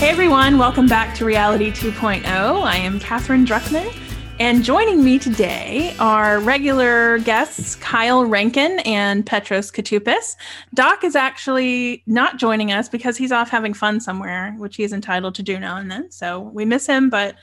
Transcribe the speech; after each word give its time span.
Hey 0.00 0.08
everyone, 0.08 0.56
welcome 0.56 0.86
back 0.86 1.14
to 1.16 1.26
Reality 1.26 1.70
2.0. 1.70 2.24
I 2.24 2.76
am 2.76 2.98
Catherine 3.00 3.44
Druckman, 3.44 3.94
and 4.38 4.64
joining 4.64 5.04
me 5.04 5.18
today 5.18 5.94
are 5.98 6.40
regular 6.40 7.18
guests 7.18 7.76
Kyle 7.76 8.24
Rankin 8.24 8.78
and 8.86 9.26
Petros 9.26 9.70
Koutoupis. 9.70 10.36
Doc 10.72 11.04
is 11.04 11.14
actually 11.14 12.02
not 12.06 12.38
joining 12.38 12.72
us 12.72 12.88
because 12.88 13.18
he's 13.18 13.30
off 13.30 13.50
having 13.50 13.74
fun 13.74 14.00
somewhere, 14.00 14.54
which 14.56 14.76
he 14.76 14.84
is 14.84 14.94
entitled 14.94 15.34
to 15.34 15.42
do 15.42 15.60
now 15.60 15.76
and 15.76 15.90
then. 15.90 16.10
So 16.10 16.40
we 16.40 16.64
miss 16.64 16.86
him, 16.86 17.10
but 17.10 17.34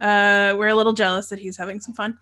uh, 0.00 0.54
we're 0.56 0.68
a 0.68 0.74
little 0.74 0.94
jealous 0.94 1.28
that 1.28 1.40
he's 1.40 1.58
having 1.58 1.78
some 1.78 1.92
fun. 1.92 2.16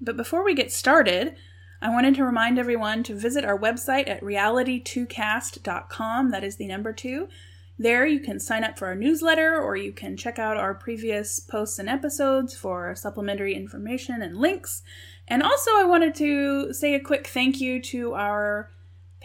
But 0.00 0.16
before 0.16 0.44
we 0.44 0.52
get 0.52 0.72
started, 0.72 1.36
I 1.80 1.90
wanted 1.90 2.16
to 2.16 2.24
remind 2.24 2.58
everyone 2.58 3.04
to 3.04 3.14
visit 3.14 3.44
our 3.44 3.56
website 3.56 4.08
at 4.08 4.20
reality2cast.com. 4.20 6.32
That 6.32 6.42
is 6.42 6.56
the 6.56 6.66
number 6.66 6.92
two 6.92 7.28
there, 7.80 8.06
you 8.06 8.20
can 8.20 8.38
sign 8.38 8.62
up 8.62 8.78
for 8.78 8.88
our 8.88 8.94
newsletter 8.94 9.58
or 9.58 9.74
you 9.74 9.90
can 9.90 10.14
check 10.14 10.38
out 10.38 10.58
our 10.58 10.74
previous 10.74 11.40
posts 11.40 11.78
and 11.78 11.88
episodes 11.88 12.54
for 12.54 12.94
supplementary 12.94 13.54
information 13.54 14.20
and 14.20 14.36
links. 14.36 14.82
And 15.26 15.42
also, 15.42 15.70
I 15.72 15.84
wanted 15.84 16.14
to 16.16 16.74
say 16.74 16.94
a 16.94 17.00
quick 17.00 17.26
thank 17.26 17.58
you 17.58 17.80
to 17.84 18.12
our 18.12 18.70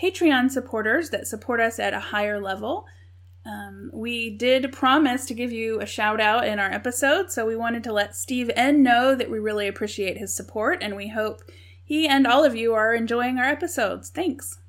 Patreon 0.01 0.51
supporters 0.51 1.09
that 1.09 1.27
support 1.27 1.59
us 1.59 1.79
at 1.79 1.93
a 1.93 1.99
higher 1.99 2.39
level. 2.39 2.85
Um, 3.45 3.91
we 3.93 4.29
did 4.29 4.71
promise 4.71 5.25
to 5.25 5.33
give 5.33 5.51
you 5.51 5.81
a 5.81 5.85
shout 5.85 6.21
out 6.21 6.47
in 6.47 6.57
our 6.57 6.71
episode, 6.71 7.31
so 7.31 7.45
we 7.45 7.57
wanted 7.57 7.83
to 7.83 7.93
let 7.93 8.15
Steve 8.15 8.49
N 8.55 8.81
know 8.81 9.15
that 9.15 9.29
we 9.29 9.37
really 9.37 9.67
appreciate 9.67 10.17
his 10.17 10.33
support 10.33 10.79
and 10.81 10.95
we 10.95 11.09
hope 11.09 11.41
he 11.83 12.07
and 12.07 12.25
all 12.25 12.45
of 12.45 12.55
you 12.55 12.73
are 12.73 12.95
enjoying 12.95 13.37
our 13.37 13.45
episodes. 13.45 14.09
Thanks 14.09 14.59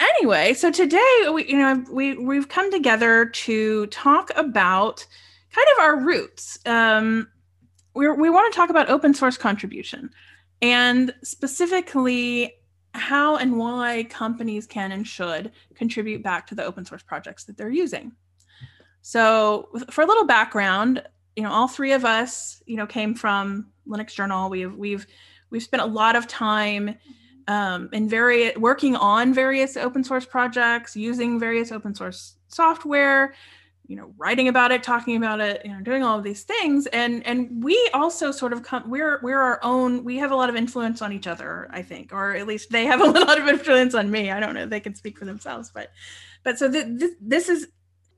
anyway, 0.00 0.54
so 0.54 0.70
today 0.70 1.26
we 1.32 1.46
you 1.48 1.58
know 1.58 1.84
we 1.90 2.16
we've 2.16 2.48
come 2.48 2.70
together 2.70 3.26
to 3.26 3.86
talk 3.86 4.30
about 4.36 5.06
kind 5.52 5.66
of 5.76 5.82
our 5.82 6.00
roots. 6.00 6.58
Um, 6.66 7.28
we 7.94 8.10
we 8.10 8.30
want 8.30 8.52
to 8.52 8.56
talk 8.56 8.70
about 8.70 8.90
open 8.90 9.14
source 9.14 9.36
contribution 9.36 10.10
and 10.62 11.14
specifically 11.22 12.54
how 12.94 13.36
and 13.36 13.58
why 13.58 14.04
companies 14.10 14.66
can 14.66 14.92
and 14.92 15.06
should 15.06 15.52
contribute 15.74 16.22
back 16.22 16.46
to 16.48 16.54
the 16.54 16.64
open 16.64 16.84
source 16.84 17.02
projects 17.02 17.44
that 17.44 17.56
they're 17.56 17.70
using. 17.70 18.12
So, 19.02 19.68
for 19.90 20.02
a 20.02 20.06
little 20.06 20.26
background, 20.26 21.02
you 21.36 21.42
know, 21.42 21.50
all 21.50 21.68
three 21.68 21.92
of 21.92 22.04
us, 22.04 22.62
you 22.66 22.76
know, 22.76 22.86
came 22.86 23.14
from 23.14 23.68
Linux 23.86 24.14
Journal. 24.14 24.50
We've 24.50 24.74
we've 24.74 25.06
we've 25.50 25.62
spent 25.62 25.82
a 25.82 25.86
lot 25.86 26.16
of 26.16 26.26
time 26.26 26.96
um, 27.48 27.88
and 27.94 28.08
very 28.08 28.54
working 28.56 28.94
on 28.94 29.32
various 29.32 29.76
open 29.76 30.04
source 30.04 30.26
projects, 30.26 30.94
using 30.94 31.40
various 31.40 31.72
open 31.72 31.94
source 31.94 32.36
software, 32.48 33.34
you 33.86 33.96
know, 33.96 34.12
writing 34.18 34.48
about 34.48 34.70
it, 34.70 34.82
talking 34.82 35.16
about 35.16 35.40
it, 35.40 35.62
you 35.64 35.72
know, 35.72 35.80
doing 35.80 36.02
all 36.02 36.18
of 36.18 36.22
these 36.22 36.42
things. 36.42 36.86
And 36.88 37.26
and 37.26 37.64
we 37.64 37.90
also 37.94 38.30
sort 38.30 38.52
of 38.52 38.62
come 38.62 38.88
we're 38.90 39.18
we're 39.22 39.40
our 39.40 39.58
own, 39.62 40.04
we 40.04 40.18
have 40.18 40.30
a 40.30 40.36
lot 40.36 40.50
of 40.50 40.56
influence 40.56 41.00
on 41.00 41.10
each 41.10 41.26
other, 41.26 41.68
I 41.70 41.80
think, 41.80 42.12
or 42.12 42.36
at 42.36 42.46
least 42.46 42.70
they 42.70 42.84
have 42.84 43.00
a 43.00 43.04
lot 43.10 43.40
of 43.40 43.48
influence 43.48 43.94
on 43.94 44.10
me. 44.10 44.30
I 44.30 44.40
don't 44.40 44.54
know, 44.54 44.66
they 44.66 44.80
can 44.80 44.94
speak 44.94 45.18
for 45.18 45.24
themselves, 45.24 45.70
but 45.72 45.90
but 46.44 46.58
so 46.58 46.70
th- 46.70 46.86
this, 46.90 47.12
this 47.18 47.48
is 47.48 47.68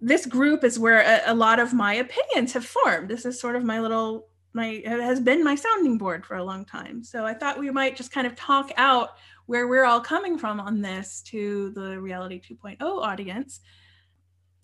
this 0.00 0.26
group 0.26 0.64
is 0.64 0.76
where 0.76 1.02
a, 1.02 1.32
a 1.32 1.34
lot 1.34 1.60
of 1.60 1.72
my 1.72 1.94
opinions 1.94 2.52
have 2.54 2.64
formed. 2.64 3.08
This 3.08 3.24
is 3.24 3.40
sort 3.40 3.54
of 3.54 3.62
my 3.62 3.80
little 3.80 4.26
my 4.52 4.82
has 4.84 5.20
been 5.20 5.44
my 5.44 5.54
sounding 5.54 5.98
board 5.98 6.26
for 6.26 6.36
a 6.36 6.44
long 6.44 6.64
time. 6.64 7.04
So 7.04 7.24
I 7.24 7.34
thought 7.34 7.58
we 7.58 7.70
might 7.70 7.96
just 7.96 8.12
kind 8.12 8.26
of 8.26 8.34
talk 8.34 8.72
out 8.76 9.10
where 9.46 9.68
we're 9.68 9.84
all 9.84 10.00
coming 10.00 10.38
from 10.38 10.60
on 10.60 10.80
this 10.80 11.22
to 11.22 11.70
the 11.70 12.00
Reality 12.00 12.40
2.0 12.40 12.80
audience. 12.80 13.60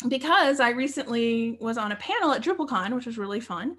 Because 0.08 0.60
I 0.60 0.70
recently 0.70 1.56
was 1.60 1.78
on 1.78 1.92
a 1.92 1.96
panel 1.96 2.32
at 2.32 2.42
DrupalCon, 2.42 2.94
which 2.94 3.06
was 3.06 3.16
really 3.16 3.40
fun, 3.40 3.76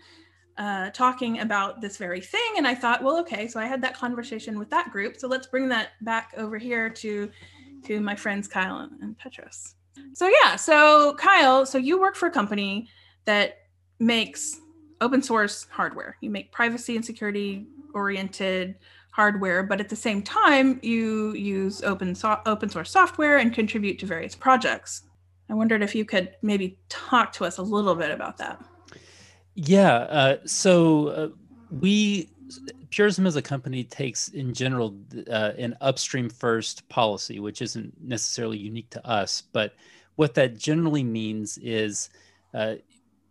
uh, 0.58 0.90
talking 0.90 1.40
about 1.40 1.80
this 1.80 1.98
very 1.98 2.20
thing. 2.20 2.56
And 2.58 2.68
I 2.68 2.74
thought, 2.74 3.04
well, 3.04 3.20
okay, 3.20 3.48
so 3.48 3.60
I 3.60 3.68
had 3.68 3.82
that 3.84 3.96
conversation 3.96 4.58
with 4.58 4.70
that 4.72 4.92
group. 4.92 5.18
So 5.18 5.28
let's 5.28 5.48
bring 5.48 5.70
that 5.70 5.90
back 6.02 6.34
over 6.36 6.58
here 6.58 6.90
to, 6.90 7.30
to 7.86 8.02
my 8.02 8.16
friends 8.16 8.48
Kyle 8.48 8.90
and 9.02 9.18
Petros. 9.18 9.76
So 10.14 10.28
yeah, 10.44 10.56
so 10.56 11.16
Kyle, 11.16 11.66
so 11.66 11.78
you 11.78 12.00
work 12.00 12.16
for 12.16 12.28
a 12.28 12.32
company 12.32 12.90
that 13.26 13.60
makes 14.00 14.60
open 15.02 15.22
source 15.22 15.68
hardware. 15.70 16.18
You 16.22 16.30
make 16.30 16.52
privacy 16.52 16.96
and 16.96 17.06
security 17.06 17.68
oriented 17.94 18.76
hardware, 19.12 19.64
but 19.64 19.80
at 19.80 19.90
the 19.90 19.96
same 19.96 20.22
time, 20.22 20.80
you 20.84 21.34
use 21.34 21.82
open 21.84 22.14
so- 22.14 22.42
open 22.46 22.70
source 22.70 22.92
software 22.92 23.38
and 23.38 23.54
contribute 23.54 24.00
to 24.00 24.06
various 24.06 24.36
projects. 24.36 25.04
I 25.50 25.54
wondered 25.54 25.82
if 25.82 25.96
you 25.96 26.06
could 26.06 26.36
maybe 26.42 26.78
talk 26.90 27.32
to 27.34 27.46
us 27.46 27.58
a 27.58 27.64
little 27.64 27.96
bit 27.96 28.12
about 28.12 28.38
that. 28.38 28.64
Yeah. 29.56 29.96
Uh, 29.96 30.38
so 30.46 31.08
uh, 31.08 31.30
we 31.72 32.30
Purism 32.92 33.28
as 33.28 33.36
a 33.36 33.42
company 33.42 33.84
takes 33.84 34.30
in 34.30 34.54
general 34.54 34.96
uh, 35.30 35.52
an 35.58 35.76
upstream 35.82 36.30
first 36.30 36.88
policy, 36.88 37.40
which 37.40 37.62
isn't 37.62 37.94
necessarily 38.02 38.58
unique 38.58 38.90
to 38.92 39.06
us, 39.06 39.44
but 39.52 39.74
what 40.16 40.34
that 40.36 40.58
generally 40.58 41.04
means 41.04 41.58
is 41.60 42.10
uh, 42.54 42.76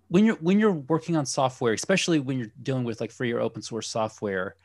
when 0.09 0.25
you're 0.25 0.37
when 0.37 0.59
you're 0.59 0.73
working 0.73 1.17
on 1.17 1.27
software, 1.27 1.73
especially 1.73 2.21
when 2.21 2.39
you're 2.39 2.53
dealing 2.63 2.85
with 2.85 3.01
like 3.01 3.11
free 3.11 3.33
or 3.33 3.41
open 3.41 3.63
source 3.63 3.89
software, 3.89 4.57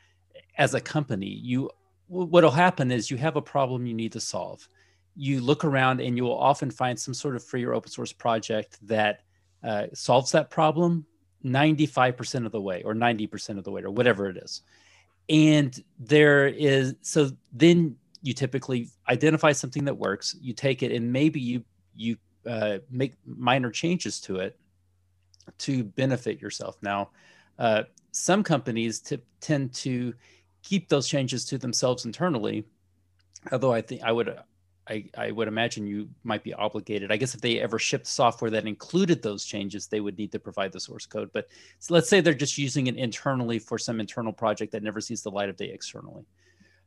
as 0.58 0.74
a 0.74 0.80
company, 0.80 1.26
you 1.26 1.70
what'll 2.08 2.50
happen 2.50 2.90
is 2.90 3.10
you 3.10 3.16
have 3.16 3.36
a 3.36 3.42
problem 3.42 3.86
you 3.86 3.94
need 3.94 4.12
to 4.12 4.20
solve. 4.20 4.68
You 5.16 5.40
look 5.40 5.64
around 5.64 6.00
and 6.00 6.16
you 6.16 6.24
will 6.24 6.38
often 6.38 6.70
find 6.70 6.98
some 6.98 7.14
sort 7.14 7.36
of 7.36 7.44
free 7.44 7.64
or 7.64 7.74
open 7.74 7.90
source 7.90 8.12
project 8.12 8.78
that 8.86 9.22
uh, 9.64 9.86
solves 9.94 10.32
that 10.32 10.50
problem 10.50 11.06
95% 11.44 12.46
of 12.46 12.52
the 12.52 12.60
way 12.60 12.82
or 12.82 12.94
90% 12.94 13.58
of 13.58 13.64
the 13.64 13.70
way 13.70 13.82
or 13.82 13.90
whatever 13.90 14.28
it 14.28 14.36
is. 14.36 14.62
And 15.28 15.82
there 15.98 16.48
is 16.48 16.94
so 17.02 17.30
then 17.52 17.96
you 18.22 18.34
typically 18.34 18.88
identify 19.08 19.52
something 19.52 19.84
that 19.86 19.96
works, 19.96 20.36
you 20.40 20.52
take 20.52 20.82
it 20.82 20.92
and 20.92 21.12
maybe 21.12 21.40
you 21.40 21.64
you 21.94 22.16
uh, 22.46 22.78
make 22.90 23.14
minor 23.24 23.70
changes 23.70 24.20
to 24.20 24.36
it 24.36 24.58
to 25.58 25.84
benefit 25.84 26.40
yourself. 26.40 26.76
Now, 26.82 27.10
uh, 27.58 27.84
some 28.12 28.42
companies 28.42 29.00
t- 29.00 29.18
tend 29.40 29.72
to 29.74 30.14
keep 30.62 30.88
those 30.88 31.08
changes 31.08 31.44
to 31.46 31.58
themselves 31.58 32.04
internally. 32.04 32.64
Although 33.50 33.72
I 33.72 33.80
think 33.80 34.02
I 34.02 34.12
would, 34.12 34.38
I, 34.88 35.04
I 35.16 35.30
would 35.30 35.48
imagine 35.48 35.86
you 35.86 36.08
might 36.22 36.44
be 36.44 36.54
obligated. 36.54 37.10
I 37.10 37.16
guess 37.16 37.34
if 37.34 37.40
they 37.40 37.60
ever 37.60 37.78
shipped 37.78 38.06
software 38.06 38.50
that 38.50 38.66
included 38.66 39.22
those 39.22 39.44
changes, 39.44 39.86
they 39.86 40.00
would 40.00 40.18
need 40.18 40.32
to 40.32 40.38
provide 40.38 40.72
the 40.72 40.80
source 40.80 41.06
code. 41.06 41.30
But 41.32 41.48
so 41.78 41.94
let's 41.94 42.08
say 42.08 42.20
they're 42.20 42.34
just 42.34 42.58
using 42.58 42.86
it 42.86 42.96
internally 42.96 43.58
for 43.58 43.78
some 43.78 44.00
internal 44.00 44.32
project 44.32 44.72
that 44.72 44.82
never 44.82 45.00
sees 45.00 45.22
the 45.22 45.30
light 45.30 45.48
of 45.48 45.56
day 45.56 45.70
externally. 45.70 46.24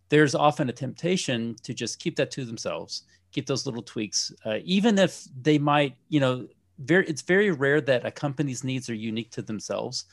There's 0.09 0.35
often 0.35 0.69
a 0.69 0.73
temptation 0.73 1.55
to 1.63 1.73
just 1.73 1.99
keep 1.99 2.15
that 2.17 2.31
to 2.31 2.45
themselves, 2.45 3.03
keep 3.31 3.47
those 3.47 3.65
little 3.65 3.81
tweaks, 3.81 4.31
uh, 4.45 4.59
even 4.63 4.99
if 4.99 5.25
they 5.41 5.57
might, 5.57 5.95
you 6.09 6.19
know, 6.19 6.47
very 6.79 7.05
it's 7.07 7.21
very 7.21 7.51
rare 7.51 7.81
that 7.81 8.05
a 8.05 8.11
company's 8.11 8.63
needs 8.63 8.89
are 8.89 8.95
unique 8.95 9.31
to 9.31 9.41
themselves. 9.41 10.05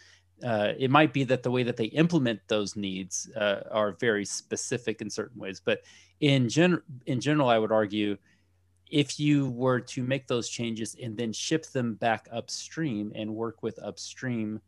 Uh, 0.45 0.73
it 0.77 0.91
might 0.91 1.13
be 1.13 1.23
that 1.23 1.43
the 1.43 1.51
way 1.51 1.63
that 1.63 1.77
they 1.77 1.85
implement 1.87 2.41
those 2.49 2.75
needs 2.75 3.31
uh, 3.37 3.61
are 3.71 3.93
very 3.93 4.25
specific 4.25 5.01
in 5.01 5.09
certain 5.09 5.41
ways 5.41 5.63
but 5.65 5.83
in 6.19 6.49
gen- 6.49 6.83
in 7.07 7.21
general 7.21 7.49
i 7.49 7.57
would 7.57 7.71
argue 7.71 8.17
if 8.91 9.19
you 9.19 9.49
were 9.51 9.81
to 9.81 10.03
make 10.03 10.27
those 10.27 10.49
changes 10.49 10.97
and 11.03 11.17
then 11.17 11.33
ship 11.33 11.67
them 11.67 11.95
back 11.95 12.29
upstream 12.31 13.11
and 13.15 13.35
work 13.35 13.63
with 13.63 13.79
upstream 13.83 14.61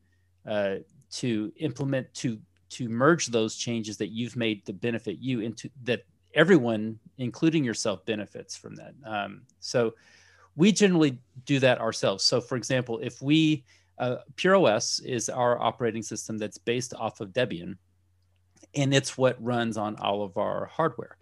uh, 0.49 0.77
to 1.11 1.53
implement 1.57 2.13
to 2.15 2.39
to 2.71 2.89
merge 2.89 3.27
those 3.27 3.55
changes 3.55 3.97
that 3.99 4.09
you've 4.09 4.35
made 4.35 4.65
to 4.65 4.73
benefit 4.73 5.19
you 5.19 5.41
into 5.41 5.69
that 5.83 6.03
everyone 6.35 6.99
including 7.19 7.63
yourself 7.63 8.05
benefits 8.07 8.57
from 8.57 8.75
that. 8.75 8.95
Um, 9.05 9.43
so 9.61 9.95
we 10.57 10.73
generally 10.73 11.19
do 11.45 11.59
that 11.61 11.81
ourselves. 11.81 12.25
So, 12.25 12.41
for 12.41 12.57
example, 12.57 12.99
if 13.03 13.21
we 13.21 13.65
uh, 13.99 14.17
PureOS 14.37 15.05
is 15.05 15.29
our 15.29 15.61
operating 15.61 16.03
system 16.03 16.39
that's 16.39 16.59
based 16.59 16.95
off 16.95 17.21
of 17.21 17.33
Debian, 17.33 17.77
and 18.75 18.95
it's 18.95 19.17
what 19.17 19.43
runs 19.43 19.77
on 19.77 19.97
all 19.97 20.23
of 20.23 20.37
our 20.37 20.67
hardware. 20.67 21.17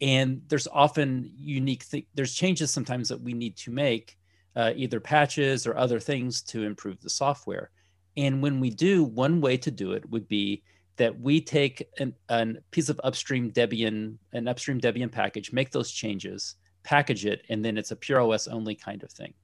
And 0.00 0.42
there's 0.48 0.68
often 0.68 1.30
unique 1.36 1.88
th- 1.88 2.06
there's 2.14 2.34
changes 2.34 2.70
sometimes 2.70 3.08
that 3.08 3.20
we 3.20 3.34
need 3.34 3.56
to 3.58 3.70
make, 3.70 4.16
uh, 4.56 4.72
either 4.74 5.00
patches 5.00 5.66
or 5.66 5.76
other 5.76 6.00
things 6.00 6.42
to 6.42 6.64
improve 6.64 7.00
the 7.00 7.10
software. 7.10 7.70
And 8.16 8.42
when 8.42 8.58
we 8.58 8.70
do, 8.70 9.04
one 9.04 9.40
way 9.40 9.56
to 9.58 9.70
do 9.70 9.92
it 9.92 10.08
would 10.10 10.26
be 10.26 10.62
that 10.96 11.20
we 11.20 11.40
take 11.40 11.86
an, 12.00 12.14
an 12.28 12.58
piece 12.72 12.88
of 12.88 13.00
upstream 13.04 13.52
Debian, 13.52 14.16
an 14.32 14.48
upstream 14.48 14.80
Debian 14.80 15.12
package, 15.12 15.52
make 15.52 15.70
those 15.70 15.92
changes, 15.92 16.56
package 16.88 17.26
it, 17.26 17.44
and 17.50 17.62
then 17.62 17.76
it's 17.76 17.90
a 17.90 17.96
PureOS 17.96 18.50
only 18.50 18.74
kind 18.74 19.02
of 19.02 19.10
thing. 19.10 19.34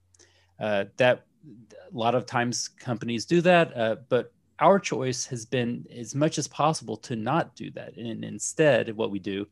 Uh, 0.59 0.85
that 0.97 1.27
a 1.47 1.95
lot 1.95 2.15
of 2.15 2.25
times 2.25 2.67
companies 2.67 3.23
do 3.23 3.39
that, 3.41 3.77
uh, 3.77 3.97
but 4.09 4.33
our 4.57 4.79
choice 4.79 5.27
has 5.27 5.45
been 5.45 5.85
as 5.95 6.15
much 6.15 6.39
as 6.39 6.47
possible 6.47 6.97
to 6.97 7.15
not 7.15 7.55
do 7.55 7.69
that. 7.71 7.95
And 7.97 8.25
instead, 8.25 8.97
what 8.97 9.11
we 9.11 9.19
do 9.19 9.45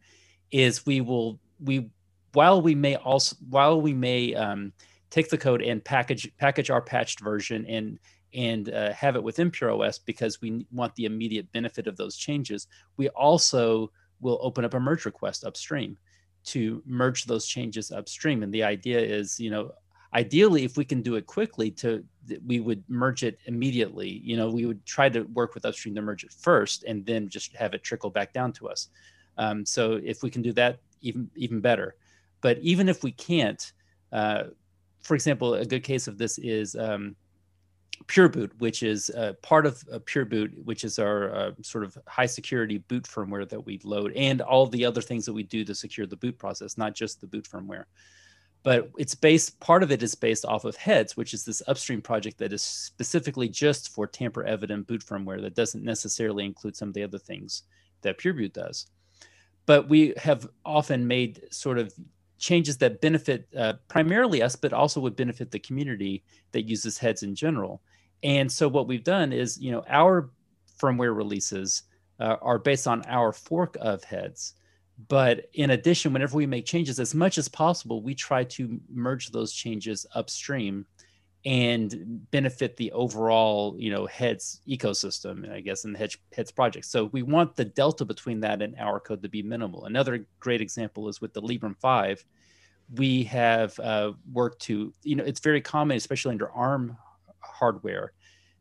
is 0.49 0.87
we 0.87 1.01
will 1.01 1.39
we 1.63 1.91
while 2.33 2.63
we 2.63 2.73
may 2.73 2.95
also 2.95 3.35
while 3.49 3.79
we 3.79 3.93
may 3.93 4.33
um, 4.33 4.73
take 5.11 5.29
the 5.29 5.37
code 5.37 5.61
and 5.61 5.85
package 5.85 6.31
package 6.37 6.71
our 6.71 6.81
patched 6.81 7.19
version 7.19 7.63
and 7.67 7.99
and 8.33 8.73
uh, 8.73 8.91
have 8.93 9.15
it 9.15 9.23
within 9.23 9.51
PureOS 9.51 9.99
because 10.03 10.41
we 10.41 10.65
want 10.71 10.95
the 10.95 11.05
immediate 11.05 11.51
benefit 11.51 11.85
of 11.85 11.97
those 11.97 12.17
changes. 12.17 12.65
We 12.97 13.09
also 13.09 13.91
will 14.19 14.39
open 14.41 14.65
up 14.65 14.73
a 14.73 14.79
merge 14.79 15.05
request 15.05 15.43
upstream 15.43 15.95
to 16.45 16.81
merge 16.85 17.25
those 17.25 17.45
changes 17.45 17.91
upstream. 17.91 18.43
And 18.43 18.53
the 18.53 18.63
idea 18.63 18.99
is, 18.99 19.39
you 19.39 19.49
know, 19.49 19.71
ideally, 20.13 20.63
if 20.63 20.77
we 20.77 20.85
can 20.85 21.01
do 21.01 21.15
it 21.15 21.25
quickly, 21.25 21.71
to 21.71 22.03
we 22.45 22.59
would 22.59 22.83
merge 22.87 23.23
it 23.23 23.39
immediately. 23.45 24.21
You 24.23 24.37
know, 24.37 24.49
we 24.49 24.65
would 24.65 24.85
try 24.85 25.09
to 25.09 25.23
work 25.23 25.55
with 25.55 25.65
upstream 25.65 25.95
to 25.95 26.01
merge 26.01 26.23
it 26.23 26.31
first, 26.31 26.83
and 26.83 27.05
then 27.05 27.29
just 27.29 27.55
have 27.55 27.73
it 27.73 27.83
trickle 27.83 28.09
back 28.09 28.33
down 28.33 28.53
to 28.53 28.69
us. 28.69 28.89
Um, 29.37 29.65
so 29.65 29.99
if 30.03 30.23
we 30.23 30.29
can 30.29 30.41
do 30.41 30.53
that, 30.53 30.79
even 31.01 31.29
even 31.35 31.59
better. 31.59 31.95
But 32.41 32.59
even 32.59 32.89
if 32.89 33.03
we 33.03 33.11
can't, 33.11 33.71
uh, 34.11 34.43
for 35.01 35.15
example, 35.15 35.55
a 35.55 35.65
good 35.65 35.83
case 35.83 36.07
of 36.07 36.17
this 36.17 36.37
is 36.37 36.75
um, 36.75 37.15
PureBoot, 38.07 38.51
which 38.59 38.83
is 38.83 39.09
uh, 39.11 39.33
part 39.41 39.65
of 39.65 39.83
uh, 39.91 39.99
PureBoot, 39.99 40.63
which 40.65 40.83
is 40.83 40.99
our 40.99 41.33
uh, 41.33 41.51
sort 41.61 41.83
of 41.83 41.97
high 42.07 42.25
security 42.25 42.79
boot 42.79 43.03
firmware 43.03 43.47
that 43.47 43.65
we 43.65 43.79
load, 43.83 44.13
and 44.15 44.41
all 44.41 44.65
the 44.65 44.85
other 44.85 45.01
things 45.01 45.25
that 45.25 45.33
we 45.33 45.43
do 45.43 45.63
to 45.63 45.75
secure 45.75 46.07
the 46.07 46.17
boot 46.17 46.37
process, 46.37 46.77
not 46.77 46.95
just 46.95 47.21
the 47.21 47.27
boot 47.27 47.47
firmware. 47.49 47.85
But 48.63 48.91
it's 48.97 49.15
based, 49.15 49.59
part 49.59 49.83
of 49.83 49.91
it 49.91 50.01
is 50.01 50.15
based 50.15 50.45
off 50.45 50.63
of 50.63 50.75
Heads, 50.77 51.17
which 51.17 51.33
is 51.33 51.43
this 51.43 51.61
upstream 51.67 52.01
project 52.01 52.37
that 52.37 52.53
is 52.53 52.61
specifically 52.61 53.49
just 53.49 53.89
for 53.93 54.07
tamper 54.07 54.43
evident 54.43 54.87
boot 54.87 55.03
firmware 55.05 55.41
that 55.41 55.55
doesn't 55.55 55.83
necessarily 55.83 56.45
include 56.45 56.75
some 56.75 56.87
of 56.87 56.93
the 56.93 57.03
other 57.03 57.17
things 57.19 57.63
that 58.01 58.17
PureBoot 58.17 58.53
does. 58.53 58.87
But 59.65 59.89
we 59.89 60.13
have 60.17 60.47
often 60.65 61.07
made 61.07 61.41
sort 61.51 61.77
of 61.77 61.93
changes 62.43 62.77
that 62.77 62.99
benefit 62.99 63.47
uh, 63.57 63.71
primarily 63.87 64.43
us, 64.43 64.53
but 64.57 64.73
also 64.73 64.99
would 64.99 65.15
benefit 65.15 65.49
the 65.49 65.59
community 65.59 66.25
that 66.51 66.63
uses 66.63 66.97
heads 66.97 67.23
in 67.23 67.33
general. 67.33 67.81
And 68.21 68.51
so 68.51 68.67
what 68.67 68.85
we've 68.85 69.03
done 69.03 69.31
is, 69.31 69.57
you 69.57 69.71
know, 69.71 69.85
our 69.87 70.29
firmware 70.77 71.15
releases 71.15 71.83
uh, 72.19 72.35
are 72.41 72.59
based 72.59 72.85
on 72.85 73.01
our 73.05 73.31
fork 73.31 73.77
of 73.79 74.03
heads. 74.03 74.55
But 75.07 75.49
in 75.53 75.69
addition, 75.69 76.11
whenever 76.11 76.35
we 76.35 76.45
make 76.45 76.65
changes, 76.65 76.99
as 76.99 77.15
much 77.15 77.37
as 77.37 77.47
possible, 77.47 78.01
we 78.01 78.13
try 78.13 78.43
to 78.43 78.77
merge 78.89 79.29
those 79.29 79.53
changes 79.53 80.05
upstream 80.13 80.85
and 81.45 82.29
benefit 82.31 82.77
the 82.77 82.91
overall, 82.93 83.75
you 83.77 83.91
know, 83.91 84.05
heads 84.05 84.61
ecosystem, 84.67 85.51
I 85.51 85.59
guess, 85.59 85.83
in 85.83 85.91
the 85.91 85.99
heads, 85.99 86.51
project. 86.51 86.85
So 86.85 87.05
we 87.05 87.21
want 87.21 87.55
the 87.55 87.65
delta 87.65 88.05
between 88.05 88.39
that 88.41 88.61
and 88.61 88.75
our 88.79 88.99
code 88.99 89.21
to 89.23 89.29
be 89.29 89.43
minimal. 89.43 89.85
Another 89.85 90.25
great 90.39 90.61
example 90.61 91.09
is 91.09 91.19
with 91.19 91.33
the 91.33 91.41
Librem 91.41 91.77
5. 91.77 92.23
We 92.95 93.23
have 93.23 93.77
uh, 93.79 94.13
worked 94.31 94.61
to, 94.63 94.93
you 95.03 95.15
know, 95.15 95.23
it's 95.23 95.41
very 95.41 95.59
common, 95.59 95.97
especially 95.97 96.31
under 96.31 96.49
ARM 96.51 96.97
hardware, 97.39 98.13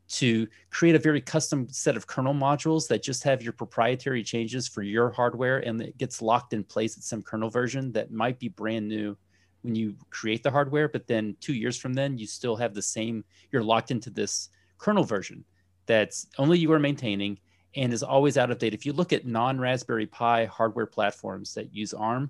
to 0.09 0.47
create 0.69 0.95
a 0.95 0.99
very 0.99 1.21
custom 1.21 1.67
set 1.69 1.95
of 1.95 2.05
kernel 2.05 2.33
modules 2.33 2.87
that 2.89 3.01
just 3.01 3.23
have 3.23 3.41
your 3.41 3.53
proprietary 3.53 4.23
changes 4.23 4.67
for 4.67 4.81
your 4.81 5.09
hardware 5.09 5.59
and 5.59 5.81
it 5.81 5.97
gets 5.97 6.21
locked 6.21 6.53
in 6.53 6.63
place 6.63 6.97
at 6.97 7.03
some 7.03 7.21
kernel 7.21 7.49
version 7.49 7.93
that 7.93 8.11
might 8.11 8.37
be 8.39 8.49
brand 8.49 8.87
new 8.87 9.17
when 9.63 9.75
you 9.75 9.95
create 10.09 10.43
the 10.43 10.51
hardware, 10.51 10.87
but 10.87 11.07
then 11.07 11.35
two 11.39 11.53
years 11.53 11.77
from 11.77 11.93
then, 11.93 12.17
you 12.17 12.27
still 12.27 12.55
have 12.55 12.73
the 12.73 12.81
same, 12.81 13.23
you're 13.51 13.63
locked 13.63 13.91
into 13.91 14.09
this 14.09 14.49
kernel 14.77 15.03
version 15.03 15.43
that's 15.85 16.27
only 16.37 16.59
you 16.59 16.71
are 16.71 16.79
maintaining 16.79 17.39
and 17.75 17.91
is 17.91 18.03
always 18.03 18.37
out 18.37 18.51
of 18.51 18.59
date. 18.59 18.73
If 18.73 18.85
you 18.85 18.93
look 18.93 19.13
at 19.13 19.25
non 19.25 19.59
Raspberry 19.59 20.05
Pi 20.05 20.45
hardware 20.45 20.85
platforms 20.85 21.53
that 21.55 21.73
use 21.73 21.93
ARM, 21.93 22.29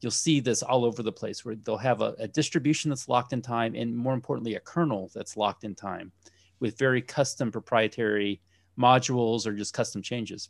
you'll 0.00 0.10
see 0.10 0.40
this 0.40 0.62
all 0.62 0.84
over 0.84 1.02
the 1.02 1.12
place 1.12 1.44
where 1.44 1.54
they'll 1.54 1.76
have 1.76 2.00
a, 2.00 2.14
a 2.18 2.28
distribution 2.28 2.88
that's 2.88 3.08
locked 3.08 3.32
in 3.32 3.42
time 3.42 3.74
and 3.74 3.94
more 3.94 4.14
importantly, 4.14 4.54
a 4.54 4.60
kernel 4.60 5.10
that's 5.14 5.36
locked 5.36 5.64
in 5.64 5.74
time 5.74 6.10
with 6.58 6.78
very 6.78 7.02
custom 7.02 7.52
proprietary 7.52 8.40
modules 8.78 9.46
or 9.46 9.52
just 9.52 9.74
custom 9.74 10.02
changes. 10.02 10.48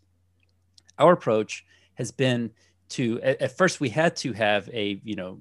Our 0.98 1.12
approach 1.12 1.64
has 1.94 2.10
been 2.10 2.50
to 2.90 3.20
at, 3.22 3.40
at 3.40 3.56
first 3.56 3.80
we 3.80 3.88
had 3.88 4.16
to 4.16 4.32
have 4.32 4.68
a 4.72 5.00
you 5.04 5.16
know 5.16 5.38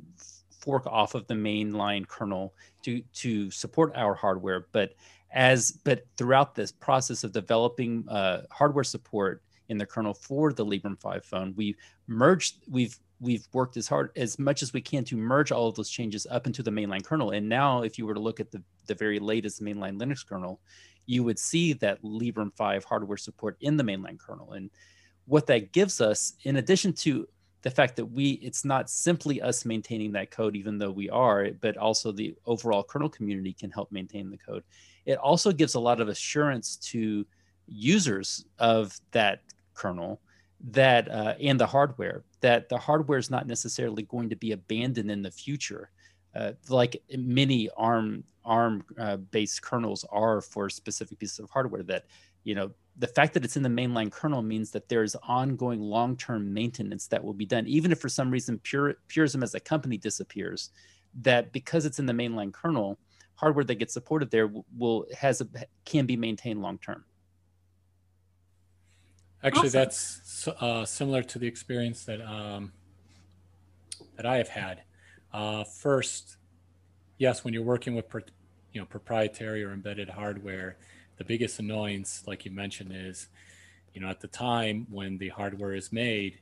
fork 0.60 0.86
off 0.86 1.16
of 1.16 1.28
the 1.28 1.34
mainline 1.34 2.08
kernel 2.08 2.54
to 2.84 3.02
to 3.14 3.50
support 3.52 3.92
our 3.96 4.14
hardware. 4.14 4.68
But 4.72 4.94
as 5.32 5.72
but 5.72 6.06
throughout 6.18 6.56
this 6.56 6.72
process 6.72 7.24
of 7.24 7.32
developing 7.32 8.08
uh, 8.10 8.44
hardware 8.52 8.84
support 8.84 9.44
in 9.70 9.78
the 9.78 9.86
kernel 9.86 10.14
for 10.14 10.52
the 10.52 10.66
Librem 10.66 11.00
5 11.00 11.24
phone, 11.24 11.54
we've 11.56 11.78
merged 12.08 12.58
we've 12.70 12.98
we've 13.22 13.48
worked 13.54 13.78
as 13.78 13.88
hard 13.88 14.12
as 14.16 14.40
much 14.40 14.64
as 14.64 14.74
we 14.74 14.82
can 14.82 15.04
to 15.04 15.18
merge 15.18 15.52
all 15.52 15.68
of 15.68 15.76
those 15.76 15.90
changes 15.90 16.26
up 16.32 16.48
into 16.48 16.64
the 16.64 16.72
mainline 16.72 17.04
kernel. 17.04 17.32
And 17.32 17.48
now, 17.48 17.84
if 17.84 17.98
you 17.98 18.06
were 18.06 18.14
to 18.14 18.20
look 18.20 18.40
at 18.40 18.52
the, 18.52 18.64
the 18.88 18.96
very 18.96 19.20
latest 19.20 19.62
mainline 19.62 20.00
Linux 20.00 20.26
kernel, 20.26 20.62
you 21.06 21.24
would 21.24 21.38
see 21.38 21.74
that 21.74 22.02
Librem 22.02 22.56
5 22.56 22.84
hardware 22.86 23.18
support 23.18 23.58
in 23.60 23.78
the 23.78 23.84
mainline 23.84 24.18
kernel. 24.18 24.54
And 24.54 24.70
what 25.26 25.48
that 25.48 25.74
gives 25.74 26.02
us, 26.02 26.34
in 26.44 26.56
addition 26.58 26.94
to 26.94 27.28
the 27.62 27.70
fact 27.70 27.96
that 27.98 28.06
we 28.06 28.32
it's 28.42 28.64
not 28.64 28.90
simply 28.90 29.42
us 29.42 29.66
maintaining 29.66 30.12
that 30.14 30.32
code 30.32 30.56
even 30.56 30.78
though 30.78 30.92
we 30.92 31.10
are 31.10 31.50
but 31.62 31.78
also 31.78 32.12
the 32.12 32.36
overall 32.46 32.84
kernel 32.84 33.10
community 33.10 33.54
can 33.54 33.70
help 33.72 33.92
maintain 33.92 34.30
the 34.30 34.38
code. 34.38 34.64
It 35.06 35.18
also 35.18 35.52
gives 35.52 35.76
a 35.76 35.80
lot 35.80 36.02
of 36.02 36.08
assurance 36.08 36.78
to 36.78 37.26
users 37.68 38.46
of 38.60 38.98
that 39.12 39.42
kernel 39.74 40.20
that 40.72 41.10
uh, 41.10 41.36
and 41.42 41.60
the 41.60 41.68
hardware 41.68 42.24
that 42.42 42.70
the 42.70 42.78
hardware 42.78 43.20
is 43.20 43.30
not 43.30 43.48
necessarily 43.48 44.04
going 44.04 44.30
to 44.30 44.36
be 44.36 44.52
abandoned 44.52 45.12
in 45.12 45.22
the 45.22 45.32
future. 45.32 45.90
Uh, 46.36 46.52
like 46.70 47.02
many 47.18 47.70
arm 47.76 48.24
arm 48.46 48.84
uh, 49.00 49.18
based 49.18 49.62
kernels 49.62 50.06
are 50.12 50.42
for 50.42 50.70
specific 50.70 51.18
pieces 51.20 51.40
of 51.40 51.50
hardware 51.50 51.84
that 51.84 52.06
you 52.44 52.56
know 52.56 52.70
the 53.00 53.08
fact 53.08 53.34
that 53.34 53.44
it's 53.46 53.58
in 53.58 53.64
the 53.64 53.70
mainline 53.70 54.12
kernel 54.12 54.42
means 54.42 54.72
that 54.72 54.90
there's 54.90 55.16
ongoing 55.24 55.80
long-term 55.80 56.54
maintenance 56.54 57.08
that 57.08 57.24
will 57.24 57.34
be 57.34 57.46
done. 57.46 57.66
Even 57.66 57.92
if 57.92 58.00
for 58.00 58.10
some 58.10 58.30
reason 58.30 58.60
Pure, 58.60 58.96
purism 59.08 59.42
as 59.42 59.56
a 59.56 59.60
company 59.60 59.98
disappears 59.98 60.72
that 61.22 61.52
because 61.52 61.86
it's 61.86 62.00
in 62.00 62.06
the 62.06 62.14
mainline 62.14 62.54
kernel 62.54 62.98
hardware 63.36 63.64
that 63.64 63.76
gets 63.76 63.94
supported 63.94 64.30
there 64.30 64.52
will 64.78 65.06
has 65.18 65.42
a 65.42 65.48
can 65.86 66.06
be 66.06 66.16
maintained 66.16 66.62
long 66.62 66.78
term 66.78 67.04
actually 69.44 69.68
awesome. 69.68 69.80
that's 69.80 70.48
uh, 70.60 70.86
similar 70.86 71.24
to 71.24 71.40
the 71.40 71.48
experience 71.48 72.06
that 72.06 72.22
um, 72.22 72.72
that 74.16 74.26
i 74.26 74.38
have 74.38 74.50
had. 74.50 74.84
Uh, 75.32 75.64
first 75.64 76.38
yes 77.18 77.44
when 77.44 77.54
you're 77.54 77.64
working 77.64 77.96
with 77.96 78.06
you 78.74 78.82
know 78.82 78.86
proprietary 78.86 79.64
or 79.64 79.72
embedded 79.72 80.10
hardware 80.10 80.78
the 81.20 81.26
biggest 81.26 81.60
annoyance, 81.60 82.24
like 82.26 82.46
you 82.46 82.52
mentioned, 82.52 82.92
is 82.96 83.28
you 83.94 84.02
know 84.02 84.08
at 84.08 84.22
the 84.22 84.28
time 84.28 84.88
when 84.90 85.20
the 85.20 85.30
hardware 85.30 85.76
is 85.76 85.92
made, 85.92 86.40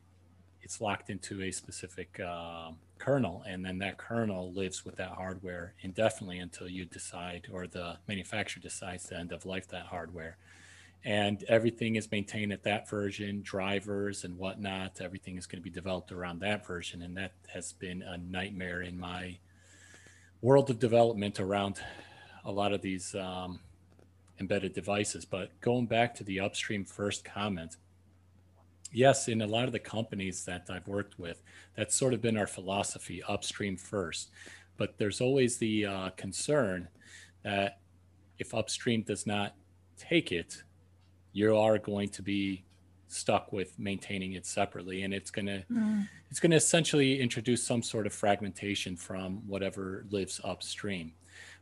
it's 0.62 0.79
locked 0.79 1.10
into 1.10 1.41
a 1.41 1.51
specific 1.51 2.19
uh, 2.19 2.69
kernel, 3.00 3.43
and 3.46 3.65
then 3.65 3.79
that 3.79 3.98
kernel 3.98 4.53
lives 4.53 4.86
with 4.86 4.96
that 4.98 5.10
hardware 5.10 5.74
indefinitely 5.81 6.39
until 6.39 6.69
you 6.69 6.86
decide 6.86 7.48
or 7.51 7.67
the 7.67 7.98
manufacturer 8.07 8.62
decides 8.62 9.03
to 9.05 9.17
end 9.17 9.31
of 9.34 9.46
life 9.46 9.67
that 9.67 9.88
hardware. 9.88 10.38
And 11.03 11.43
everything 11.46 11.96
is 11.96 12.12
maintained 12.12 12.51
at 12.51 12.63
that 12.63 12.89
version, 12.89 13.41
drivers 13.41 14.24
and 14.24 14.38
whatnot. 14.38 15.00
Everything 15.00 15.38
is 15.38 15.48
going 15.48 15.60
to 15.60 15.63
be 15.63 15.69
developed 15.69 16.12
around 16.12 16.39
that 16.41 16.67
version, 16.67 17.01
and 17.01 17.17
that 17.17 17.34
has 17.53 17.74
been 17.74 18.03
a 18.03 18.17
nightmare 18.17 18.81
in 18.81 19.00
my 19.00 19.38
world 20.41 20.69
of 20.69 20.77
development 20.77 21.39
around 21.39 21.79
a 22.46 22.51
lot 22.51 22.74
of 22.74 22.81
these 22.81 23.15
um, 23.15 23.60
embedded 24.39 24.74
devices. 24.74 25.25
But 25.25 25.60
going 25.62 25.88
back 25.88 26.15
to 26.15 26.24
the 26.24 26.39
upstream 26.39 26.86
first 26.86 27.25
comment, 27.25 27.77
yes, 28.91 29.27
in 29.27 29.41
a 29.41 29.48
lot 29.48 29.65
of 29.65 29.72
the 29.72 29.79
companies 29.79 30.46
that 30.46 30.67
I've 30.70 30.88
worked 30.88 31.20
with, 31.20 31.41
that's 31.75 31.96
sort 31.96 32.13
of 32.13 32.22
been 32.22 32.38
our 32.38 32.48
philosophy 32.48 33.22
upstream 33.27 33.77
first. 33.77 34.32
But 34.77 34.98
there's 34.98 35.22
always 35.22 35.58
the 35.58 35.86
uh, 35.86 36.10
concern 36.12 36.88
that 37.44 37.79
if 38.39 38.53
upstream 38.53 39.01
does 39.01 39.25
not 39.25 39.56
take 39.98 40.32
it, 40.32 40.63
you 41.32 41.56
are 41.58 41.77
going 41.77 42.10
to 42.10 42.22
be 42.22 42.63
stuck 43.08 43.53
with 43.53 43.77
maintaining 43.79 44.34
it 44.34 44.46
separately 44.46 45.03
and 45.03 45.13
it's 45.13 45.32
going 45.32 45.46
to 45.46 45.63
mm. 45.72 46.08
it's 46.29 46.39
going 46.39 46.51
to 46.51 46.58
essentially 46.58 47.20
introduce 47.22 47.63
some 47.63 47.82
sort 47.82 48.06
of 48.06 48.13
fragmentation 48.13 48.98
from 48.98 49.38
whatever 49.48 50.06
lives 50.10 50.41
upstream 50.44 51.13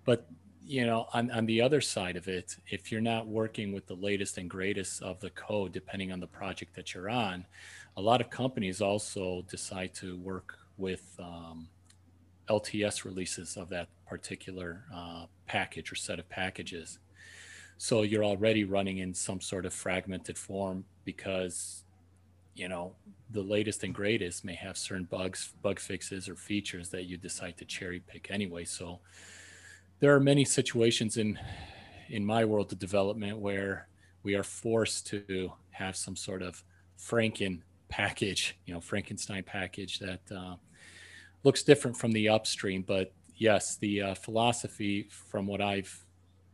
but 0.06 0.28
you 0.68 0.86
know, 0.86 1.08
on, 1.14 1.30
on 1.32 1.46
the 1.46 1.62
other 1.62 1.80
side 1.80 2.16
of 2.16 2.28
it, 2.28 2.56
if 2.68 2.92
you're 2.92 3.02
not 3.02 3.28
working 3.28 3.72
with 3.72 3.86
the 3.86 3.94
latest 3.96 4.38
and 4.38 4.50
greatest 4.50 5.02
of 5.04 5.20
the 5.20 5.30
code, 5.32 5.72
depending 5.72 6.12
on 6.12 6.20
the 6.20 6.28
project 6.28 6.76
that 6.76 6.94
you're 6.94 7.10
on, 7.10 7.46
a 7.98 8.02
lot 8.02 8.20
of 8.20 8.30
companies 8.30 8.82
also 8.82 9.44
decide 9.50 9.94
to 9.96 10.18
work 10.18 10.58
with 10.78 11.16
um, 11.20 11.68
LTS 12.50 13.06
releases 13.06 13.58
of 13.58 13.70
that 13.70 13.88
particular 14.08 14.84
uh, 14.94 15.26
package 15.48 15.92
or 15.92 15.96
set 15.96 16.20
of 16.20 16.28
packages. 16.30 17.00
So 17.78 18.02
you're 18.02 18.26
already 18.26 18.64
running 18.64 19.00
in 19.00 19.14
some 19.14 19.42
sort 19.42 19.66
of 19.66 19.74
fragmented 19.74 20.38
form 20.38 20.86
because, 21.04 21.84
you 22.56 22.68
know, 22.70 22.94
the 23.32 23.42
latest 23.42 23.84
and 23.84 23.94
greatest 23.94 24.46
may 24.46 24.56
have 24.56 24.78
certain 24.78 25.06
bugs, 25.06 25.54
bug 25.62 25.80
fixes, 25.80 26.28
or 26.28 26.36
features 26.36 26.90
that 26.90 27.04
you 27.04 27.18
decide 27.18 27.58
to 27.58 27.66
cherry 27.66 28.00
pick 28.00 28.32
anyway. 28.32 28.64
So 28.64 29.00
there 30.00 30.14
are 30.14 30.20
many 30.20 30.46
situations 30.46 31.18
in 31.18 31.40
in 32.10 32.26
my 32.26 32.46
world 32.46 32.72
of 32.72 32.80
development 32.80 33.38
where 33.38 33.88
we 34.24 34.36
are 34.36 34.44
forced 34.44 35.08
to 35.08 35.52
have 35.72 35.96
some 35.96 36.16
sort 36.16 36.42
of 36.42 36.64
Franken 37.00 37.62
package, 37.90 38.58
you 38.66 38.74
know, 38.74 38.80
Frankenstein 38.80 39.44
package 39.44 40.00
that 40.00 40.22
uh, 40.32 40.56
looks 41.44 41.64
different 41.64 41.98
from 41.98 42.12
the 42.12 42.30
upstream. 42.30 42.84
But 42.84 43.12
yes, 43.36 43.78
the 43.78 44.02
uh, 44.02 44.14
philosophy 44.16 45.08
from 45.10 45.48
what 45.48 45.62
I've 45.62 46.06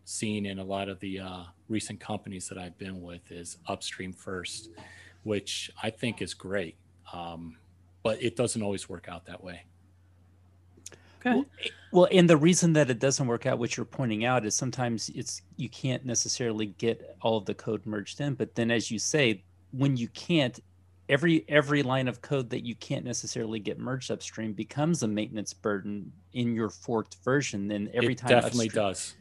seen 0.06 0.46
in 0.46 0.60
a 0.60 0.64
lot 0.64 0.90
of 0.90 1.00
the 1.00 1.20
uh, 1.20 1.44
recent 1.68 2.00
companies 2.00 2.48
that 2.50 2.58
I've 2.58 2.78
been 2.78 3.02
with 3.02 3.32
is 3.32 3.58
upstream 3.68 4.14
first, 4.14 4.70
which 5.24 5.72
I 5.82 5.90
think 5.90 6.22
is 6.22 6.34
great. 6.34 6.76
Um, 7.14 7.58
but 8.04 8.22
it 8.22 8.36
doesn't 8.36 8.62
always 8.62 8.90
work 8.90 9.08
out 9.10 9.26
that 9.26 9.44
way. 9.44 9.64
Okay. 11.25 11.36
Well, 11.36 11.46
eh, 11.63 11.70
well, 11.92 12.08
and 12.12 12.30
the 12.30 12.38
reason 12.38 12.74
that 12.74 12.90
it 12.90 13.00
doesn't 13.00 13.28
work 13.28 13.46
out, 13.46 13.60
which 13.60 13.78
you're 13.78 13.86
pointing 13.86 14.25
out, 14.25 14.46
is 14.46 14.56
sometimes 14.56 15.10
it's 15.10 15.42
you 15.58 15.70
can't 15.70 16.06
necessarily 16.06 16.68
get 16.68 17.18
all 17.22 17.38
of 17.38 17.46
the 17.46 17.54
code 17.54 17.86
merged 17.86 18.22
in. 18.22 18.34
But 18.34 18.56
then, 18.56 18.72
as 18.72 18.90
you 18.90 18.98
say, 18.98 19.44
when 19.72 19.98
you 19.98 20.08
can't, 20.10 20.60
every 21.10 21.46
every 21.48 21.84
line 21.84 22.08
of 22.08 22.22
code 22.22 22.50
that 22.50 22.66
you 22.66 22.75
can't 22.75 23.06
necessarily 23.06 23.60
get 23.60 23.78
merged 23.78 24.10
upstream 24.10 24.54
becomes 24.54 25.04
a 25.04 25.08
maintenance 25.08 25.54
burden 25.54 26.12
in 26.34 26.56
your 26.56 26.70
forked 26.70 27.18
version. 27.24 27.68
Then 27.68 27.90
every 27.94 28.16
time 28.16 28.32
it 28.32 28.34
time, 28.34 28.42
definitely 28.42 28.68
upstream, 28.68 28.84
does. 28.84 29.16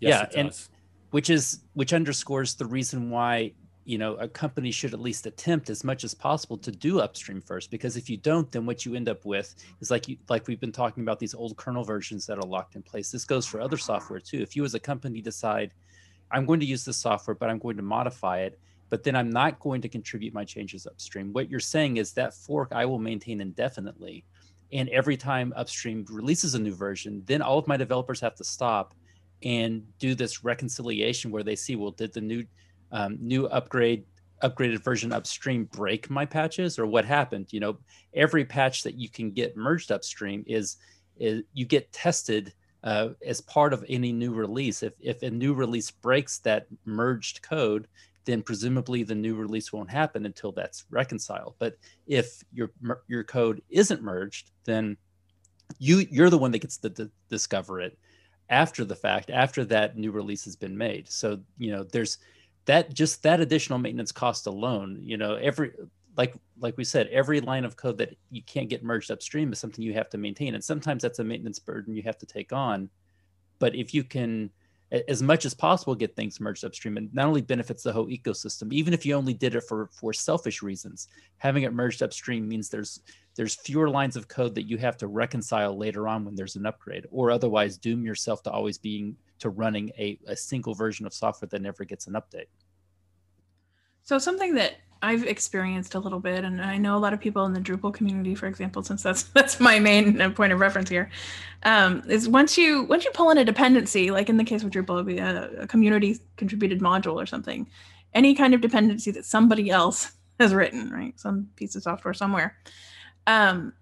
Yes, 0.00 0.28
yeah, 0.32 0.40
and 0.40 0.48
does. 0.50 0.68
which 1.10 1.30
is 1.30 1.60
which 1.74 1.92
underscores 1.92 2.56
the 2.56 2.66
reason 2.66 3.10
why 3.10 3.52
you 3.88 3.96
know 3.96 4.16
a 4.16 4.28
company 4.28 4.70
should 4.70 4.92
at 4.92 5.00
least 5.00 5.26
attempt 5.26 5.70
as 5.70 5.82
much 5.82 6.04
as 6.04 6.12
possible 6.12 6.58
to 6.58 6.70
do 6.70 7.00
upstream 7.00 7.40
first 7.40 7.70
because 7.70 7.96
if 7.96 8.10
you 8.10 8.18
don't 8.18 8.52
then 8.52 8.66
what 8.66 8.84
you 8.84 8.94
end 8.94 9.08
up 9.08 9.24
with 9.24 9.54
is 9.80 9.90
like 9.90 10.06
you 10.06 10.18
like 10.28 10.46
we've 10.46 10.60
been 10.60 10.70
talking 10.70 11.02
about 11.02 11.18
these 11.18 11.34
old 11.34 11.56
kernel 11.56 11.84
versions 11.84 12.26
that 12.26 12.36
are 12.36 12.46
locked 12.46 12.76
in 12.76 12.82
place. 12.82 13.10
This 13.10 13.24
goes 13.24 13.46
for 13.46 13.62
other 13.62 13.78
software 13.78 14.20
too. 14.20 14.42
If 14.42 14.54
you 14.54 14.64
as 14.66 14.74
a 14.74 14.80
company 14.80 15.22
decide 15.22 15.72
i'm 16.30 16.44
going 16.44 16.60
to 16.60 16.66
use 16.66 16.84
this 16.84 16.98
software 16.98 17.34
but 17.34 17.48
i'm 17.48 17.58
going 17.58 17.76
to 17.76 17.82
modify 17.82 18.40
it 18.40 18.58
but 18.90 19.02
then 19.02 19.16
i'm 19.16 19.30
not 19.30 19.58
going 19.60 19.80
to 19.80 19.88
contribute 19.88 20.34
my 20.34 20.44
changes 20.44 20.86
upstream 20.86 21.32
what 21.32 21.50
you're 21.50 21.60
saying 21.60 21.96
is 21.96 22.12
that 22.12 22.34
fork 22.34 22.70
i 22.72 22.84
will 22.84 22.98
maintain 22.98 23.40
indefinitely. 23.40 24.24
And 24.70 24.90
every 24.90 25.16
time 25.16 25.54
upstream 25.56 26.04
releases 26.10 26.54
a 26.54 26.58
new 26.58 26.74
version 26.74 27.22
then 27.24 27.40
all 27.40 27.58
of 27.58 27.66
my 27.66 27.78
developers 27.78 28.20
have 28.20 28.34
to 28.34 28.44
stop 28.44 28.94
and 29.42 29.82
do 29.98 30.14
this 30.14 30.44
reconciliation 30.44 31.30
where 31.30 31.42
they 31.42 31.56
see 31.56 31.74
well 31.74 31.92
did 31.92 32.12
the 32.12 32.20
new 32.20 32.44
um, 32.92 33.18
new 33.20 33.46
upgrade 33.46 34.04
upgraded 34.42 34.82
version 34.84 35.12
upstream 35.12 35.64
break 35.64 36.08
my 36.08 36.24
patches 36.24 36.78
or 36.78 36.86
what 36.86 37.04
happened 37.04 37.46
you 37.50 37.58
know 37.58 37.76
every 38.14 38.44
patch 38.44 38.84
that 38.84 38.94
you 38.94 39.08
can 39.08 39.32
get 39.32 39.56
merged 39.56 39.90
upstream 39.90 40.44
is, 40.46 40.76
is 41.18 41.42
you 41.52 41.66
get 41.66 41.92
tested 41.92 42.52
uh, 42.84 43.08
as 43.26 43.40
part 43.40 43.72
of 43.72 43.84
any 43.88 44.12
new 44.12 44.32
release. 44.32 44.82
If, 44.82 44.94
if 45.00 45.22
a 45.22 45.30
new 45.30 45.54
release 45.54 45.90
breaks 45.90 46.38
that 46.40 46.66
merged 46.84 47.42
code 47.42 47.88
then 48.24 48.42
presumably 48.42 49.02
the 49.02 49.14
new 49.14 49.34
release 49.34 49.72
won't 49.72 49.90
happen 49.90 50.26
until 50.26 50.52
that's 50.52 50.84
reconciled. 50.90 51.54
But 51.58 51.76
if 52.06 52.42
your 52.52 52.70
your 53.08 53.24
code 53.24 53.62
isn't 53.70 54.02
merged 54.02 54.50
then 54.64 54.96
you 55.78 56.06
you're 56.10 56.30
the 56.30 56.38
one 56.38 56.50
that 56.52 56.58
gets 56.58 56.76
to, 56.78 57.10
discover 57.28 57.80
it 57.80 57.98
after 58.50 58.84
the 58.84 58.96
fact 58.96 59.30
after 59.30 59.64
that 59.64 59.96
new 59.96 60.10
release 60.10 60.44
has 60.44 60.56
been 60.56 60.76
made. 60.76 61.10
So 61.10 61.40
you 61.56 61.72
know 61.72 61.84
there's 61.84 62.18
that 62.68 62.94
just 62.94 63.22
that 63.24 63.40
additional 63.40 63.78
maintenance 63.78 64.12
cost 64.12 64.46
alone 64.46 65.00
you 65.02 65.16
know 65.16 65.34
every 65.34 65.72
like 66.18 66.34
like 66.58 66.76
we 66.76 66.84
said 66.84 67.06
every 67.06 67.40
line 67.40 67.64
of 67.64 67.76
code 67.76 67.96
that 67.96 68.14
you 68.30 68.42
can't 68.42 68.68
get 68.68 68.82
merged 68.82 69.10
upstream 69.10 69.52
is 69.52 69.58
something 69.58 69.82
you 69.82 69.94
have 69.94 70.10
to 70.10 70.18
maintain. 70.18 70.54
And 70.54 70.62
sometimes 70.62 71.00
that's 71.00 71.20
a 71.20 71.24
maintenance 71.24 71.60
burden 71.60 71.94
you 71.94 72.02
have 72.02 72.18
to 72.18 72.26
take 72.26 72.52
on. 72.52 72.90
But 73.60 73.74
if 73.74 73.94
you 73.94 74.04
can 74.04 74.50
as 75.08 75.22
much 75.22 75.44
as 75.44 75.52
possible 75.52 75.94
get 75.94 76.16
things 76.16 76.40
merged 76.40 76.64
upstream 76.64 76.96
and 76.96 77.12
not 77.14 77.26
only 77.26 77.42
benefits 77.42 77.82
the 77.82 77.92
whole 77.92 78.06
ecosystem 78.06 78.72
even 78.72 78.94
if 78.94 79.04
you 79.04 79.14
only 79.14 79.34
did 79.34 79.54
it 79.54 79.60
for 79.60 79.90
for 79.92 80.14
selfish 80.14 80.62
reasons 80.62 81.08
having 81.36 81.64
it 81.64 81.74
merged 81.74 82.02
upstream 82.02 82.48
means 82.48 82.70
there's 82.70 83.02
there's 83.36 83.56
fewer 83.56 83.90
lines 83.90 84.16
of 84.16 84.28
code 84.28 84.54
that 84.54 84.62
you 84.62 84.78
have 84.78 84.96
to 84.96 85.06
reconcile 85.06 85.76
later 85.76 86.08
on 86.08 86.24
when 86.24 86.34
there's 86.34 86.56
an 86.56 86.64
upgrade 86.64 87.04
or 87.10 87.30
otherwise 87.30 87.76
doom 87.76 88.02
yourself 88.02 88.42
to 88.42 88.50
always 88.50 88.78
being 88.78 89.14
to 89.40 89.50
running 89.50 89.90
a, 89.98 90.18
a 90.26 90.36
single 90.36 90.74
version 90.74 91.06
of 91.06 91.14
software 91.14 91.48
that 91.48 91.62
never 91.62 91.84
gets 91.84 92.06
an 92.06 92.14
update. 92.14 92.46
So 94.02 94.18
something 94.18 94.54
that 94.54 94.76
I've 95.00 95.24
experienced 95.24 95.94
a 95.94 96.00
little 96.00 96.18
bit, 96.18 96.44
and 96.44 96.60
I 96.60 96.76
know 96.76 96.96
a 96.96 96.98
lot 96.98 97.12
of 97.12 97.20
people 97.20 97.44
in 97.44 97.52
the 97.52 97.60
Drupal 97.60 97.94
community, 97.94 98.34
for 98.34 98.46
example, 98.46 98.82
since 98.82 99.02
that's 99.02 99.22
that's 99.34 99.60
my 99.60 99.78
main 99.78 100.20
uh, 100.20 100.30
point 100.30 100.52
of 100.52 100.60
reference 100.60 100.88
here, 100.88 101.10
um, 101.62 102.02
is 102.08 102.28
once 102.28 102.58
you 102.58 102.84
once 102.84 103.04
you 103.04 103.10
pull 103.12 103.30
in 103.30 103.38
a 103.38 103.44
dependency, 103.44 104.10
like 104.10 104.28
in 104.28 104.36
the 104.36 104.44
case 104.44 104.62
of 104.64 104.70
Drupal, 104.70 105.18
a, 105.20 105.62
a 105.62 105.66
community 105.66 106.18
contributed 106.36 106.80
module 106.80 107.14
or 107.14 107.26
something, 107.26 107.68
any 108.14 108.34
kind 108.34 108.54
of 108.54 108.60
dependency 108.60 109.10
that 109.12 109.24
somebody 109.24 109.70
else 109.70 110.12
has 110.40 110.54
written, 110.54 110.90
right, 110.90 111.18
some 111.18 111.48
piece 111.56 111.76
of 111.76 111.82
software 111.82 112.14
somewhere, 112.14 112.56
um, 113.26 113.72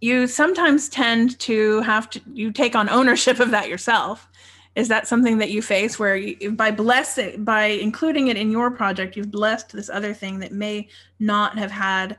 you 0.00 0.26
sometimes 0.26 0.88
tend 0.88 1.38
to 1.40 1.80
have 1.80 2.08
to 2.10 2.20
you 2.32 2.52
take 2.52 2.76
on 2.76 2.88
ownership 2.88 3.40
of 3.40 3.50
that 3.50 3.68
yourself 3.68 4.28
is 4.76 4.88
that 4.88 5.08
something 5.08 5.38
that 5.38 5.50
you 5.50 5.60
face 5.60 5.98
where 5.98 6.16
you, 6.16 6.52
by 6.52 6.70
blessing 6.70 7.42
by 7.42 7.64
including 7.64 8.28
it 8.28 8.36
in 8.36 8.50
your 8.50 8.70
project 8.70 9.16
you've 9.16 9.30
blessed 9.30 9.72
this 9.72 9.90
other 9.90 10.14
thing 10.14 10.38
that 10.38 10.52
may 10.52 10.86
not 11.18 11.58
have 11.58 11.70
had 11.70 12.16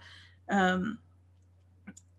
um, 0.49 0.97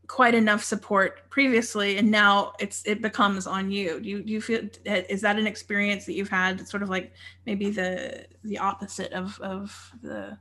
quite 0.08 0.34
enough 0.34 0.64
support 0.64 1.28
previously 1.28 1.98
and 1.98 2.10
now 2.10 2.52
it's 2.58 2.82
it 2.86 3.02
becomes 3.02 3.46
on 3.46 3.70
you. 3.70 4.00
Do 4.00 4.08
you, 4.08 4.22
do 4.22 4.32
you 4.32 4.40
feel 4.40 4.62
is 4.84 5.20
that 5.20 5.38
an 5.38 5.46
experience 5.46 6.06
that 6.06 6.14
you've 6.14 6.30
had 6.30 6.66
sort 6.66 6.82
of 6.82 6.88
like 6.88 7.12
maybe 7.46 7.70
the 7.70 8.26
the 8.42 8.58
opposite 8.58 9.12
of 9.12 9.38
of 9.40 9.92
the 10.02 10.36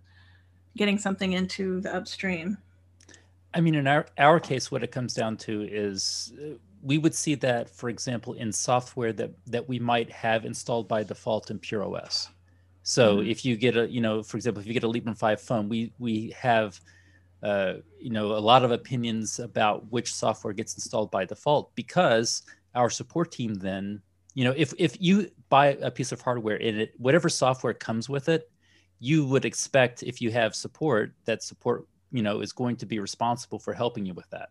getting 0.77 0.97
something 0.97 1.33
into 1.33 1.81
the 1.81 1.93
upstream? 1.93 2.57
I 3.53 3.59
mean 3.59 3.75
in 3.75 3.87
our 3.87 4.07
our 4.17 4.39
case 4.39 4.71
what 4.71 4.83
it 4.83 4.91
comes 4.91 5.13
down 5.13 5.35
to 5.37 5.63
is 5.63 6.33
we 6.81 6.97
would 6.97 7.15
see 7.15 7.35
that, 7.35 7.69
for 7.69 7.89
example, 7.89 8.33
in 8.33 8.51
software 8.51 9.13
that 9.13 9.31
that 9.47 9.67
we 9.67 9.79
might 9.79 10.11
have 10.11 10.45
installed 10.45 10.87
by 10.87 11.03
default 11.03 11.51
in 11.51 11.59
PureOS. 11.59 12.29
So 12.83 13.17
mm-hmm. 13.17 13.29
if 13.29 13.43
you 13.43 13.57
get 13.57 13.75
a, 13.75 13.89
you 13.89 13.99
know, 14.01 14.23
for 14.23 14.37
example, 14.37 14.61
if 14.61 14.67
you 14.67 14.73
get 14.73 14.83
a 14.83 14.87
Librem 14.87 15.17
5 15.17 15.41
phone, 15.41 15.69
we 15.69 15.91
we 15.99 16.33
have, 16.39 16.79
uh, 17.43 17.73
you 17.99 18.09
know, 18.09 18.27
a 18.27 18.39
lot 18.39 18.63
of 18.63 18.71
opinions 18.71 19.39
about 19.39 19.91
which 19.91 20.13
software 20.13 20.53
gets 20.53 20.75
installed 20.75 21.11
by 21.11 21.25
default 21.25 21.75
because 21.75 22.43
our 22.75 22.89
support 22.89 23.31
team 23.31 23.55
then, 23.55 24.01
you 24.35 24.43
know, 24.43 24.53
if 24.55 24.73
if 24.77 25.01
you 25.01 25.29
buy 25.49 25.77
a 25.81 25.91
piece 25.91 26.11
of 26.11 26.21
hardware 26.21 26.57
and 26.57 26.81
it 26.81 26.93
whatever 26.97 27.27
software 27.29 27.73
comes 27.73 28.07
with 28.07 28.29
it, 28.29 28.49
you 28.99 29.25
would 29.25 29.45
expect 29.45 30.03
if 30.03 30.21
you 30.21 30.31
have 30.31 30.55
support 30.55 31.13
that 31.25 31.43
support, 31.43 31.87
you 32.11 32.21
know, 32.21 32.39
is 32.39 32.53
going 32.53 32.75
to 32.77 32.85
be 32.85 32.99
responsible 32.99 33.59
for 33.59 33.73
helping 33.73 34.05
you 34.05 34.13
with 34.13 34.29
that. 34.29 34.49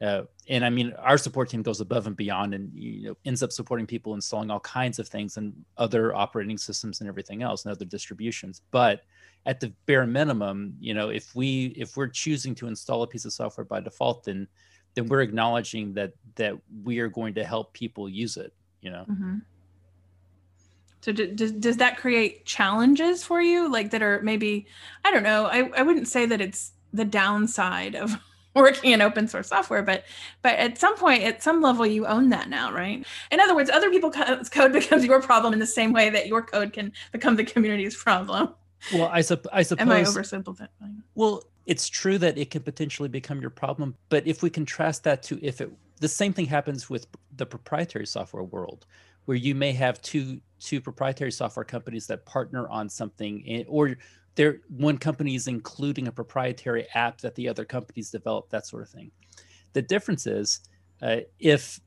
Uh, 0.00 0.22
and 0.48 0.64
I 0.64 0.70
mean, 0.70 0.92
our 0.98 1.18
support 1.18 1.48
team 1.48 1.62
goes 1.62 1.80
above 1.80 2.06
and 2.06 2.16
beyond, 2.16 2.54
and 2.54 2.70
you 2.72 3.08
know, 3.08 3.16
ends 3.24 3.42
up 3.42 3.50
supporting 3.50 3.86
people 3.86 4.14
installing 4.14 4.50
all 4.50 4.60
kinds 4.60 4.98
of 4.98 5.08
things 5.08 5.36
and 5.36 5.52
other 5.76 6.14
operating 6.14 6.56
systems 6.56 7.00
and 7.00 7.08
everything 7.08 7.42
else 7.42 7.64
and 7.64 7.72
other 7.72 7.84
distributions. 7.84 8.62
But 8.70 9.02
at 9.46 9.60
the 9.60 9.72
bare 9.86 10.06
minimum, 10.06 10.74
you 10.78 10.94
know, 10.94 11.08
if 11.08 11.34
we 11.34 11.74
if 11.76 11.96
we're 11.96 12.08
choosing 12.08 12.54
to 12.56 12.68
install 12.68 13.02
a 13.02 13.06
piece 13.06 13.24
of 13.24 13.32
software 13.32 13.64
by 13.64 13.80
default, 13.80 14.24
then 14.24 14.46
then 14.94 15.06
we're 15.06 15.22
acknowledging 15.22 15.94
that 15.94 16.12
that 16.36 16.54
we 16.84 17.00
are 17.00 17.08
going 17.08 17.34
to 17.34 17.44
help 17.44 17.72
people 17.72 18.08
use 18.08 18.36
it. 18.36 18.52
You 18.80 18.90
know. 18.90 19.04
Mm-hmm. 19.08 19.38
So 21.00 21.12
does 21.12 21.52
does 21.52 21.76
that 21.78 21.96
create 21.96 22.44
challenges 22.44 23.24
for 23.24 23.40
you, 23.40 23.70
like 23.70 23.90
that 23.90 24.02
are 24.02 24.20
maybe 24.22 24.66
I 25.04 25.10
don't 25.10 25.22
know. 25.22 25.46
I 25.46 25.70
I 25.76 25.82
wouldn't 25.82 26.08
say 26.08 26.26
that 26.26 26.40
it's 26.40 26.72
the 26.92 27.04
downside 27.04 27.94
of 27.94 28.16
working 28.54 28.92
in 28.92 29.00
open 29.00 29.28
source 29.28 29.48
software 29.48 29.82
but 29.82 30.04
but 30.42 30.54
at 30.54 30.78
some 30.78 30.96
point 30.96 31.22
at 31.22 31.42
some 31.42 31.60
level 31.60 31.86
you 31.86 32.06
own 32.06 32.28
that 32.30 32.48
now 32.48 32.72
right? 32.72 33.06
In 33.30 33.40
other 33.40 33.54
words 33.54 33.70
other 33.70 33.90
people's 33.90 34.16
code 34.50 34.72
becomes 34.72 35.04
your 35.04 35.20
problem 35.20 35.52
in 35.52 35.58
the 35.58 35.66
same 35.66 35.92
way 35.92 36.10
that 36.10 36.26
your 36.26 36.42
code 36.42 36.72
can 36.72 36.92
become 37.12 37.36
the 37.36 37.44
community's 37.44 37.96
problem. 37.96 38.54
Well 38.92 39.10
i, 39.12 39.20
sup- 39.20 39.46
I 39.52 39.62
suppose 39.62 39.82
am 39.82 39.92
i 39.92 40.02
oversimplifying? 40.02 40.68
Well 41.14 41.44
it's 41.66 41.88
true 41.88 42.16
that 42.18 42.38
it 42.38 42.50
can 42.50 42.62
potentially 42.62 43.08
become 43.08 43.40
your 43.40 43.50
problem 43.50 43.96
but 44.08 44.26
if 44.26 44.42
we 44.42 44.50
contrast 44.50 45.04
that 45.04 45.22
to 45.24 45.38
if 45.44 45.60
it 45.60 45.70
the 46.00 46.08
same 46.08 46.32
thing 46.32 46.46
happens 46.46 46.88
with 46.88 47.06
the 47.36 47.46
proprietary 47.46 48.06
software 48.06 48.44
world 48.44 48.86
where 49.24 49.36
you 49.36 49.54
may 49.54 49.72
have 49.72 50.00
two 50.00 50.40
two 50.58 50.80
proprietary 50.80 51.30
software 51.30 51.64
companies 51.64 52.06
that 52.06 52.24
partner 52.24 52.68
on 52.68 52.88
something 52.88 53.44
eh, 53.46 53.64
or 53.68 53.96
there 54.38 54.60
one 54.68 54.96
company 54.96 55.34
is 55.34 55.48
including 55.48 56.06
a 56.06 56.12
proprietary 56.12 56.86
app 56.94 57.20
that 57.20 57.34
the 57.34 57.48
other 57.48 57.64
companies 57.64 58.08
develop 58.10 58.48
that 58.48 58.64
sort 58.64 58.82
of 58.82 58.88
thing 58.88 59.10
the 59.72 59.82
difference 59.82 60.26
is 60.26 60.60
uh, 61.02 61.16
if 61.40 61.80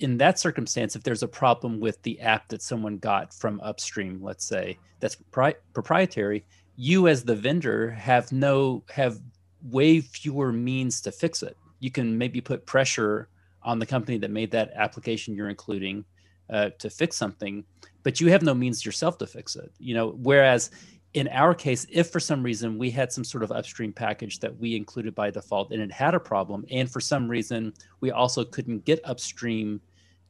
in 0.00 0.18
that 0.18 0.38
circumstance 0.38 0.94
if 0.94 1.02
there's 1.02 1.22
a 1.22 1.28
problem 1.28 1.80
with 1.80 2.00
the 2.02 2.20
app 2.20 2.46
that 2.48 2.62
someone 2.62 2.98
got 2.98 3.32
from 3.32 3.58
upstream 3.62 4.20
let's 4.22 4.44
say 4.44 4.78
that's 5.00 5.16
propri- 5.32 5.56
proprietary 5.72 6.44
you 6.76 7.08
as 7.08 7.24
the 7.24 7.34
vendor 7.34 7.90
have 7.90 8.30
no 8.30 8.84
have 8.90 9.18
way 9.62 10.00
fewer 10.00 10.52
means 10.52 11.00
to 11.00 11.10
fix 11.10 11.42
it 11.42 11.56
you 11.80 11.90
can 11.90 12.18
maybe 12.18 12.40
put 12.40 12.66
pressure 12.66 13.28
on 13.62 13.78
the 13.78 13.86
company 13.86 14.18
that 14.18 14.30
made 14.30 14.50
that 14.50 14.70
application 14.74 15.34
you're 15.34 15.48
including 15.48 16.04
uh, 16.50 16.70
to 16.78 16.88
fix 16.90 17.16
something, 17.16 17.64
but 18.02 18.20
you 18.20 18.30
have 18.30 18.42
no 18.42 18.54
means 18.54 18.84
yourself 18.84 19.18
to 19.18 19.26
fix 19.26 19.56
it. 19.56 19.70
You 19.78 19.94
know, 19.94 20.10
whereas 20.10 20.70
in 21.14 21.28
our 21.28 21.54
case, 21.54 21.86
if 21.90 22.10
for 22.10 22.20
some 22.20 22.42
reason 22.42 22.78
we 22.78 22.90
had 22.90 23.12
some 23.12 23.24
sort 23.24 23.42
of 23.42 23.50
upstream 23.50 23.92
package 23.92 24.40
that 24.40 24.56
we 24.58 24.76
included 24.76 25.14
by 25.14 25.30
default 25.30 25.72
and 25.72 25.80
it 25.80 25.90
had 25.90 26.14
a 26.14 26.20
problem, 26.20 26.64
and 26.70 26.90
for 26.90 27.00
some 27.00 27.28
reason 27.28 27.72
we 28.00 28.10
also 28.10 28.44
couldn't 28.44 28.84
get 28.84 29.00
upstream 29.04 29.80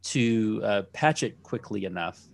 to 0.03 0.61
uh, 0.65 0.83
patch 0.93 1.23
it 1.23 1.43
quickly 1.43 1.85
enough, 1.85 2.29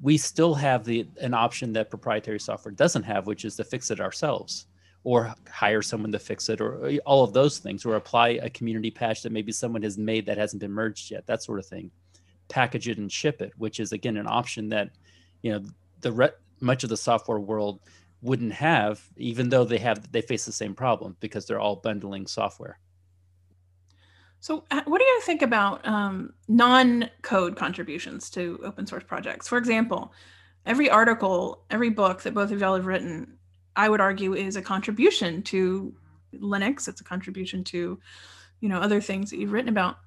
we 0.00 0.16
still 0.16 0.54
have 0.54 0.84
the 0.84 1.06
an 1.20 1.34
option 1.34 1.72
that 1.74 1.90
proprietary 1.90 2.40
software 2.40 2.72
doesn't 2.72 3.02
have, 3.02 3.26
which 3.26 3.44
is 3.44 3.56
to 3.56 3.64
fix 3.64 3.90
it 3.90 4.00
ourselves 4.00 4.66
or 5.04 5.34
hire 5.50 5.82
someone 5.82 6.12
to 6.12 6.18
fix 6.18 6.48
it 6.48 6.60
or 6.60 6.86
uh, 6.86 6.96
all 7.04 7.24
of 7.24 7.32
those 7.32 7.58
things 7.58 7.84
or 7.84 7.96
apply 7.96 8.28
a 8.42 8.48
community 8.50 8.90
patch 8.90 9.22
that 9.22 9.32
maybe 9.32 9.52
someone 9.52 9.82
has 9.82 9.98
made 9.98 10.24
that 10.26 10.38
hasn't 10.38 10.60
been 10.60 10.70
merged 10.70 11.10
yet 11.10 11.26
that 11.26 11.42
sort 11.42 11.58
of 11.58 11.66
thing. 11.66 11.90
Package 12.48 12.88
it 12.88 12.98
and 12.98 13.10
ship 13.10 13.42
it 13.42 13.52
which 13.58 13.80
is 13.80 13.92
again 13.92 14.16
an 14.16 14.26
option 14.26 14.68
that 14.70 14.90
you 15.42 15.52
know 15.52 15.62
the 16.00 16.12
re- 16.12 16.30
much 16.62 16.84
of 16.84 16.90
the 16.90 16.96
software 16.96 17.38
world 17.38 17.80
wouldn't 18.20 18.52
have 18.52 19.02
even 19.16 19.48
though 19.48 19.64
they 19.64 19.78
have 19.78 20.10
they 20.12 20.22
face 20.22 20.46
the 20.46 20.52
same 20.52 20.74
problem 20.74 21.16
because 21.20 21.46
they're 21.46 21.60
all 21.60 21.76
bundling 21.76 22.26
software. 22.26 22.78
So 24.40 24.64
uh, 24.70 24.82
what 24.86 24.98
do 24.98 25.04
you 25.04 25.20
think 25.22 25.42
about 25.42 25.86
um, 25.86 26.32
non-code 26.48 27.56
contributions 27.56 28.28
to 28.30 28.60
open 28.64 28.86
source 28.86 29.04
projects? 29.04 29.48
For 29.48 29.58
example 29.58 30.12
every 30.64 30.88
article 30.88 31.64
every 31.70 31.90
book 31.90 32.22
that 32.22 32.34
both 32.34 32.52
of 32.52 32.60
y'all 32.60 32.76
have 32.76 32.86
written 32.86 33.36
i 33.74 33.88
would 33.88 34.00
argue 34.00 34.32
is 34.32 34.54
a 34.54 34.62
contribution 34.62 35.42
to 35.42 35.92
linux. 36.40 36.88
It's 36.88 37.00
a 37.00 37.04
contribution 37.04 37.64
to 37.64 37.98
you 38.60 38.68
know 38.68 38.78
other 38.78 39.00
things 39.00 39.30
that 39.30 39.38
you've 39.38 39.52
written 39.52 39.68
about 39.68 39.98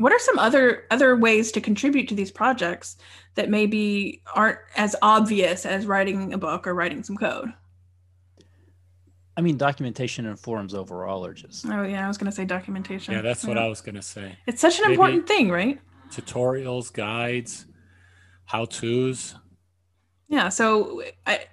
what 0.00 0.12
are 0.12 0.18
some 0.18 0.38
other 0.38 0.84
other 0.90 1.14
ways 1.14 1.52
to 1.52 1.60
contribute 1.60 2.08
to 2.08 2.14
these 2.14 2.30
projects 2.30 2.96
that 3.34 3.50
maybe 3.50 4.22
aren't 4.34 4.58
as 4.76 4.96
obvious 5.02 5.66
as 5.66 5.86
writing 5.86 6.32
a 6.32 6.38
book 6.38 6.66
or 6.66 6.74
writing 6.74 7.02
some 7.02 7.16
code? 7.16 7.52
I 9.36 9.42
mean 9.42 9.58
documentation 9.58 10.26
and 10.26 10.40
forums 10.40 10.74
overall 10.74 11.24
are 11.24 11.34
just 11.34 11.66
oh 11.66 11.82
yeah 11.82 12.04
i 12.04 12.08
was 12.08 12.18
going 12.18 12.30
to 12.30 12.34
say 12.34 12.44
documentation. 12.44 13.12
Yeah 13.14 13.20
that's 13.20 13.44
what 13.44 13.58
i 13.58 13.68
was 13.68 13.80
going 13.82 13.94
to 13.94 14.02
say. 14.02 14.38
It's 14.46 14.60
such 14.60 14.78
an 14.78 14.84
maybe 14.84 14.94
important 14.94 15.28
thing 15.28 15.50
right? 15.50 15.78
tutorials 16.10 16.92
guides 16.92 17.66
how 18.46 18.64
to's 18.64 19.36
yeah 20.28 20.48
so 20.48 21.04
I, 21.26 21.44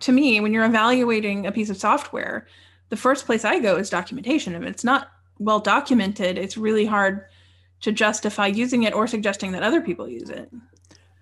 to 0.00 0.10
me 0.10 0.40
when 0.40 0.52
you're 0.52 0.64
evaluating 0.64 1.46
a 1.46 1.52
piece 1.52 1.70
of 1.70 1.76
software 1.76 2.48
the 2.88 2.96
first 2.96 3.26
place 3.26 3.44
i 3.44 3.60
go 3.60 3.76
is 3.76 3.90
documentation. 3.90 4.54
If 4.54 4.62
it's 4.62 4.82
not 4.82 5.08
well 5.38 5.60
documented 5.60 6.38
it's 6.38 6.56
really 6.56 6.84
hard 6.84 7.26
to 7.82 7.92
justify 7.92 8.46
using 8.46 8.84
it 8.84 8.94
or 8.94 9.06
suggesting 9.06 9.52
that 9.52 9.62
other 9.62 9.80
people 9.80 10.08
use 10.08 10.30
it. 10.30 10.50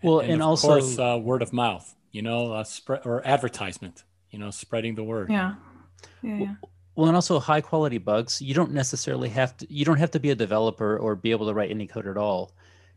Well, 0.03 0.21
and, 0.21 0.33
and 0.33 0.43
of 0.43 0.49
also 0.49 0.69
course, 0.69 0.99
uh, 0.99 1.19
word 1.21 1.43
of 1.43 1.53
mouth, 1.53 1.95
you 2.13 2.23
know, 2.23 2.53
uh, 2.53 2.65
spread 2.65 3.03
or 3.05 3.27
advertisement, 3.27 4.05
you 4.31 4.39
know, 4.39 4.51
spreading 4.51 4.95
the 4.95 5.05
word. 5.05 5.31
Yeah. 5.31 5.55
Yeah. 6.23 6.39
Well, 6.39 6.57
well, 6.97 7.07
and 7.09 7.17
also 7.17 7.39
high 7.39 7.61
quality 7.61 7.99
bugs. 7.99 8.41
You 8.41 8.55
don't 8.55 8.73
necessarily 8.73 9.29
have 9.31 9.57
to. 9.59 9.73
You 9.73 9.85
don't 9.85 9.99
have 9.99 10.11
to 10.13 10.21
be 10.21 10.31
a 10.31 10.35
developer 10.35 10.99
or 10.99 11.17
be 11.17 11.31
able 11.31 11.47
to 11.47 11.55
write 11.55 11.71
any 11.71 11.87
code 11.87 12.07
at 12.07 12.17
all 12.17 12.53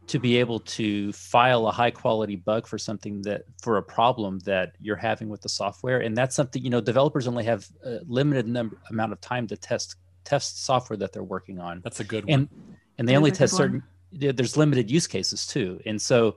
to 0.08 0.20
be 0.20 0.38
able 0.38 0.60
to 0.60 1.14
file 1.14 1.68
a 1.68 1.72
high 1.72 1.92
quality 1.92 2.36
bug 2.36 2.68
for 2.68 2.78
something 2.78 3.22
that 3.22 3.44
for 3.62 3.78
a 3.78 3.84
problem 3.84 4.40
that 4.40 4.76
you're 4.82 4.98
having 4.98 5.30
with 5.30 5.42
the 5.42 5.50
software 5.50 6.00
and 6.00 6.18
that's 6.18 6.36
something 6.36 6.62
you 6.62 6.70
know 6.70 6.82
developers 6.82 7.28
only 7.28 7.44
have 7.44 7.68
a 7.86 8.00
limited 8.06 8.48
number 8.48 8.78
amount 8.90 9.14
of 9.14 9.22
time 9.22 9.48
to 9.48 9.56
test 9.56 9.96
test 10.26 10.66
software 10.66 10.98
that 10.98 11.14
they're 11.14 11.24
working 11.24 11.60
on 11.60 11.80
that's 11.84 12.00
a 12.00 12.04
good 12.04 12.26
one 12.26 12.34
and 12.34 12.50
and 12.98 13.08
they 13.08 13.16
only 13.16 13.32
test 13.32 13.56
certain 13.56 13.84
there's 14.12 14.56
limited 14.56 14.92
use 14.92 15.08
cases 15.08 15.48
too. 15.48 15.80
And 15.86 16.00
so 16.00 16.36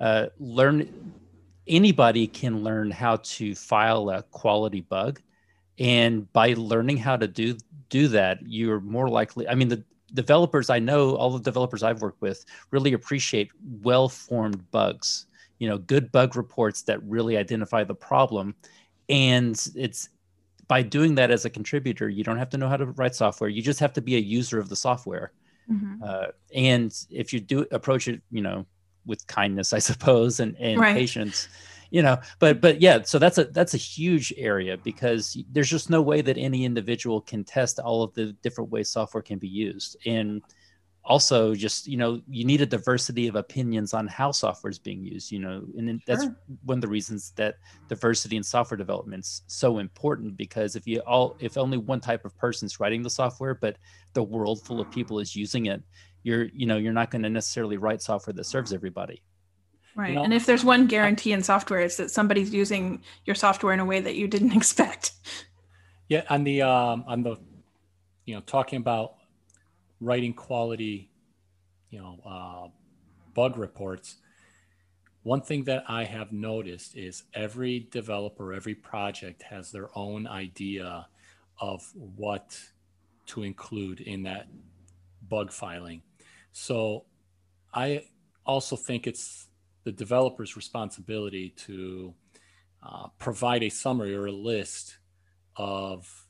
uh, 0.00 0.26
learn 0.38 1.12
anybody 1.66 2.28
can 2.28 2.62
learn 2.62 2.90
how 2.90 3.16
to 3.16 3.54
file 3.54 4.10
a 4.10 4.22
quality 4.22 4.82
bug. 4.82 5.20
And 5.78 6.32
by 6.32 6.54
learning 6.56 6.98
how 6.98 7.16
to 7.16 7.26
do 7.26 7.56
do 7.88 8.08
that 8.08 8.38
you're 8.44 8.80
more 8.80 9.08
likely 9.08 9.46
i 9.46 9.54
mean 9.54 9.68
the 9.68 9.84
developers 10.12 10.70
i 10.70 10.78
know 10.78 11.14
all 11.14 11.30
the 11.30 11.38
developers 11.38 11.84
i've 11.84 12.02
worked 12.02 12.20
with 12.20 12.44
really 12.72 12.94
appreciate 12.94 13.48
well 13.80 14.08
formed 14.08 14.68
bugs 14.72 15.26
you 15.58 15.68
know 15.68 15.78
good 15.78 16.12
bug 16.12 16.36
reports 16.36 16.82
that 16.82 17.02
really 17.02 17.36
identify 17.36 17.84
the 17.84 17.94
problem. 17.94 18.54
And 19.08 19.60
it's 19.74 20.08
by 20.68 20.82
doing 20.82 21.14
that 21.14 21.30
as 21.30 21.44
a 21.44 21.50
contributor 21.50 22.08
you 22.08 22.24
don't 22.24 22.38
have 22.38 22.50
to 22.50 22.58
know 22.58 22.68
how 22.68 22.76
to 22.76 22.86
write 22.86 23.14
software. 23.14 23.48
You 23.50 23.62
just 23.62 23.80
have 23.80 23.92
to 23.94 24.02
be 24.02 24.16
a 24.16 24.20
user 24.20 24.58
of 24.58 24.68
the 24.68 24.76
software 24.76 25.32
Mm-hmm. 25.70 26.02
Uh, 26.02 26.26
and 26.54 26.92
if 27.10 27.32
you 27.32 27.40
do 27.40 27.66
approach 27.70 28.08
it, 28.08 28.20
you 28.30 28.42
know, 28.42 28.66
with 29.04 29.26
kindness, 29.26 29.72
I 29.72 29.78
suppose, 29.90 30.40
and, 30.40 30.56
and 30.58 30.80
right. 30.80 30.94
patience, 30.94 31.48
you 31.90 32.02
know, 32.02 32.18
but 32.38 32.60
but 32.60 32.80
yeah, 32.80 33.02
so 33.02 33.18
that's 33.18 33.38
a 33.38 33.44
that's 33.44 33.74
a 33.74 33.78
huge 33.78 34.32
area 34.36 34.76
because 34.76 35.36
there's 35.50 35.70
just 35.70 35.90
no 35.90 36.02
way 36.02 36.20
that 36.20 36.36
any 36.36 36.64
individual 36.64 37.20
can 37.20 37.44
test 37.44 37.78
all 37.78 38.02
of 38.02 38.12
the 38.14 38.32
different 38.42 38.70
ways 38.70 38.88
software 38.88 39.22
can 39.22 39.38
be 39.38 39.48
used. 39.48 39.96
And 40.04 40.42
also 41.06 41.54
just 41.54 41.86
you 41.86 41.96
know 41.96 42.20
you 42.28 42.44
need 42.44 42.60
a 42.60 42.66
diversity 42.66 43.28
of 43.28 43.36
opinions 43.36 43.94
on 43.94 44.08
how 44.08 44.32
software 44.32 44.70
is 44.70 44.78
being 44.78 45.04
used 45.04 45.30
you 45.30 45.38
know 45.38 45.62
and 45.78 45.88
sure. 45.88 46.00
that's 46.04 46.26
one 46.64 46.78
of 46.78 46.82
the 46.82 46.88
reasons 46.88 47.30
that 47.36 47.54
diversity 47.88 48.36
in 48.36 48.42
software 48.42 48.76
development 48.76 49.24
is 49.24 49.42
so 49.46 49.78
important 49.78 50.36
because 50.36 50.74
if 50.74 50.86
you 50.86 50.98
all 51.00 51.36
if 51.38 51.56
only 51.56 51.78
one 51.78 52.00
type 52.00 52.24
of 52.24 52.36
person's 52.36 52.80
writing 52.80 53.02
the 53.02 53.10
software 53.10 53.54
but 53.54 53.76
the 54.14 54.22
world 54.22 54.60
full 54.64 54.80
of 54.80 54.90
people 54.90 55.20
is 55.20 55.36
using 55.36 55.66
it 55.66 55.80
you're 56.24 56.46
you 56.52 56.66
know 56.66 56.76
you're 56.76 56.92
not 56.92 57.10
going 57.10 57.22
to 57.22 57.30
necessarily 57.30 57.76
write 57.76 58.02
software 58.02 58.34
that 58.34 58.44
serves 58.44 58.72
everybody 58.72 59.22
right 59.94 60.08
you 60.08 60.14
know, 60.16 60.24
and 60.24 60.34
if 60.34 60.44
there's 60.44 60.64
one 60.64 60.86
guarantee 60.86 61.32
in 61.32 61.40
software 61.40 61.80
it's 61.80 61.96
that 61.96 62.10
somebody's 62.10 62.52
using 62.52 63.00
your 63.24 63.36
software 63.36 63.72
in 63.72 63.78
a 63.78 63.84
way 63.84 64.00
that 64.00 64.16
you 64.16 64.26
didn't 64.26 64.52
expect 64.56 65.12
yeah 66.08 66.24
on 66.30 66.42
the 66.42 66.62
um 66.62 67.04
on 67.06 67.22
the 67.22 67.36
you 68.24 68.34
know 68.34 68.40
talking 68.40 68.78
about 68.78 69.14
writing 70.00 70.34
quality, 70.34 71.10
you 71.90 71.98
know, 71.98 72.18
uh, 72.26 72.68
bug 73.34 73.58
reports, 73.58 74.16
one 75.22 75.40
thing 75.40 75.64
that 75.64 75.82
I 75.88 76.04
have 76.04 76.32
noticed 76.32 76.96
is 76.96 77.24
every 77.34 77.88
developer, 77.90 78.52
every 78.52 78.76
project 78.76 79.42
has 79.42 79.72
their 79.72 79.88
own 79.98 80.26
idea 80.26 81.08
of 81.60 81.82
what 81.94 82.58
to 83.26 83.42
include 83.42 84.00
in 84.00 84.22
that 84.22 84.46
bug 85.28 85.50
filing. 85.50 86.02
So 86.52 87.06
I 87.74 88.04
also 88.44 88.76
think 88.76 89.06
it's 89.06 89.48
the 89.82 89.90
developer's 89.90 90.54
responsibility 90.54 91.50
to 91.56 92.14
uh, 92.82 93.08
provide 93.18 93.64
a 93.64 93.68
summary 93.68 94.14
or 94.14 94.26
a 94.26 94.32
list 94.32 94.98
of 95.56 96.28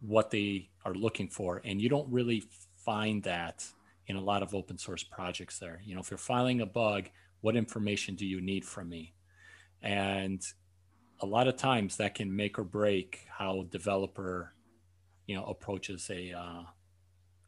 what 0.00 0.30
they 0.32 0.70
are 0.84 0.94
looking 0.94 1.28
for. 1.28 1.62
And 1.64 1.80
you 1.80 1.88
don't 1.88 2.10
really 2.10 2.42
find 2.84 3.22
that 3.24 3.64
in 4.06 4.16
a 4.16 4.20
lot 4.20 4.42
of 4.42 4.54
open 4.54 4.78
source 4.78 5.04
projects 5.04 5.58
there. 5.58 5.80
You 5.84 5.94
know, 5.94 6.00
if 6.00 6.10
you're 6.10 6.18
filing 6.18 6.60
a 6.60 6.66
bug, 6.66 7.08
what 7.40 7.56
information 7.56 8.14
do 8.14 8.26
you 8.26 8.40
need 8.40 8.64
from 8.64 8.88
me? 8.88 9.14
And 9.82 10.40
a 11.20 11.26
lot 11.26 11.48
of 11.48 11.56
times 11.56 11.96
that 11.96 12.14
can 12.14 12.34
make 12.34 12.58
or 12.58 12.64
break 12.64 13.26
how 13.28 13.66
developer, 13.70 14.54
you 15.26 15.36
know, 15.36 15.44
approaches 15.44 16.10
a 16.10 16.32
uh, 16.32 16.62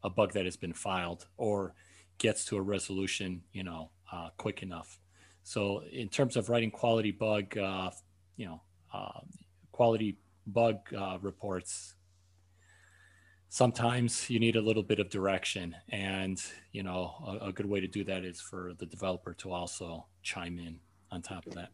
a 0.02 0.10
bug 0.10 0.32
that 0.34 0.44
has 0.44 0.56
been 0.56 0.72
filed 0.72 1.26
or 1.36 1.74
gets 2.18 2.44
to 2.44 2.56
a 2.56 2.62
resolution, 2.62 3.42
you 3.52 3.64
know, 3.64 3.90
uh, 4.12 4.28
quick 4.36 4.62
enough. 4.62 4.98
So 5.42 5.82
in 5.90 6.08
terms 6.08 6.36
of 6.36 6.48
writing 6.48 6.70
quality 6.70 7.10
bug, 7.10 7.56
uh, 7.58 7.90
you 8.36 8.46
know, 8.46 8.60
uh, 8.92 9.20
quality 9.72 10.18
bug 10.46 10.78
uh, 10.96 11.18
reports, 11.20 11.94
sometimes 13.54 14.28
you 14.28 14.40
need 14.40 14.56
a 14.56 14.60
little 14.60 14.82
bit 14.82 14.98
of 14.98 15.08
direction 15.08 15.76
and 15.90 16.42
you 16.72 16.82
know 16.82 17.14
a, 17.40 17.46
a, 17.46 17.52
good 17.52 17.66
way 17.66 17.78
to 17.78 17.86
do 17.86 18.02
that 18.02 18.24
is 18.24 18.40
for 18.40 18.72
the 18.78 18.86
developer 18.86 19.32
to 19.32 19.52
also 19.52 20.04
chime 20.24 20.58
in 20.58 20.76
on 21.12 21.22
top 21.22 21.46
of 21.46 21.54
that. 21.54 21.70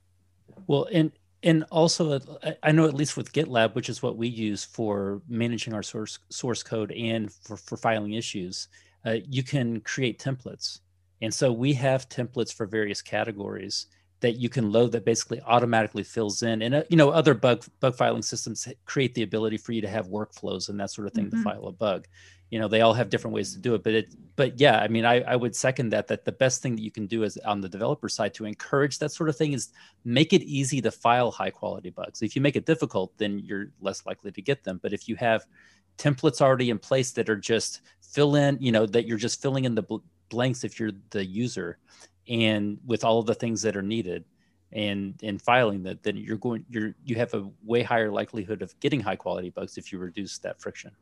Well 0.66 0.86
and 0.92 1.10
and 1.42 1.64
also 1.70 2.12
uh, 2.12 2.52
i 2.62 2.70
know 2.70 2.84
at 2.84 2.92
least 2.92 3.16
with 3.16 3.32
gitlab 3.32 3.74
which 3.74 3.88
is 3.88 4.02
what 4.02 4.18
we 4.18 4.28
use 4.28 4.62
for 4.62 5.22
managing 5.26 5.72
our 5.72 5.82
source 5.82 6.18
source 6.28 6.62
code 6.62 6.92
and 6.92 7.32
for, 7.32 7.56
for 7.56 7.78
filing 7.78 8.12
issues 8.12 8.68
uh, 9.06 9.16
you 9.28 9.42
can 9.42 9.80
create 9.80 10.18
templates. 10.18 10.80
And 11.22 11.32
so 11.32 11.52
we 11.52 11.72
have 11.74 12.08
templates 12.08 12.52
for 12.52 12.66
various 12.66 13.02
categories 13.02 13.86
that 14.20 14.36
you 14.36 14.48
can 14.48 14.70
load 14.70 14.92
that 14.92 15.04
basically 15.04 15.40
automatically 15.42 16.02
fills 16.02 16.42
in. 16.42 16.62
And 16.62 16.74
uh, 16.74 16.82
you 16.88 16.96
know 16.96 17.10
other 17.10 17.34
bug 17.34 17.64
bug 17.80 17.96
filing 17.96 18.22
systems 18.22 18.68
create 18.84 19.14
the 19.14 19.22
ability 19.22 19.56
for 19.56 19.72
you 19.72 19.80
to 19.80 19.88
have 19.88 20.08
workflows 20.08 20.68
and 20.68 20.78
that 20.80 20.90
sort 20.90 21.06
of 21.06 21.12
thing 21.12 21.26
mm-hmm. 21.26 21.42
to 21.42 21.44
file 21.44 21.66
a 21.66 21.72
bug. 21.72 22.06
You 22.50 22.58
know 22.58 22.68
they 22.68 22.80
all 22.80 22.94
have 22.94 23.10
different 23.10 23.34
ways 23.34 23.52
to 23.52 23.60
do 23.60 23.74
it 23.74 23.84
but 23.84 23.94
it 23.94 24.12
but 24.34 24.58
yeah 24.58 24.80
i 24.80 24.88
mean 24.88 25.04
I, 25.04 25.20
I 25.20 25.36
would 25.36 25.54
second 25.54 25.90
that 25.90 26.08
that 26.08 26.24
the 26.24 26.32
best 26.32 26.62
thing 26.62 26.74
that 26.74 26.82
you 26.82 26.90
can 26.90 27.06
do 27.06 27.22
is 27.22 27.38
on 27.44 27.60
the 27.60 27.68
developer 27.68 28.08
side 28.08 28.34
to 28.34 28.44
encourage 28.44 28.98
that 28.98 29.12
sort 29.12 29.28
of 29.28 29.36
thing 29.36 29.52
is 29.52 29.68
make 30.04 30.32
it 30.32 30.42
easy 30.42 30.80
to 30.80 30.90
file 30.90 31.30
high 31.30 31.50
quality 31.50 31.90
bugs. 31.90 32.22
If 32.22 32.34
you 32.34 32.42
make 32.42 32.56
it 32.56 32.66
difficult 32.66 33.16
then 33.18 33.38
you're 33.38 33.66
less 33.80 34.04
likely 34.04 34.32
to 34.32 34.42
get 34.42 34.64
them. 34.64 34.80
But 34.82 34.92
if 34.92 35.08
you 35.08 35.14
have 35.14 35.46
templates 35.96 36.40
already 36.40 36.70
in 36.70 36.80
place 36.80 37.12
that 37.12 37.30
are 37.30 37.36
just 37.36 37.82
fill 38.00 38.34
in 38.34 38.58
you 38.60 38.72
know 38.72 38.84
that 38.84 39.06
you're 39.06 39.16
just 39.16 39.40
filling 39.40 39.64
in 39.64 39.76
the 39.76 39.82
bl- 39.82 39.98
blanks 40.28 40.64
if 40.64 40.80
you're 40.80 40.92
the 41.10 41.24
user 41.24 41.78
and 42.30 42.78
with 42.86 43.04
all 43.04 43.18
of 43.18 43.26
the 43.26 43.34
things 43.34 43.60
that 43.62 43.76
are 43.76 43.82
needed 43.82 44.24
and 44.72 45.14
and 45.22 45.42
filing 45.42 45.82
that 45.82 46.02
then 46.04 46.16
you're 46.16 46.36
going 46.36 46.64
you're 46.70 46.94
you 47.04 47.16
have 47.16 47.34
a 47.34 47.46
way 47.64 47.82
higher 47.82 48.10
likelihood 48.10 48.62
of 48.62 48.78
getting 48.78 49.00
high 49.00 49.16
quality 49.16 49.50
bugs 49.50 49.76
if 49.76 49.92
you 49.92 49.98
reduce 49.98 50.38
that 50.38 50.60
friction. 50.60 50.92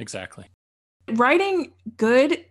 Exactly. 0.00 0.46
Writing 1.12 1.72
good 1.96 2.44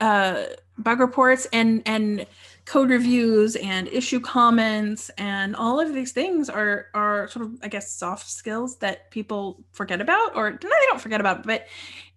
uh, 0.00 0.44
bug 0.76 1.00
reports 1.00 1.46
and 1.52 1.82
and 1.86 2.26
code 2.66 2.90
reviews 2.90 3.56
and 3.56 3.88
issue 3.88 4.20
comments 4.20 5.10
and 5.16 5.56
all 5.56 5.80
of 5.80 5.94
these 5.94 6.12
things 6.12 6.50
are 6.50 6.88
are 6.92 7.28
sort 7.28 7.46
of 7.46 7.58
I 7.62 7.68
guess 7.68 7.90
soft 7.90 8.28
skills 8.28 8.76
that 8.78 9.10
people 9.10 9.64
forget 9.72 10.00
about 10.00 10.36
or 10.36 10.50
no, 10.50 10.58
they 10.60 10.86
don't 10.88 11.00
forget 11.00 11.20
about 11.20 11.46
but 11.46 11.68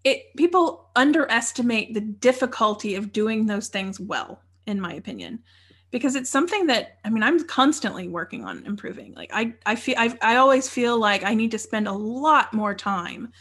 it 0.04 0.36
people 0.36 0.90
underestimate 0.96 1.94
the 1.94 2.02
difficulty 2.02 2.96
of 2.96 3.14
doing 3.14 3.46
those 3.46 3.68
things 3.68 4.00
well 4.00 4.42
in 4.66 4.80
my 4.80 4.94
opinion 4.94 5.44
because 5.92 6.16
it's 6.16 6.30
something 6.30 6.68
that 6.68 6.98
I 7.06 7.10
mean 7.10 7.24
I'm 7.24 7.46
constantly 7.46 8.08
working 8.08 8.44
on 8.44 8.66
improving 8.66 9.14
like 9.14 9.32
I 9.34 9.54
I 9.66 9.76
feel 9.76 9.96
I 9.98 10.18
I 10.22 10.36
always 10.38 10.70
feel 10.70 10.98
like 10.98 11.24
I 11.24 11.34
need 11.34 11.52
to 11.52 11.60
spend 11.60 11.88
a 11.88 11.94
lot 11.94 12.54
more 12.54 12.76
time 12.76 13.32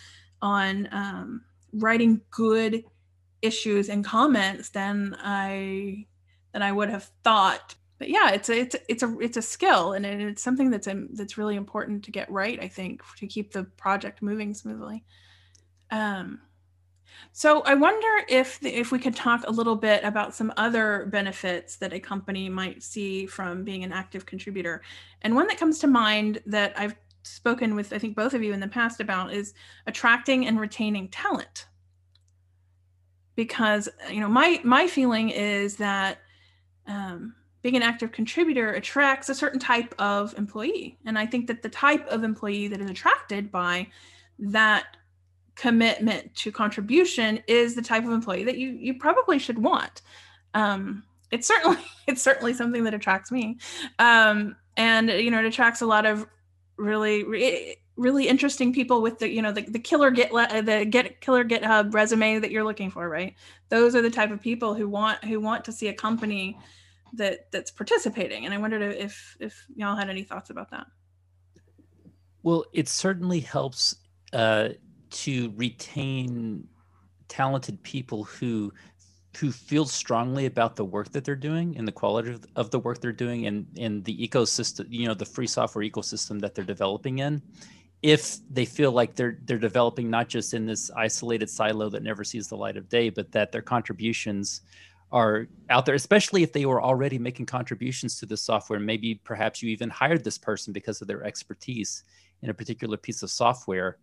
on 0.40 0.88
um, 0.92 1.42
writing 1.72 2.20
good 2.30 2.84
issues 3.42 3.88
and 3.88 4.04
comments 4.04 4.68
than 4.68 5.16
I 5.18 6.06
than 6.52 6.62
I 6.62 6.70
would 6.70 6.90
have 6.90 7.10
thought. 7.24 7.74
But 7.98 8.08
yeah, 8.08 8.30
it's 8.30 8.48
a 8.48 8.60
it's 8.60 8.74
a, 8.74 8.78
it's 8.88 9.02
a 9.02 9.18
it's 9.20 9.36
a 9.36 9.42
skill 9.42 9.92
and 9.92 10.04
it's 10.06 10.42
something 10.42 10.70
that's 10.70 10.86
a, 10.86 11.06
that's 11.12 11.38
really 11.38 11.56
important 11.56 12.04
to 12.04 12.10
get 12.10 12.30
right. 12.30 12.58
I 12.62 12.68
think 12.68 13.02
to 13.16 13.26
keep 13.26 13.52
the 13.52 13.64
project 13.64 14.22
moving 14.22 14.54
smoothly. 14.54 15.04
Um, 15.90 16.40
so 17.32 17.62
I 17.62 17.74
wonder 17.74 18.24
if 18.28 18.60
the, 18.60 18.68
if 18.68 18.92
we 18.92 18.98
could 18.98 19.16
talk 19.16 19.44
a 19.46 19.50
little 19.50 19.76
bit 19.76 20.04
about 20.04 20.34
some 20.34 20.52
other 20.56 21.06
benefits 21.10 21.76
that 21.76 21.92
a 21.92 22.00
company 22.00 22.48
might 22.48 22.82
see 22.82 23.26
from 23.26 23.64
being 23.64 23.82
an 23.84 23.92
active 23.92 24.24
contributor. 24.26 24.82
And 25.22 25.34
one 25.34 25.46
that 25.48 25.58
comes 25.58 25.78
to 25.80 25.86
mind 25.86 26.40
that 26.46 26.78
I've 26.78 26.94
spoken 27.24 27.74
with 27.74 27.92
I 27.92 27.98
think 27.98 28.14
both 28.14 28.34
of 28.34 28.42
you 28.42 28.52
in 28.52 28.60
the 28.60 28.68
past 28.68 29.00
about 29.00 29.32
is 29.32 29.54
attracting 29.86 30.46
and 30.46 30.60
retaining 30.60 31.08
talent 31.08 31.66
because 33.34 33.88
you 34.10 34.20
know 34.20 34.28
my 34.28 34.60
my 34.62 34.86
feeling 34.86 35.30
is 35.30 35.76
that 35.76 36.18
um, 36.86 37.34
being 37.62 37.76
an 37.76 37.82
active 37.82 38.12
contributor 38.12 38.72
attracts 38.72 39.30
a 39.30 39.34
certain 39.34 39.58
type 39.58 39.94
of 39.98 40.36
employee 40.36 40.98
and 41.06 41.18
i 41.18 41.24
think 41.24 41.46
that 41.46 41.62
the 41.62 41.68
type 41.68 42.06
of 42.08 42.24
employee 42.24 42.68
that 42.68 42.80
is 42.80 42.90
attracted 42.90 43.50
by 43.50 43.86
that 44.38 44.96
commitment 45.54 46.34
to 46.34 46.50
contribution 46.50 47.40
is 47.46 47.74
the 47.74 47.82
type 47.82 48.04
of 48.04 48.10
employee 48.10 48.44
that 48.44 48.58
you 48.58 48.70
you 48.70 48.94
probably 48.94 49.38
should 49.38 49.58
want. 49.58 50.02
Um, 50.54 51.04
it's 51.30 51.46
certainly 51.46 51.78
it's 52.06 52.22
certainly 52.22 52.54
something 52.54 52.84
that 52.84 52.94
attracts 52.94 53.30
me. 53.30 53.58
Um, 53.98 54.56
and 54.76 55.08
you 55.08 55.30
know 55.30 55.38
it 55.38 55.44
attracts 55.44 55.80
a 55.80 55.86
lot 55.86 56.06
of 56.06 56.26
really 56.76 57.76
really 57.96 58.26
interesting 58.26 58.72
people 58.72 59.00
with 59.02 59.20
the 59.20 59.28
you 59.28 59.40
know 59.40 59.52
the, 59.52 59.62
the 59.62 59.78
killer 59.78 60.10
get 60.10 60.32
the 60.32 60.86
get 60.88 61.20
killer 61.20 61.44
github 61.44 61.94
resume 61.94 62.40
that 62.40 62.50
you're 62.50 62.64
looking 62.64 62.90
for 62.90 63.08
right? 63.08 63.34
Those 63.68 63.94
are 63.94 64.02
the 64.02 64.10
type 64.10 64.30
of 64.30 64.40
people 64.40 64.74
who 64.74 64.88
want 64.88 65.22
who 65.24 65.40
want 65.40 65.64
to 65.66 65.72
see 65.72 65.88
a 65.88 65.94
company 65.94 66.58
that 67.14 67.50
that's 67.52 67.70
participating. 67.70 68.44
And 68.44 68.52
i 68.52 68.58
wondered 68.58 68.82
if 68.82 69.36
if 69.38 69.66
y'all 69.76 69.96
had 69.96 70.10
any 70.10 70.24
thoughts 70.24 70.50
about 70.50 70.70
that. 70.72 70.86
Well 72.42 72.64
it 72.72 72.88
certainly 72.88 73.40
helps 73.40 73.96
uh, 74.32 74.70
to 75.14 75.52
retain 75.56 76.66
talented 77.28 77.82
people 77.82 78.24
who 78.24 78.72
who 79.38 79.50
feel 79.50 79.84
strongly 79.84 80.46
about 80.46 80.76
the 80.76 80.84
work 80.84 81.10
that 81.10 81.24
they're 81.24 81.34
doing 81.34 81.76
and 81.76 81.88
the 81.88 81.92
quality 81.92 82.38
of, 82.54 82.70
the 82.70 82.78
work 82.78 83.00
they're 83.00 83.10
doing 83.10 83.46
and 83.46 83.66
in 83.74 84.00
the 84.04 84.28
ecosystem 84.28 84.86
you 84.88 85.08
know 85.08 85.14
the 85.14 85.24
free 85.24 85.46
software 85.46 85.84
ecosystem 85.84 86.40
that 86.40 86.54
they're 86.54 86.64
developing 86.64 87.18
in 87.18 87.42
if 88.04 88.36
they 88.50 88.66
feel 88.66 88.92
like 88.92 89.14
they're 89.14 89.38
they're 89.44 89.56
developing 89.56 90.10
not 90.10 90.28
just 90.28 90.52
in 90.52 90.66
this 90.66 90.90
isolated 90.90 91.48
silo 91.48 91.88
that 91.88 92.02
never 92.02 92.22
sees 92.22 92.48
the 92.48 92.56
light 92.56 92.76
of 92.76 92.86
day, 92.90 93.08
but 93.08 93.32
that 93.32 93.50
their 93.50 93.62
contributions 93.62 94.60
are 95.10 95.46
out 95.70 95.86
there, 95.86 95.94
especially 95.94 96.42
if 96.42 96.52
they 96.52 96.66
were 96.66 96.82
already 96.82 97.18
making 97.18 97.46
contributions 97.46 98.18
to 98.18 98.26
the 98.26 98.36
software. 98.36 98.78
Maybe 98.78 99.22
perhaps 99.24 99.62
you 99.62 99.70
even 99.70 99.88
hired 99.88 100.22
this 100.22 100.36
person 100.36 100.70
because 100.70 101.00
of 101.00 101.08
their 101.08 101.24
expertise 101.24 102.04
in 102.42 102.50
a 102.50 102.54
particular 102.54 102.98
piece 102.98 103.22
of 103.22 103.30
software, 103.30 103.96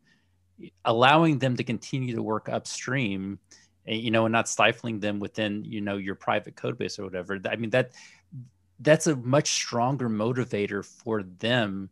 allowing 0.86 1.40
them 1.40 1.56
to 1.58 1.64
continue 1.64 2.16
to 2.16 2.24
work 2.24 2.50
upstream, 2.50 3.40
eh, 3.88 3.96
you 3.96 4.12
know, 4.12 4.26
and 4.26 4.34
not 4.34 4.50
stifling 4.50 5.00
them 5.00 5.20
within, 5.20 5.64
you 5.66 5.82
know, 5.82 5.98
your 5.98 6.16
private 6.16 6.56
code 6.56 6.78
base 6.78 7.00
or 7.00 7.04
whatever. 7.04 7.40
I 7.50 7.56
mean, 7.56 7.70
that 7.72 7.92
that's 8.80 9.08
a 9.08 9.16
much 9.16 9.52
stronger 9.52 10.10
motivator 10.10 10.84
for 10.84 11.24
them 11.24 11.90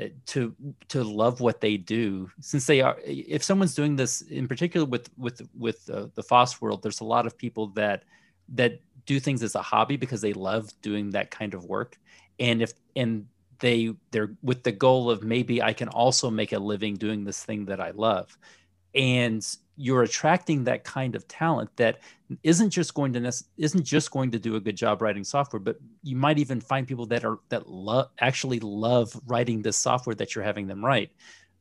uh, 0.00 0.06
to 0.26 0.54
to 0.88 1.02
love 1.02 1.40
what 1.40 1.60
they 1.60 1.76
do 1.76 2.30
since 2.40 2.66
they 2.66 2.80
are 2.80 2.96
if 3.04 3.42
someone's 3.42 3.74
doing 3.74 3.96
this 3.96 4.22
in 4.22 4.46
particular 4.46 4.86
with 4.86 5.10
with 5.18 5.42
with 5.56 5.90
uh, 5.90 6.06
the 6.14 6.22
FOSS 6.22 6.60
world 6.60 6.82
there's 6.82 7.00
a 7.00 7.04
lot 7.04 7.26
of 7.26 7.36
people 7.36 7.68
that 7.68 8.04
that 8.48 8.80
do 9.06 9.18
things 9.18 9.42
as 9.42 9.56
a 9.56 9.62
hobby 9.62 9.96
because 9.96 10.20
they 10.20 10.32
love 10.32 10.70
doing 10.82 11.10
that 11.10 11.30
kind 11.30 11.52
of 11.52 11.64
work 11.64 11.98
and 12.38 12.62
if 12.62 12.72
and 12.94 13.26
they 13.60 13.94
they're 14.10 14.34
with 14.42 14.62
the 14.62 14.72
goal 14.72 15.10
of 15.10 15.22
maybe 15.22 15.62
I 15.62 15.72
can 15.72 15.88
also 15.88 16.30
make 16.30 16.52
a 16.52 16.58
living 16.58 16.94
doing 16.94 17.24
this 17.24 17.42
thing 17.42 17.66
that 17.66 17.80
I 17.80 17.90
love. 17.90 18.36
And 18.94 19.44
you're 19.78 20.02
attracting 20.02 20.64
that 20.64 20.82
kind 20.82 21.14
of 21.14 21.26
talent 21.28 21.70
that 21.76 22.00
isn't 22.42 22.70
just 22.70 22.94
going 22.94 23.12
to 23.12 23.32
isn't 23.56 23.84
just 23.84 24.10
going 24.10 24.30
to 24.32 24.38
do 24.38 24.56
a 24.56 24.60
good 24.60 24.76
job 24.76 25.00
writing 25.00 25.22
software 25.22 25.60
but 25.60 25.76
you 26.02 26.16
might 26.16 26.38
even 26.38 26.60
find 26.60 26.86
people 26.86 27.06
that 27.06 27.24
are 27.24 27.38
that 27.48 27.68
love 27.68 28.10
actually 28.18 28.58
love 28.58 29.18
writing 29.28 29.62
this 29.62 29.76
software 29.76 30.16
that 30.16 30.34
you're 30.34 30.44
having 30.44 30.66
them 30.66 30.84
write 30.84 31.12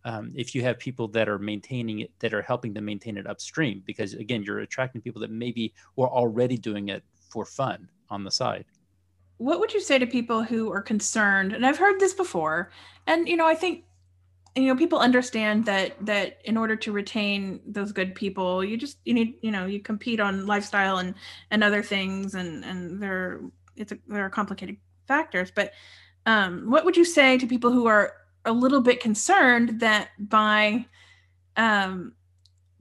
um, 0.04 0.32
if 0.36 0.56
you 0.56 0.64
have 0.64 0.80
people 0.80 1.08
that 1.08 1.30
are 1.30 1.38
maintaining 1.38 2.00
it 2.00 2.12
that 2.20 2.34
are 2.34 2.42
helping 2.42 2.74
them 2.74 2.86
maintain 2.86 3.18
it 3.18 3.28
upstream 3.28 3.84
because 3.86 4.14
again 4.16 4.42
you're 4.42 4.60
attracting 4.60 5.00
people 5.00 5.22
that 5.22 5.32
maybe 5.32 5.74
were 5.96 6.10
already 6.10 6.58
doing 6.58 6.90
it 6.90 7.04
for 7.30 7.46
fun 7.46 7.88
on 8.10 8.24
the 8.24 8.32
side 8.32 8.66
what 9.38 9.60
would 9.60 9.74
you 9.74 9.82
say 9.82 10.00
to 10.00 10.08
people 10.08 10.44
who 10.44 10.72
are 10.72 10.82
concerned 10.82 11.54
and 11.54 11.66
i've 11.66 11.78
heard 11.78 12.00
this 12.00 12.14
before 12.14 12.72
and 13.06 13.28
you 13.28 13.36
know 13.36 13.46
i 13.46 13.56
think 13.56 13.84
you 14.56 14.68
know 14.68 14.76
people 14.76 15.00
understand 15.00 15.66
that 15.66 15.94
that 16.04 16.40
in 16.46 16.58
order 16.58 16.76
to 16.76 16.92
retain 16.92 17.60
those 17.68 17.92
good 17.92 18.16
people 18.16 18.64
you 18.64 18.78
just 18.78 18.98
you 19.06 19.14
need 19.14 19.36
you 19.42 19.52
know 19.52 19.66
you 19.66 19.80
compete 19.80 20.20
on 20.20 20.48
lifestyle 20.48 20.98
and 20.98 21.14
and 21.52 21.64
other 21.64 21.84
things 21.84 22.34
and 22.34 22.66
and 22.66 23.02
there 23.02 23.42
it's 23.76 23.92
a, 23.92 23.98
there 24.08 24.26
are 24.26 24.30
complicated 24.30 24.78
factors 25.08 25.52
but 25.54 25.72
um 26.26 26.70
what 26.70 26.84
would 26.84 26.98
you 26.98 27.06
say 27.06 27.38
to 27.38 27.46
people 27.46 27.72
who 27.72 27.86
are 27.86 28.14
a 28.46 28.52
little 28.52 28.82
bit 28.82 29.00
concerned 29.00 29.80
that 29.80 30.10
by 30.18 30.84
um 31.56 32.14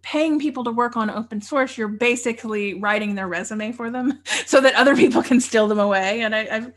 paying 0.07 0.38
people 0.38 0.62
to 0.62 0.71
work 0.71 0.97
on 0.97 1.11
open 1.11 1.40
source 1.40 1.77
you're 1.77 1.88
basically 1.88 2.75
writing 2.75 3.14
their 3.16 3.29
resume 3.29 3.73
for 3.73 3.90
them 3.90 4.23
so 4.47 4.61
that 4.61 4.75
other 4.75 4.95
people 4.95 5.23
can 5.23 5.40
steal 5.40 5.66
them 5.66 5.81
away 5.81 6.21
and 6.21 6.35
i 6.35 6.47
I've, 6.51 6.73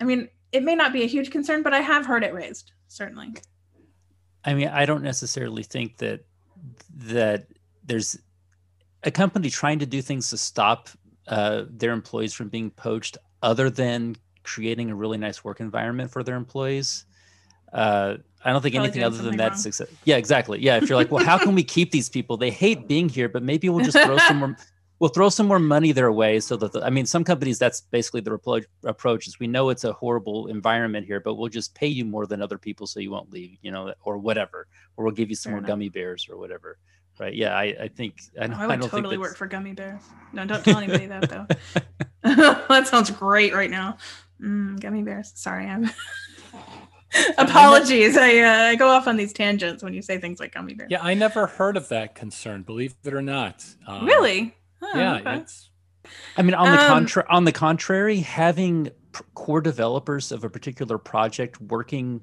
i 0.00 0.04
mean 0.04 0.28
it 0.52 0.62
may 0.62 0.74
not 0.74 0.92
be 0.92 1.02
a 1.02 1.06
huge 1.06 1.30
concern 1.30 1.62
but 1.62 1.74
i 1.74 1.80
have 1.80 2.06
heard 2.06 2.24
it 2.24 2.32
raised 2.32 2.72
certainly 2.88 3.34
I 4.44 4.54
mean, 4.54 4.68
I 4.68 4.86
don't 4.86 5.02
necessarily 5.02 5.62
think 5.62 5.98
that 5.98 6.24
that 6.96 7.46
there's 7.84 8.18
a 9.02 9.10
company 9.10 9.50
trying 9.50 9.78
to 9.80 9.86
do 9.86 10.02
things 10.02 10.30
to 10.30 10.36
stop 10.36 10.88
uh, 11.28 11.64
their 11.68 11.92
employees 11.92 12.32
from 12.32 12.48
being 12.48 12.70
poached, 12.70 13.18
other 13.42 13.70
than 13.70 14.16
creating 14.42 14.90
a 14.90 14.94
really 14.94 15.18
nice 15.18 15.44
work 15.44 15.60
environment 15.60 16.10
for 16.10 16.22
their 16.22 16.36
employees. 16.36 17.04
Uh, 17.72 18.16
I 18.44 18.52
don't 18.52 18.60
think 18.60 18.74
Probably 18.74 18.88
anything 18.88 19.04
other 19.04 19.22
than 19.22 19.36
that 19.36 19.58
success. 19.58 19.88
Yeah, 20.04 20.16
exactly. 20.16 20.60
Yeah, 20.60 20.76
if 20.76 20.88
you're 20.88 20.96
like, 20.96 21.10
well, 21.10 21.24
how 21.24 21.38
can 21.38 21.54
we 21.54 21.62
keep 21.62 21.92
these 21.92 22.08
people? 22.08 22.36
They 22.36 22.50
hate 22.50 22.88
being 22.88 23.08
here, 23.08 23.28
but 23.28 23.42
maybe 23.42 23.68
we'll 23.68 23.84
just 23.84 23.98
throw 23.98 24.18
some 24.18 24.38
more 24.38 24.56
we'll 25.02 25.08
throw 25.08 25.28
some 25.28 25.48
more 25.48 25.58
money 25.58 25.90
their 25.90 26.12
way 26.12 26.38
so 26.38 26.56
that 26.56 26.70
the, 26.70 26.80
i 26.84 26.88
mean 26.88 27.04
some 27.04 27.24
companies 27.24 27.58
that's 27.58 27.80
basically 27.80 28.20
the 28.20 28.32
approach, 28.84 29.26
is 29.26 29.40
we 29.40 29.48
know 29.48 29.68
it's 29.68 29.82
a 29.82 29.92
horrible 29.92 30.46
environment 30.46 31.04
here 31.04 31.18
but 31.18 31.34
we'll 31.34 31.48
just 31.48 31.74
pay 31.74 31.88
you 31.88 32.04
more 32.04 32.24
than 32.24 32.40
other 32.40 32.56
people 32.56 32.86
so 32.86 33.00
you 33.00 33.10
won't 33.10 33.28
leave 33.32 33.58
you 33.62 33.72
know 33.72 33.92
or 34.04 34.16
whatever 34.16 34.68
or 34.96 35.04
we'll 35.04 35.12
give 35.12 35.28
you 35.28 35.34
some 35.34 35.50
Fair 35.50 35.54
more 35.54 35.58
enough. 35.58 35.68
gummy 35.68 35.88
bears 35.88 36.28
or 36.30 36.38
whatever 36.38 36.78
right 37.18 37.34
yeah 37.34 37.56
i, 37.56 37.64
I 37.80 37.88
think 37.88 38.14
i, 38.40 38.46
oh, 38.46 38.52
I 38.52 38.66
would 38.68 38.84
I 38.84 38.86
totally 38.86 39.18
work 39.18 39.36
for 39.36 39.48
gummy 39.48 39.72
bears 39.72 40.02
no 40.32 40.46
don't 40.46 40.64
tell 40.64 40.78
anybody 40.78 41.06
that 41.06 41.28
though 41.28 41.46
that 42.22 42.86
sounds 42.86 43.10
great 43.10 43.52
right 43.52 43.70
now 43.70 43.98
mm, 44.40 44.78
gummy 44.78 45.02
bears 45.02 45.32
sorry 45.34 45.66
i'm 45.66 45.90
Apologies. 47.38 48.16
I, 48.16 48.38
uh, 48.38 48.70
I 48.70 48.74
go 48.74 48.88
off 48.88 49.06
on 49.06 49.16
these 49.16 49.32
tangents 49.32 49.82
when 49.82 49.94
you 49.94 50.02
say 50.02 50.18
things 50.18 50.40
like 50.40 50.54
gummy 50.54 50.74
bears. 50.74 50.90
Yeah, 50.90 51.02
I 51.02 51.14
never 51.14 51.46
heard 51.46 51.76
of 51.76 51.88
that 51.88 52.14
concern, 52.14 52.62
believe 52.62 52.94
it 53.04 53.14
or 53.14 53.22
not. 53.22 53.64
Um, 53.86 54.06
really? 54.06 54.54
Oh, 54.80 54.90
yeah, 54.94 55.16
okay. 55.16 55.36
it's. 55.36 55.70
I 56.36 56.42
mean, 56.42 56.54
on 56.54 56.72
the 56.72 56.82
um, 56.82 56.88
contrary, 56.88 57.26
on 57.30 57.44
the 57.44 57.52
contrary, 57.52 58.18
having 58.18 58.90
core 59.34 59.60
developers 59.60 60.32
of 60.32 60.42
a 60.44 60.50
particular 60.50 60.98
project 60.98 61.60
working 61.60 62.20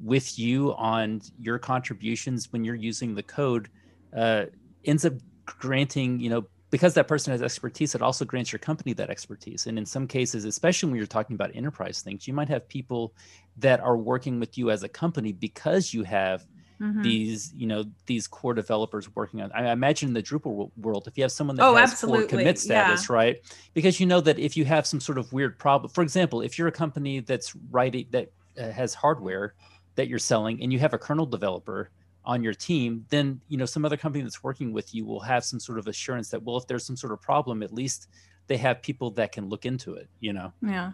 with 0.00 0.38
you 0.38 0.74
on 0.74 1.22
your 1.38 1.58
contributions 1.58 2.52
when 2.52 2.64
you're 2.64 2.74
using 2.74 3.14
the 3.14 3.22
code 3.22 3.68
uh, 4.16 4.46
ends 4.84 5.04
up 5.04 5.14
granting 5.46 6.18
you 6.20 6.28
know 6.28 6.44
because 6.72 6.94
that 6.94 7.06
person 7.06 7.32
has 7.32 7.42
expertise, 7.42 7.94
it 7.94 8.00
also 8.00 8.24
grants 8.24 8.50
your 8.50 8.58
company 8.58 8.94
that 8.94 9.10
expertise. 9.10 9.66
And 9.66 9.76
in 9.76 9.84
some 9.84 10.06
cases, 10.08 10.46
especially 10.46 10.88
when 10.88 10.96
you're 10.96 11.06
talking 11.06 11.34
about 11.34 11.54
enterprise 11.54 12.00
things, 12.00 12.26
you 12.26 12.32
might 12.32 12.48
have 12.48 12.66
people 12.66 13.12
that 13.58 13.78
are 13.80 13.98
working 13.98 14.40
with 14.40 14.56
you 14.56 14.70
as 14.70 14.82
a 14.82 14.88
company 14.88 15.32
because 15.32 15.92
you 15.92 16.02
have 16.02 16.46
mm-hmm. 16.80 17.02
these, 17.02 17.52
you 17.54 17.66
know, 17.66 17.84
these 18.06 18.26
core 18.26 18.54
developers 18.54 19.14
working 19.14 19.42
on. 19.42 19.52
I 19.52 19.70
imagine 19.70 20.08
in 20.08 20.14
the 20.14 20.22
Drupal 20.22 20.70
world, 20.78 21.06
if 21.06 21.18
you 21.18 21.24
have 21.24 21.30
someone 21.30 21.56
that 21.56 21.62
oh, 21.62 21.74
has 21.74 21.92
absolutely. 21.92 22.20
core 22.20 22.38
commit 22.38 22.58
status, 22.58 23.06
yeah. 23.06 23.14
right? 23.14 23.36
Because 23.74 24.00
you 24.00 24.06
know 24.06 24.22
that 24.22 24.38
if 24.38 24.56
you 24.56 24.64
have 24.64 24.86
some 24.86 24.98
sort 24.98 25.18
of 25.18 25.30
weird 25.30 25.58
problem, 25.58 25.92
for 25.92 26.00
example, 26.00 26.40
if 26.40 26.58
you're 26.58 26.68
a 26.68 26.72
company 26.72 27.20
that's 27.20 27.54
writing 27.70 28.06
that 28.12 28.32
uh, 28.58 28.70
has 28.70 28.94
hardware 28.94 29.52
that 29.96 30.08
you're 30.08 30.18
selling 30.18 30.62
and 30.62 30.72
you 30.72 30.78
have 30.78 30.94
a 30.94 30.98
kernel 30.98 31.26
developer 31.26 31.90
on 32.24 32.42
your 32.42 32.54
team, 32.54 33.04
then 33.08 33.40
you 33.48 33.56
know 33.56 33.64
some 33.64 33.84
other 33.84 33.96
company 33.96 34.22
that's 34.22 34.42
working 34.42 34.72
with 34.72 34.94
you 34.94 35.04
will 35.04 35.20
have 35.20 35.44
some 35.44 35.60
sort 35.60 35.78
of 35.78 35.88
assurance 35.88 36.28
that 36.30 36.42
well, 36.42 36.56
if 36.56 36.66
there's 36.66 36.84
some 36.84 36.96
sort 36.96 37.12
of 37.12 37.20
problem, 37.20 37.62
at 37.62 37.72
least 37.72 38.08
they 38.46 38.56
have 38.56 38.82
people 38.82 39.10
that 39.12 39.32
can 39.32 39.48
look 39.48 39.66
into 39.66 39.94
it. 39.94 40.08
You 40.20 40.32
know. 40.32 40.52
Yeah, 40.62 40.92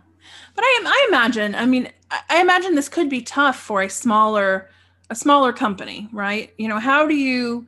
but 0.55 0.65
I 0.65 0.79
am. 0.81 0.87
I 0.87 1.07
imagine. 1.09 1.55
I 1.55 1.67
mean, 1.67 1.91
I 2.11 2.41
imagine 2.41 2.75
this 2.75 2.89
could 2.89 3.09
be 3.09 3.23
tough 3.23 3.59
for 3.59 3.83
a 3.83 3.91
smaller 3.91 4.71
a 5.11 5.15
smaller 5.15 5.53
company, 5.53 6.09
right? 6.13 6.53
You 6.59 6.69
know, 6.69 6.79
how 6.79 7.07
do 7.07 7.15
you 7.15 7.67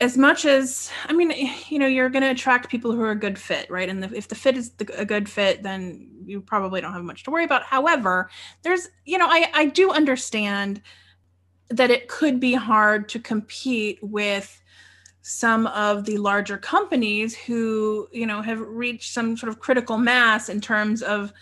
as 0.00 0.18
much 0.18 0.44
as 0.44 0.90
i 1.06 1.12
mean 1.12 1.32
you 1.68 1.78
know 1.78 1.86
you're 1.86 2.10
going 2.10 2.22
to 2.22 2.30
attract 2.30 2.68
people 2.68 2.92
who 2.92 3.00
are 3.00 3.12
a 3.12 3.18
good 3.18 3.38
fit 3.38 3.70
right 3.70 3.88
and 3.88 4.02
the, 4.02 4.14
if 4.14 4.28
the 4.28 4.34
fit 4.34 4.56
is 4.56 4.70
the, 4.72 5.00
a 5.00 5.04
good 5.04 5.28
fit 5.28 5.62
then 5.62 6.08
you 6.26 6.40
probably 6.40 6.80
don't 6.80 6.92
have 6.92 7.02
much 7.02 7.22
to 7.22 7.30
worry 7.30 7.44
about 7.44 7.62
however 7.62 8.28
there's 8.62 8.88
you 9.04 9.16
know 9.16 9.26
i 9.26 9.48
i 9.54 9.64
do 9.66 9.90
understand 9.90 10.82
that 11.68 11.90
it 11.90 12.08
could 12.08 12.38
be 12.38 12.54
hard 12.54 13.08
to 13.10 13.18
compete 13.18 13.98
with 14.02 14.62
some 15.22 15.66
of 15.68 16.04
the 16.04 16.16
larger 16.18 16.56
companies 16.56 17.34
who 17.34 18.08
you 18.12 18.26
know 18.26 18.40
have 18.40 18.60
reached 18.60 19.12
some 19.12 19.36
sort 19.36 19.50
of 19.50 19.58
critical 19.58 19.98
mass 19.98 20.48
in 20.48 20.60
terms 20.60 21.02
of 21.02 21.32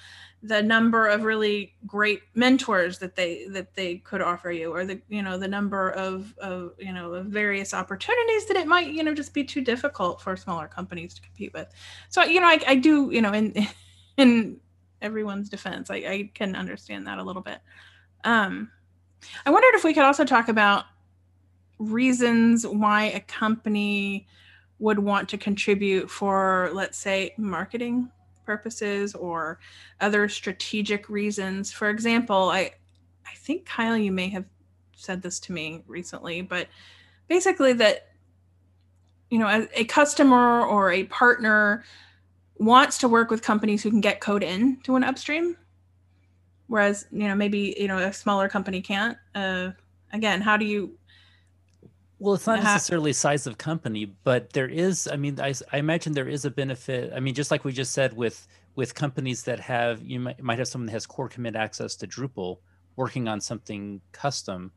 the 0.44 0.62
number 0.62 1.06
of 1.06 1.22
really 1.24 1.74
great 1.86 2.20
mentors 2.34 2.98
that 2.98 3.16
they 3.16 3.46
that 3.48 3.74
they 3.74 3.96
could 3.96 4.20
offer 4.20 4.50
you 4.50 4.70
or 4.70 4.84
the 4.84 5.00
you 5.08 5.22
know 5.22 5.38
the 5.38 5.48
number 5.48 5.90
of, 5.90 6.34
of 6.38 6.72
you 6.78 6.92
know 6.92 7.14
of 7.14 7.26
various 7.26 7.72
opportunities 7.72 8.46
that 8.46 8.56
it 8.56 8.66
might 8.66 8.88
you 8.88 9.02
know 9.02 9.14
just 9.14 9.32
be 9.32 9.42
too 9.42 9.62
difficult 9.62 10.20
for 10.20 10.36
smaller 10.36 10.68
companies 10.68 11.14
to 11.14 11.22
compete 11.22 11.52
with. 11.54 11.68
So 12.10 12.22
you 12.22 12.40
know 12.40 12.46
i, 12.46 12.60
I 12.66 12.74
do 12.76 13.10
you 13.10 13.22
know 13.22 13.32
in 13.32 13.66
in 14.18 14.60
everyone's 15.00 15.48
defense 15.48 15.90
I, 15.90 15.96
I 15.96 16.30
can 16.34 16.54
understand 16.54 17.06
that 17.06 17.18
a 17.18 17.22
little 17.22 17.42
bit. 17.42 17.60
Um 18.24 18.70
I 19.46 19.50
wondered 19.50 19.74
if 19.74 19.84
we 19.84 19.94
could 19.94 20.04
also 20.04 20.24
talk 20.24 20.48
about 20.48 20.84
reasons 21.78 22.66
why 22.66 23.04
a 23.04 23.20
company 23.20 24.26
would 24.78 24.98
want 24.98 25.28
to 25.30 25.38
contribute 25.38 26.10
for, 26.10 26.70
let's 26.72 26.98
say, 26.98 27.34
marketing 27.36 28.10
purposes 28.44 29.14
or 29.14 29.58
other 30.00 30.28
strategic 30.28 31.08
reasons. 31.08 31.72
For 31.72 31.88
example, 31.88 32.50
I 32.50 32.72
I 33.26 33.34
think 33.36 33.66
Kyle, 33.66 33.96
you 33.96 34.12
may 34.12 34.28
have 34.28 34.44
said 34.94 35.22
this 35.22 35.40
to 35.40 35.52
me 35.52 35.82
recently, 35.86 36.42
but 36.42 36.68
basically 37.28 37.72
that 37.74 38.08
you 39.30 39.38
know, 39.38 39.48
a, 39.48 39.80
a 39.80 39.84
customer 39.84 40.64
or 40.64 40.92
a 40.92 41.04
partner 41.04 41.84
wants 42.58 42.98
to 42.98 43.08
work 43.08 43.30
with 43.30 43.42
companies 43.42 43.82
who 43.82 43.90
can 43.90 44.00
get 44.00 44.20
code 44.20 44.42
in 44.42 44.80
to 44.82 44.94
an 44.96 45.02
upstream 45.02 45.56
whereas 46.74 47.06
you 47.12 47.28
know 47.28 47.36
maybe 47.36 47.76
you 47.78 47.86
know 47.86 47.98
a 47.98 48.12
smaller 48.12 48.48
company 48.48 48.80
can't 48.82 49.16
uh, 49.36 49.70
again 50.12 50.40
how 50.40 50.56
do 50.56 50.64
you 50.64 50.98
well 52.18 52.34
it's 52.34 52.48
not 52.48 52.60
necessarily 52.64 53.12
size 53.12 53.46
of 53.46 53.56
company 53.58 54.06
but 54.24 54.52
there 54.52 54.66
is 54.66 55.06
i 55.06 55.14
mean 55.14 55.38
I, 55.38 55.54
I 55.72 55.78
imagine 55.78 56.14
there 56.14 56.28
is 56.28 56.44
a 56.44 56.50
benefit. 56.50 57.12
I 57.14 57.20
mean 57.20 57.32
just 57.32 57.52
like 57.52 57.62
we 57.64 57.72
just 57.72 57.92
said 57.92 58.12
with 58.16 58.48
with 58.74 58.92
companies 58.92 59.44
that 59.44 59.60
have 59.60 60.02
you 60.02 60.18
might, 60.18 60.42
might 60.42 60.58
have 60.58 60.66
someone 60.66 60.86
that 60.86 60.92
has 60.98 61.06
core 61.06 61.28
commit 61.28 61.54
access 61.54 61.94
to 61.96 62.08
drupal 62.08 62.58
working 62.96 63.28
on 63.28 63.40
something 63.40 64.00
custom. 64.10 64.72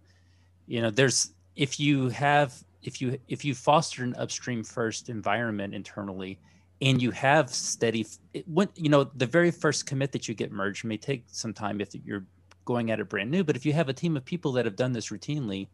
You 0.68 0.84
know 0.84 0.92
there's 0.92 1.32
if 1.56 1.80
you 1.80 2.10
have 2.10 2.54
if 2.84 3.02
you 3.02 3.18
if 3.28 3.44
you 3.44 3.56
foster 3.56 4.04
an 4.04 4.14
upstream 4.20 4.64
first 4.64 5.10
environment 5.10 5.74
internally 5.74 6.38
and 6.82 7.02
you 7.02 7.12
have 7.12 7.50
steady 7.50 8.06
when 8.46 8.70
you 8.76 8.90
know 8.90 9.04
the 9.04 9.26
very 9.26 9.52
first 9.52 9.86
commit 9.86 10.12
that 10.12 10.28
you 10.28 10.34
get 10.34 10.52
merged 10.52 10.86
may 10.86 10.98
take 10.98 11.24
some 11.28 11.54
time 11.54 11.82
if 11.82 11.90
you're 12.06 12.26
going 12.66 12.92
at 12.92 13.00
it 13.00 13.10
brand 13.10 13.32
new 13.32 13.44
but 13.44 13.56
if 13.56 13.66
you 13.66 13.74
have 13.74 13.90
a 13.90 13.94
team 13.94 14.18
of 14.18 14.26
people 14.26 14.52
that 14.52 14.66
have 14.66 14.76
done 14.76 14.92
this 14.92 15.10
routinely 15.10 15.68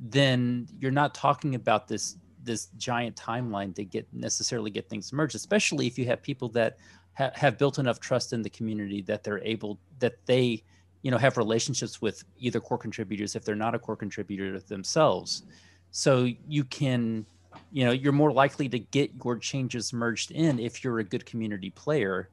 then 0.00 0.66
you're 0.78 0.90
not 0.90 1.14
talking 1.14 1.54
about 1.54 1.88
this 1.88 2.16
this 2.44 2.68
giant 2.78 3.16
timeline 3.16 3.74
to 3.74 3.84
get 3.84 4.06
necessarily 4.12 4.70
get 4.70 4.88
things 4.88 5.12
merged 5.12 5.34
especially 5.34 5.86
if 5.86 5.98
you 5.98 6.06
have 6.06 6.22
people 6.22 6.48
that 6.48 6.78
ha- 7.16 7.32
have 7.34 7.58
built 7.58 7.78
enough 7.78 8.00
trust 8.00 8.32
in 8.32 8.42
the 8.42 8.50
community 8.50 9.02
that 9.02 9.24
they're 9.24 9.42
able 9.42 9.78
that 9.98 10.14
they 10.26 10.62
you 11.02 11.10
know 11.10 11.18
have 11.18 11.36
relationships 11.36 12.00
with 12.00 12.24
either 12.38 12.60
core 12.60 12.78
contributors 12.78 13.36
if 13.36 13.44
they're 13.44 13.54
not 13.54 13.74
a 13.74 13.78
core 13.78 13.96
contributor 13.96 14.58
themselves. 14.60 15.42
So 15.90 16.28
you 16.46 16.64
can 16.64 17.26
you 17.72 17.84
know 17.84 17.92
you're 17.92 18.12
more 18.12 18.32
likely 18.32 18.68
to 18.68 18.78
get 18.78 19.10
your 19.24 19.36
changes 19.36 19.92
merged 19.92 20.30
in 20.30 20.58
if 20.58 20.82
you're 20.82 20.98
a 20.98 21.04
good 21.04 21.26
community 21.26 21.70
player 21.70 22.28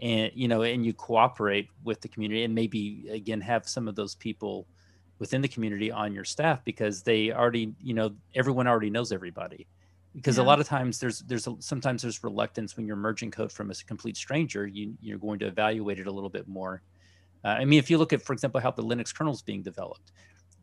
and 0.00 0.30
you 0.34 0.48
know 0.48 0.62
and 0.62 0.84
you 0.84 0.92
cooperate 0.92 1.68
with 1.84 2.00
the 2.00 2.08
community 2.08 2.44
and 2.44 2.54
maybe 2.54 3.08
again 3.10 3.40
have 3.40 3.68
some 3.68 3.88
of 3.88 3.94
those 3.94 4.14
people 4.14 4.66
within 5.18 5.42
the 5.42 5.48
community 5.48 5.92
on 5.92 6.12
your 6.12 6.24
staff 6.24 6.64
because 6.64 7.02
they 7.02 7.32
already 7.32 7.74
you 7.82 7.94
know 7.94 8.10
everyone 8.34 8.66
already 8.66 8.90
knows 8.90 9.12
everybody 9.12 9.66
because 10.14 10.38
yeah. 10.38 10.42
a 10.42 10.46
lot 10.46 10.58
of 10.58 10.66
times 10.66 10.98
there's 10.98 11.20
there's 11.20 11.46
a, 11.46 11.54
sometimes 11.60 12.02
there's 12.02 12.24
reluctance 12.24 12.76
when 12.76 12.86
you're 12.86 12.96
merging 12.96 13.30
code 13.30 13.52
from 13.52 13.70
a 13.70 13.74
complete 13.86 14.16
stranger 14.16 14.66
you 14.66 14.94
you're 15.00 15.18
going 15.18 15.38
to 15.38 15.46
evaluate 15.46 15.98
it 15.98 16.06
a 16.06 16.10
little 16.10 16.30
bit 16.30 16.48
more 16.48 16.82
uh, 17.44 17.48
i 17.48 17.64
mean 17.64 17.78
if 17.78 17.90
you 17.90 17.98
look 17.98 18.12
at 18.12 18.22
for 18.22 18.32
example 18.32 18.60
how 18.60 18.70
the 18.70 18.82
linux 18.82 19.14
kernel 19.14 19.32
is 19.32 19.42
being 19.42 19.62
developed 19.62 20.12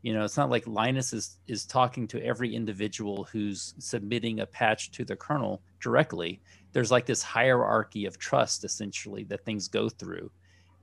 you 0.02 0.12
know 0.12 0.24
it's 0.24 0.36
not 0.36 0.50
like 0.50 0.66
linus 0.66 1.12
is 1.12 1.38
is 1.46 1.64
talking 1.64 2.06
to 2.08 2.24
every 2.24 2.54
individual 2.54 3.24
who's 3.24 3.74
submitting 3.78 4.40
a 4.40 4.46
patch 4.46 4.90
to 4.92 5.04
the 5.04 5.16
kernel 5.16 5.62
directly. 5.80 6.40
There's 6.72 6.90
like 6.90 7.06
this 7.06 7.22
hierarchy 7.22 8.04
of 8.06 8.18
trust 8.18 8.64
essentially 8.64 9.24
that 9.24 9.44
things 9.44 9.68
go 9.68 9.88
through. 9.88 10.30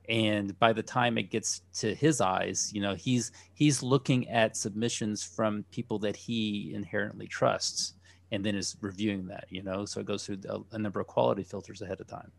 And 0.08 0.58
by 0.58 0.72
the 0.72 0.82
time 0.82 1.18
it 1.18 1.30
gets 1.30 1.62
to 1.74 1.94
his 1.94 2.20
eyes 2.20 2.70
you 2.72 2.80
know 2.80 2.94
he's 2.94 3.32
he's 3.54 3.82
looking 3.82 4.28
at 4.28 4.56
submissions 4.56 5.22
from 5.22 5.64
people 5.70 5.98
that 6.00 6.16
he 6.16 6.72
inherently 6.74 7.26
trusts 7.26 7.94
and 8.32 8.44
then 8.44 8.54
is 8.54 8.76
reviewing 8.80 9.26
that 9.28 9.46
you 9.50 9.62
know? 9.62 9.84
So 9.84 10.00
it 10.00 10.06
goes 10.06 10.26
through 10.26 10.40
a, 10.48 10.60
a 10.72 10.78
number 10.78 11.00
of 11.00 11.06
quality 11.06 11.42
filters 11.42 11.82
ahead 11.82 12.00
of 12.00 12.06
time. 12.06 12.30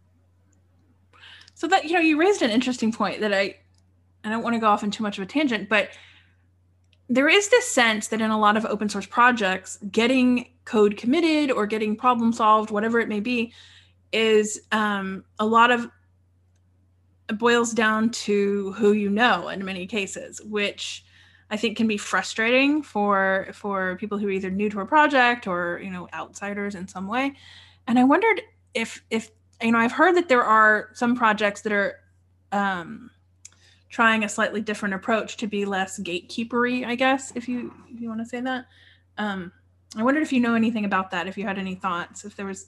So 1.56 1.68
that 1.68 1.86
you 1.86 1.94
know 1.94 2.00
you 2.00 2.20
raised 2.20 2.44
an 2.44 2.52
interesting 2.52 2.92
point 2.92 3.20
that 3.22 3.34
i 3.34 3.56
i 4.24 4.30
don't 4.30 4.44
want 4.44 4.54
to 4.54 4.60
go 4.60 4.68
off 4.68 4.84
in 4.84 4.92
too 4.92 5.04
much 5.04 5.18
of 5.18 5.24
a 5.24 5.26
tangent 5.26 5.68
but 5.68 5.90
there 7.10 7.30
is 7.30 7.50
this 7.50 7.68
sense 7.68 8.10
that 8.10 8.22
in 8.22 8.32
a 8.32 8.40
lot 8.40 8.58
of 8.58 8.66
open 8.66 8.90
source 8.90 9.06
projects, 9.06 9.80
getting 9.92 10.50
code 10.66 10.98
committed 10.98 11.52
or 11.52 11.66
getting 11.66 11.96
problem 11.96 12.34
solved, 12.34 12.70
whatever 12.72 13.00
it 13.00 13.08
may 13.08 13.22
be, 13.22 13.54
is 14.12 14.62
um, 14.72 15.24
a 15.40 15.46
lot 15.46 15.72
of 15.72 15.90
boils 17.36 17.72
down 17.74 18.10
to 18.10 18.72
who 18.74 18.94
you 18.94 19.10
know 19.10 19.50
in 19.50 19.64
many 19.64 19.86
cases, 19.86 20.42
which 20.42 21.06
I 21.50 21.58
think 21.58 21.78
can 21.78 21.88
be 21.88 21.98
frustrating 21.98 22.84
for 22.84 23.48
for 23.54 23.96
people 23.98 24.18
who 24.18 24.28
are 24.28 24.32
either 24.32 24.52
new 24.52 24.70
to 24.70 24.82
a 24.82 24.86
project 24.86 25.48
or 25.48 25.80
you 25.84 25.90
know 25.90 26.08
outsiders 26.14 26.76
in 26.76 26.88
some 26.88 27.08
way. 27.08 27.34
And 27.88 27.98
I 27.98 28.04
wondered 28.04 28.42
if 28.74 29.02
if 29.10 29.30
you 29.62 29.72
know 29.72 29.80
I've 29.80 29.94
heard 29.94 30.16
that 30.16 30.28
there 30.28 30.44
are 30.44 30.90
some 30.94 31.16
projects 31.16 31.62
that 31.62 31.72
are 31.72 32.00
um, 32.52 33.12
trying 33.90 34.24
a 34.24 34.30
slightly 34.30 34.62
different 34.62 34.96
approach 34.96 35.38
to 35.38 35.48
be 35.48 35.66
less 35.66 36.00
gatekeepery, 36.00 36.86
I 36.86 36.96
guess, 36.96 37.32
if 37.36 37.48
you 37.48 37.74
if 37.90 38.00
you 38.02 38.10
want 38.10 38.22
to 38.22 38.26
say 38.26 38.42
that. 38.42 38.66
Um, 39.18 39.52
I 39.96 40.04
wondered 40.04 40.24
if 40.24 40.34
you 40.34 40.40
know 40.40 40.56
anything 40.56 40.86
about 40.86 41.12
that, 41.12 41.28
if 41.28 41.38
you 41.38 41.46
had 41.46 41.58
any 41.58 41.76
thoughts, 41.76 42.26
if 42.26 42.36
there 42.36 42.46
was 42.46 42.68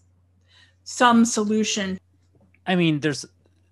some 0.84 1.25
solution. 1.25 1.99
I 2.65 2.75
mean, 2.75 2.99
there's 2.99 3.25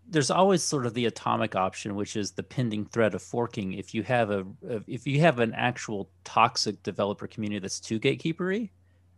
there's 0.10 0.32
always 0.32 0.64
sort 0.64 0.86
of 0.86 0.94
the 0.94 1.06
atomic 1.06 1.56
option, 1.56 1.96
which 1.96 2.16
is 2.16 2.32
the 2.32 2.44
pending 2.44 2.86
threat 2.86 3.14
of 3.14 3.22
forking. 3.22 3.74
If 3.74 3.94
you 3.94 4.04
have 4.04 4.32
a 4.32 4.46
if 4.88 5.08
you 5.08 5.20
have 5.22 5.40
an 5.40 5.54
actual 5.54 6.10
toxic 6.24 6.82
developer 6.84 7.28
community 7.28 7.60
that's 7.60 7.80
too 7.80 8.00
gatekeepery, 8.00 8.70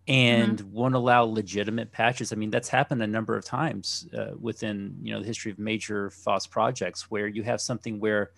and 0.09 0.57
mm-hmm. 0.57 0.71
won't 0.71 0.95
allow 0.95 1.23
legitimate 1.23 1.91
patches. 1.91 2.33
I 2.33 2.35
mean, 2.35 2.49
that's 2.49 2.67
happened 2.67 3.03
a 3.03 3.07
number 3.07 3.37
of 3.37 3.45
times 3.45 4.09
uh, 4.17 4.31
within 4.39 4.95
you 5.01 5.13
know 5.13 5.19
the 5.21 5.27
history 5.27 5.51
of 5.51 5.59
major 5.59 6.09
FOSS 6.09 6.47
projects 6.47 7.11
where 7.11 7.27
you 7.27 7.43
have 7.43 7.61
something 7.61 7.99
where 7.99 8.31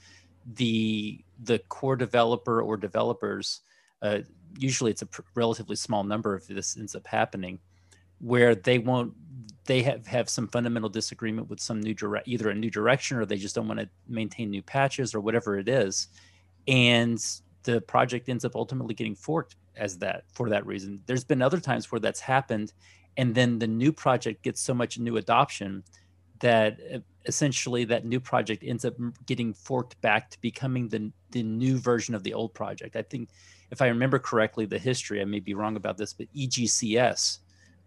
the 0.55 1.23
the 1.43 1.59
core 1.69 1.95
developer 1.95 2.61
or 2.61 2.75
developers, 2.75 3.61
uh, 4.01 4.19
usually 4.57 4.91
it's 4.91 5.01
a 5.01 5.05
pr- 5.05 5.21
relatively 5.33 5.77
small 5.77 6.03
number 6.03 6.35
if 6.35 6.45
this 6.45 6.75
ends 6.77 6.93
up 6.93 7.07
happening, 7.07 7.57
where 8.19 8.53
they 8.53 8.77
won't 8.77 9.13
they 9.65 9.81
have 9.81 10.05
have 10.07 10.29
some 10.29 10.49
fundamental 10.49 10.89
disagreement 10.89 11.49
with 11.49 11.61
some 11.61 11.79
new 11.79 11.93
direct 11.93 12.27
either 12.27 12.49
a 12.49 12.55
new 12.55 12.69
direction 12.69 13.17
or 13.17 13.25
they 13.25 13.37
just 13.37 13.55
don't 13.55 13.67
want 13.67 13.79
to 13.79 13.87
maintain 14.09 14.49
new 14.49 14.61
patches 14.61 15.15
or 15.15 15.21
whatever 15.21 15.57
it 15.57 15.69
is, 15.69 16.09
and 16.67 17.23
the 17.63 17.79
project 17.79 18.27
ends 18.27 18.43
up 18.43 18.55
ultimately 18.55 18.93
getting 18.93 19.15
forked 19.15 19.55
as 19.75 19.97
that 19.99 20.23
for 20.33 20.49
that 20.49 20.65
reason. 20.65 21.01
There's 21.05 21.23
been 21.23 21.41
other 21.41 21.59
times 21.59 21.91
where 21.91 21.99
that's 21.99 22.19
happened, 22.19 22.73
and 23.17 23.33
then 23.33 23.59
the 23.59 23.67
new 23.67 23.91
project 23.91 24.43
gets 24.43 24.61
so 24.61 24.73
much 24.73 24.99
new 24.99 25.17
adoption 25.17 25.83
that 26.39 26.79
uh, 26.93 26.99
essentially 27.25 27.85
that 27.85 28.05
new 28.05 28.19
project 28.19 28.63
ends 28.65 28.83
up 28.83 28.95
getting 29.25 29.53
forked 29.53 29.99
back 30.01 30.29
to 30.31 30.41
becoming 30.41 30.87
the 30.89 31.11
the 31.31 31.43
new 31.43 31.77
version 31.77 32.13
of 32.13 32.23
the 32.23 32.33
old 32.33 32.53
project. 32.53 32.95
I 32.95 33.03
think, 33.03 33.29
if 33.71 33.81
I 33.81 33.87
remember 33.87 34.19
correctly, 34.19 34.65
the 34.65 34.79
history. 34.79 35.21
I 35.21 35.25
may 35.25 35.39
be 35.39 35.53
wrong 35.53 35.75
about 35.75 35.97
this, 35.97 36.13
but 36.13 36.27
EGCS, 36.35 37.39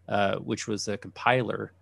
uh, 0.08 0.36
which 0.36 0.66
was 0.66 0.88
a 0.88 0.96
compiler, 0.96 1.72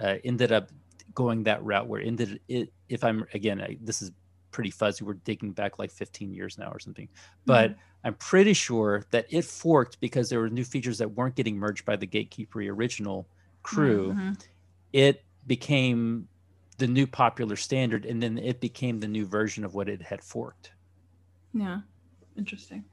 uh, 0.00 0.16
ended 0.24 0.52
up 0.52 0.70
going 1.14 1.42
that 1.44 1.64
route 1.64 1.88
where 1.88 2.00
ended 2.00 2.40
it. 2.48 2.72
If 2.88 3.02
I'm 3.02 3.24
again, 3.34 3.60
I, 3.60 3.76
this 3.80 4.02
is 4.02 4.12
pretty 4.58 4.70
fuzzy. 4.70 5.04
We're 5.04 5.14
digging 5.14 5.52
back 5.52 5.78
like 5.78 5.92
15 5.92 6.34
years 6.34 6.58
now 6.58 6.70
or 6.72 6.80
something, 6.80 7.08
but 7.46 7.70
mm-hmm. 7.70 7.80
I'm 8.02 8.14
pretty 8.14 8.54
sure 8.54 9.04
that 9.10 9.26
it 9.30 9.44
forked 9.44 10.00
because 10.00 10.28
there 10.28 10.40
were 10.40 10.50
new 10.50 10.64
features 10.64 10.98
that 10.98 11.12
weren't 11.12 11.36
getting 11.36 11.56
merged 11.56 11.84
by 11.84 11.94
the 11.94 12.06
Gatekeeper 12.06 12.60
original 12.62 13.28
crew. 13.62 14.14
Mm-hmm. 14.14 14.32
It 14.92 15.22
became 15.46 16.26
the 16.78 16.88
new 16.88 17.06
popular 17.06 17.54
standard 17.54 18.04
and 18.04 18.20
then 18.20 18.36
it 18.38 18.60
became 18.60 18.98
the 18.98 19.06
new 19.06 19.24
version 19.24 19.64
of 19.64 19.74
what 19.74 19.88
it 19.88 20.00
had 20.00 20.22
forked 20.22 20.72
yeah 21.52 21.80
interesting 22.36 22.84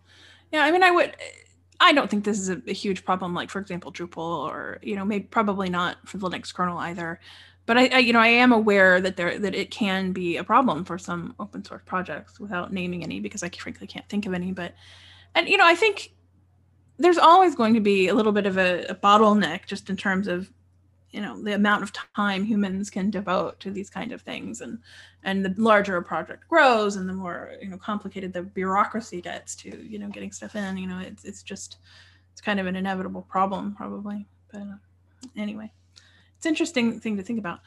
yeah 0.52 0.64
i 0.64 0.72
mean 0.72 0.84
i 0.84 0.92
would 0.92 1.16
i 1.80 1.94
don't 1.94 2.10
think 2.10 2.24
this 2.24 2.40
is 2.40 2.50
a, 2.50 2.62
a 2.68 2.74
huge 2.74 3.06
problem 3.06 3.34
like 3.34 3.50
for 3.50 3.60
example 3.60 3.92
drupal 3.92 4.50
or 4.50 4.80
you 4.82 4.96
know 4.96 5.06
maybe 5.06 5.26
probably 5.26 5.70
not 5.70 5.98
for 6.06 6.18
the 6.18 6.28
linux 6.28 6.54
kernel 6.54 6.78
either 6.80 7.20
but 7.66 7.78
I, 7.78 7.88
I, 7.88 7.98
you 8.00 8.14
know 8.14 8.20
i 8.20 8.28
am 8.28 8.52
aware 8.52 9.02
that 9.02 9.18
there 9.18 9.38
that 9.40 9.56
it 9.56 9.72
can 9.72 10.12
be 10.12 10.38
a 10.38 10.44
problem 10.44 10.86
for 10.86 10.98
some 10.98 11.36
open 11.40 11.64
source 11.64 11.82
projects 11.86 12.40
without 12.40 12.74
naming 12.74 13.04
any 13.04 13.20
because 13.20 13.44
i 13.44 13.50
frankly 13.50 13.88
can't 13.88 14.08
think 14.10 14.26
of 14.26 14.34
any 14.34 14.52
but 14.52 14.74
and 15.34 15.48
you 15.48 15.58
know 15.58 15.66
i 15.66 15.76
think 15.76 16.14
there's 16.98 17.18
always 17.18 17.56
going 17.56 17.74
to 17.74 17.82
be 17.82 18.08
a 18.08 18.14
little 18.14 18.32
bit 18.32 18.46
of 18.46 18.58
a, 18.58 18.86
a 18.86 18.96
bottleneck 18.96 19.66
just 19.66 19.90
in 19.90 19.98
terms 19.98 20.28
of 20.28 20.50
you 21.16 21.22
know 21.22 21.42
the 21.42 21.54
amount 21.54 21.82
of 21.82 21.94
time 22.14 22.44
humans 22.44 22.90
can 22.90 23.10
devote 23.10 23.58
to 23.62 23.72
these 23.72 23.90
kind 23.90 24.12
of 24.12 24.22
things 24.22 24.60
and 24.60 24.80
and 25.24 25.46
the 25.46 25.54
larger 25.58 25.96
a 25.96 26.04
project 26.04 26.48
grows 26.50 26.98
and 26.98 27.08
the 27.08 27.14
more 27.14 27.54
you 27.62 27.70
know 27.70 27.78
complicated 27.78 28.34
the 28.34 28.42
bureaucracy 28.42 29.22
gets 29.22 29.56
to 29.56 29.70
you 29.88 29.98
know 29.98 30.10
getting 30.10 30.32
stuff 30.32 30.56
in 30.56 30.78
you 30.78 30.88
know 30.88 31.00
it's 31.00 31.24
it's 31.24 31.42
just 31.42 31.78
it's 32.34 32.42
kind 32.42 32.60
of 32.60 32.68
an 32.68 32.76
inevitable 32.76 33.22
problem 33.22 33.74
probably 33.74 34.28
but 34.52 34.62
uh, 34.62 34.76
anyway 35.38 35.72
it's 36.46 36.50
interesting 36.52 37.00
thing 37.00 37.18
to 37.18 37.24
think 37.24 37.40
about. 37.40 37.60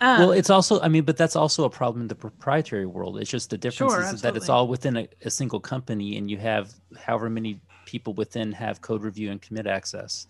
Um, 0.00 0.20
well 0.20 0.32
it's 0.32 0.50
also 0.50 0.80
i 0.80 0.88
mean 0.88 1.04
but 1.04 1.16
that's 1.16 1.36
also 1.36 1.64
a 1.64 1.70
problem 1.70 2.02
in 2.02 2.08
the 2.08 2.14
proprietary 2.14 2.86
world. 2.86 3.18
It's 3.18 3.30
just 3.30 3.50
the 3.50 3.58
difference 3.58 3.92
sure, 3.92 4.02
is 4.02 4.22
that 4.22 4.36
it's 4.36 4.48
all 4.48 4.68
within 4.68 4.96
a, 4.96 5.08
a 5.24 5.30
single 5.30 5.60
company 5.60 6.16
and 6.16 6.30
you 6.30 6.36
have 6.38 6.74
however 6.98 7.30
many 7.30 7.60
people 7.86 8.12
within 8.14 8.52
have 8.52 8.80
code 8.80 9.02
review 9.02 9.30
and 9.30 9.40
commit 9.40 9.66
access 9.66 10.26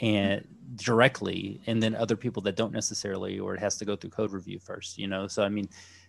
and 0.00 0.46
directly 0.76 1.60
and 1.66 1.82
then 1.82 1.94
other 1.94 2.16
people 2.16 2.42
that 2.42 2.56
don't 2.56 2.72
necessarily 2.72 3.38
or 3.38 3.54
it 3.54 3.60
has 3.60 3.76
to 3.76 3.84
go 3.84 3.94
through 3.94 4.10
code 4.10 4.32
review 4.32 4.58
first 4.58 4.98
you 4.98 5.06
know? 5.06 5.26
So 5.26 5.42
i 5.42 5.48
mean 5.48 5.68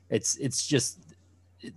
it's 0.09 0.37
it's 0.37 0.65
just 0.65 0.99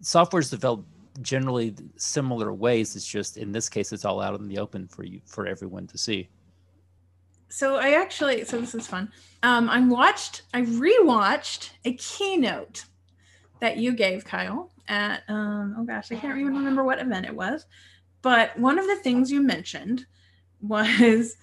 software 0.01 0.41
is 0.41 0.51
developed 0.51 0.87
generally 1.23 1.75
similar 1.97 2.53
ways. 2.53 2.95
It's 2.95 3.07
just 3.07 3.39
in 3.39 3.51
this 3.51 3.69
case 3.69 3.93
it's 3.93 4.05
all 4.05 4.21
out 4.21 4.39
in 4.39 4.47
the 4.47 4.59
open 4.59 4.87
for 4.87 5.05
you 5.05 5.21
for 5.27 5.47
everyone 5.47 5.87
to 5.89 5.99
see 5.99 6.29
so 7.49 7.77
i 7.77 7.91
actually 7.91 8.45
so 8.45 8.61
this 8.61 8.75
is 8.75 8.87
fun 8.87 9.11
um 9.43 9.69
i 9.71 9.81
watched 9.81 10.43
i 10.55 10.63
rewatched 10.63 11.71
a 11.85 11.95
keynote 11.95 12.85
that 13.61 13.77
you 13.77 13.93
gave 13.93 14.25
kyle 14.25 14.71
at 14.89 15.23
um 15.29 15.75
oh 15.79 15.85
gosh 15.85 16.11
i 16.13 16.17
can't 16.17 16.39
even 16.39 16.55
remember 16.55 16.85
what 16.85 17.01
event 17.01 17.27
it 17.27 17.35
was 17.35 17.67
but 18.23 18.59
one 18.59 18.79
of 18.79 18.87
the 18.87 18.97
things 18.97 19.31
you 19.31 19.43
mentioned 19.43 20.07
was 20.61 21.37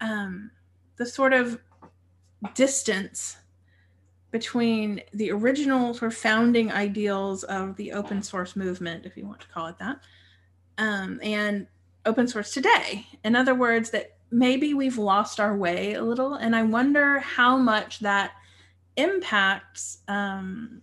um, 0.00 0.50
the 0.96 1.06
sort 1.06 1.32
of 1.32 1.60
distance 2.54 3.36
between 4.30 5.02
the 5.12 5.30
original 5.30 5.92
sort 5.94 6.12
of 6.12 6.18
founding 6.18 6.72
ideals 6.72 7.44
of 7.44 7.76
the 7.76 7.92
open 7.92 8.22
source 8.22 8.56
movement, 8.56 9.04
if 9.04 9.16
you 9.16 9.26
want 9.26 9.40
to 9.40 9.48
call 9.48 9.66
it 9.66 9.78
that, 9.78 10.00
um, 10.78 11.20
and 11.22 11.66
open 12.06 12.26
source 12.26 12.52
today. 12.52 13.06
In 13.24 13.36
other 13.36 13.54
words, 13.54 13.90
that 13.90 14.16
maybe 14.32 14.74
we've 14.74 14.98
lost 14.98 15.38
our 15.38 15.56
way 15.56 15.94
a 15.94 16.02
little, 16.02 16.34
and 16.34 16.56
I 16.56 16.62
wonder 16.62 17.20
how 17.20 17.56
much 17.56 18.00
that 18.00 18.32
impacts 18.96 19.98
um, 20.08 20.82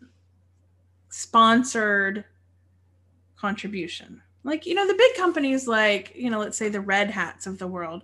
sponsored 1.09 2.23
contribution. 3.35 4.21
Like, 4.43 4.65
you 4.65 4.73
know, 4.73 4.87
the 4.87 4.93
big 4.93 5.15
companies 5.15 5.67
like, 5.67 6.13
you 6.15 6.29
know, 6.29 6.39
let's 6.39 6.57
say 6.57 6.69
the 6.69 6.79
Red 6.79 7.11
Hats 7.11 7.45
of 7.45 7.57
the 7.57 7.67
world, 7.67 8.03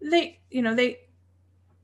they 0.00 0.38
you 0.50 0.62
know 0.62 0.74
they 0.74 0.98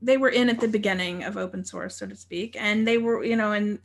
they 0.01 0.17
were 0.17 0.29
in 0.29 0.49
at 0.49 0.59
the 0.59 0.67
beginning 0.67 1.23
of 1.23 1.37
open 1.37 1.63
source 1.63 1.95
so 1.95 2.05
to 2.05 2.15
speak 2.15 2.55
and 2.59 2.87
they 2.87 2.97
were 2.97 3.23
you 3.23 3.35
know 3.35 3.51
and 3.51 3.79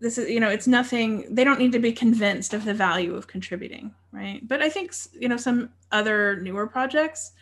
this 0.00 0.18
is 0.18 0.30
you 0.30 0.40
know 0.40 0.48
it's 0.48 0.66
nothing 0.66 1.26
they 1.34 1.44
don't 1.44 1.58
need 1.58 1.72
to 1.72 1.78
be 1.78 1.92
convinced 1.92 2.54
of 2.54 2.64
the 2.64 2.74
value 2.74 3.14
of 3.14 3.26
contributing 3.26 3.94
right? 4.12 4.46
But 4.46 4.62
i 4.62 4.68
think 4.68 4.94
you 5.12 5.28
know 5.28 5.36
some 5.36 5.70
other 5.92 6.40
newer 6.40 6.66
projects 6.66 7.32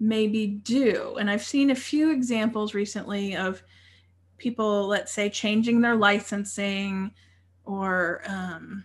maybe 0.00 0.46
do. 0.46 1.16
And 1.18 1.30
i've 1.30 1.44
seen 1.44 1.70
a 1.70 1.74
few 1.74 2.10
examples 2.10 2.74
recently 2.74 3.36
of 3.36 3.62
people 4.36 4.86
let's 4.86 5.12
say 5.12 5.30
changing 5.30 5.80
their 5.80 5.96
licensing 5.96 7.12
or 7.64 8.22
um, 8.26 8.84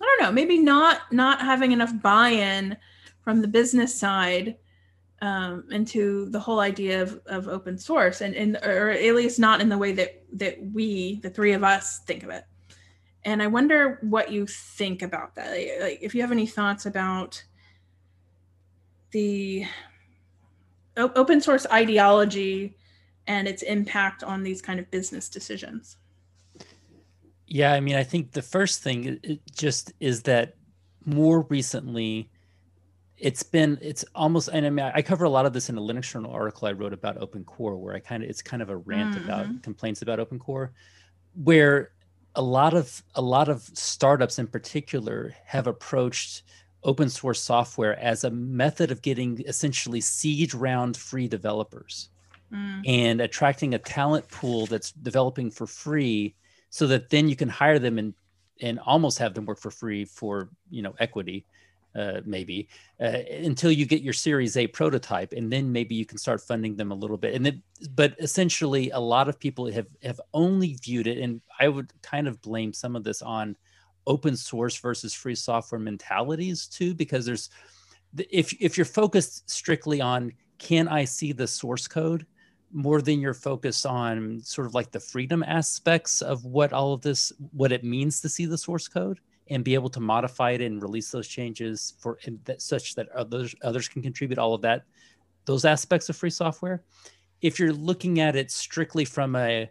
i 0.00 0.04
don't 0.04 0.22
know 0.22 0.32
maybe 0.32 0.58
not 0.58 1.12
not 1.12 1.40
having 1.40 1.72
enough 1.72 1.92
buy-in 2.02 2.76
from 3.22 3.40
the 3.40 3.48
business 3.48 3.94
side 3.94 4.56
um, 5.24 5.64
into 5.70 6.28
the 6.28 6.38
whole 6.38 6.60
idea 6.60 7.00
of, 7.00 7.18
of 7.24 7.48
open 7.48 7.78
source 7.78 8.20
and, 8.20 8.34
and 8.34 8.58
or 8.58 8.90
at 8.90 9.14
least 9.14 9.38
not 9.38 9.62
in 9.62 9.70
the 9.70 9.78
way 9.78 9.92
that 9.92 10.22
that 10.34 10.58
we 10.74 11.18
the 11.20 11.30
three 11.30 11.54
of 11.54 11.64
us 11.64 12.00
think 12.00 12.22
of 12.22 12.28
it. 12.28 12.44
And 13.24 13.42
i 13.42 13.46
wonder 13.46 13.98
what 14.02 14.30
you 14.30 14.46
think 14.46 15.00
about 15.00 15.34
that. 15.36 15.50
Like 15.80 16.00
if 16.02 16.14
you 16.14 16.20
have 16.20 16.30
any 16.30 16.46
thoughts 16.46 16.84
about 16.84 17.42
the 19.12 19.64
open 20.98 21.40
source 21.40 21.66
ideology 21.72 22.76
and 23.26 23.48
its 23.48 23.62
impact 23.62 24.22
on 24.22 24.42
these 24.42 24.60
kind 24.60 24.78
of 24.78 24.90
business 24.90 25.30
decisions. 25.30 25.96
Yeah 27.46 27.72
i 27.72 27.80
mean 27.80 27.96
i 27.96 28.04
think 28.04 28.32
the 28.32 28.42
first 28.42 28.82
thing 28.82 29.38
just 29.54 29.92
is 30.00 30.22
that 30.24 30.56
more 31.06 31.46
recently 31.48 32.28
it's 33.18 33.42
been 33.42 33.78
it's 33.80 34.04
almost 34.14 34.48
and 34.52 34.66
I 34.66 34.70
mean 34.70 34.90
I 34.94 35.02
cover 35.02 35.24
a 35.24 35.30
lot 35.30 35.46
of 35.46 35.52
this 35.52 35.68
in 35.68 35.78
a 35.78 35.80
Linux 35.80 36.10
journal 36.10 36.32
article 36.32 36.68
I 36.68 36.72
wrote 36.72 36.92
about 36.92 37.18
Open 37.18 37.44
Core 37.44 37.76
where 37.76 37.94
I 37.94 38.00
kind 38.00 38.22
of 38.22 38.30
it's 38.30 38.42
kind 38.42 38.62
of 38.62 38.70
a 38.70 38.76
rant 38.76 39.14
mm-hmm. 39.14 39.24
about 39.24 39.62
complaints 39.62 40.02
about 40.02 40.18
Open 40.18 40.38
Core 40.38 40.72
where 41.34 41.90
a 42.34 42.42
lot 42.42 42.74
of 42.74 43.02
a 43.14 43.22
lot 43.22 43.48
of 43.48 43.62
startups 43.74 44.38
in 44.38 44.46
particular 44.46 45.34
have 45.44 45.66
approached 45.66 46.42
open 46.82 47.08
source 47.08 47.40
software 47.40 47.98
as 47.98 48.24
a 48.24 48.30
method 48.30 48.90
of 48.90 49.00
getting 49.00 49.42
essentially 49.46 50.00
seed 50.00 50.52
round 50.52 50.96
free 50.96 51.28
developers 51.28 52.10
mm. 52.52 52.82
and 52.86 53.20
attracting 53.20 53.74
a 53.74 53.78
talent 53.78 54.28
pool 54.28 54.66
that's 54.66 54.92
developing 54.92 55.50
for 55.50 55.66
free 55.66 56.34
so 56.70 56.86
that 56.86 57.08
then 57.08 57.28
you 57.28 57.36
can 57.36 57.48
hire 57.48 57.78
them 57.78 57.98
and 57.98 58.14
and 58.60 58.78
almost 58.80 59.18
have 59.18 59.34
them 59.34 59.46
work 59.46 59.58
for 59.58 59.70
free 59.70 60.04
for 60.04 60.50
you 60.70 60.82
know 60.82 60.94
equity 60.98 61.46
uh, 61.94 62.20
maybe 62.24 62.68
uh, 63.00 63.18
until 63.30 63.70
you 63.70 63.86
get 63.86 64.02
your 64.02 64.12
series 64.12 64.56
a 64.56 64.66
prototype 64.66 65.32
and 65.32 65.52
then 65.52 65.70
maybe 65.70 65.94
you 65.94 66.04
can 66.04 66.18
start 66.18 66.40
funding 66.40 66.76
them 66.76 66.90
a 66.90 66.94
little 66.94 67.16
bit. 67.16 67.34
And 67.34 67.46
then 67.46 67.62
but 67.94 68.14
essentially 68.18 68.90
a 68.90 68.98
lot 68.98 69.28
of 69.28 69.38
people 69.38 69.70
have 69.70 69.86
have 70.02 70.20
only 70.32 70.74
viewed 70.82 71.06
it 71.06 71.18
and 71.18 71.40
i 71.60 71.68
would 71.68 71.92
kind 72.02 72.28
of 72.28 72.40
blame 72.40 72.72
some 72.72 72.96
of 72.96 73.04
this 73.04 73.22
on 73.22 73.56
open 74.06 74.36
source 74.36 74.76
versus 74.78 75.14
free 75.14 75.34
software 75.34 75.78
mentalities 75.78 76.66
too 76.66 76.94
because 76.94 77.26
there's 77.26 77.50
if 78.30 78.52
if 78.60 78.76
you're 78.76 78.84
focused 78.84 79.48
strictly 79.50 80.00
on 80.00 80.32
can 80.58 80.88
i 80.88 81.04
see 81.04 81.32
the 81.32 81.46
source 81.46 81.88
code? 81.88 82.26
more 82.76 83.00
than 83.00 83.20
your 83.20 83.34
focus 83.34 83.86
on 83.86 84.40
sort 84.42 84.66
of 84.66 84.74
like 84.74 84.90
the 84.90 84.98
freedom 84.98 85.44
aspects 85.44 86.20
of 86.20 86.44
what 86.44 86.72
all 86.72 86.92
of 86.92 87.00
this 87.02 87.32
what 87.52 87.70
it 87.70 87.84
means 87.84 88.20
to 88.20 88.28
see 88.28 88.46
the 88.46 88.58
source 88.58 88.88
code 88.88 89.20
and 89.48 89.64
be 89.64 89.74
able 89.74 89.90
to 89.90 90.00
modify 90.00 90.52
it 90.52 90.60
and 90.60 90.82
release 90.82 91.10
those 91.10 91.28
changes 91.28 91.94
for 91.98 92.18
that 92.44 92.62
such 92.62 92.94
that 92.94 93.08
others 93.10 93.54
others 93.62 93.88
can 93.88 94.02
contribute 94.02 94.38
all 94.38 94.54
of 94.54 94.62
that 94.62 94.84
those 95.46 95.64
aspects 95.64 96.08
of 96.08 96.16
free 96.16 96.30
software. 96.30 96.82
If 97.42 97.58
you're 97.58 97.72
looking 97.72 98.20
at 98.20 98.36
it 98.36 98.50
strictly 98.50 99.04
from 99.04 99.36
a 99.36 99.70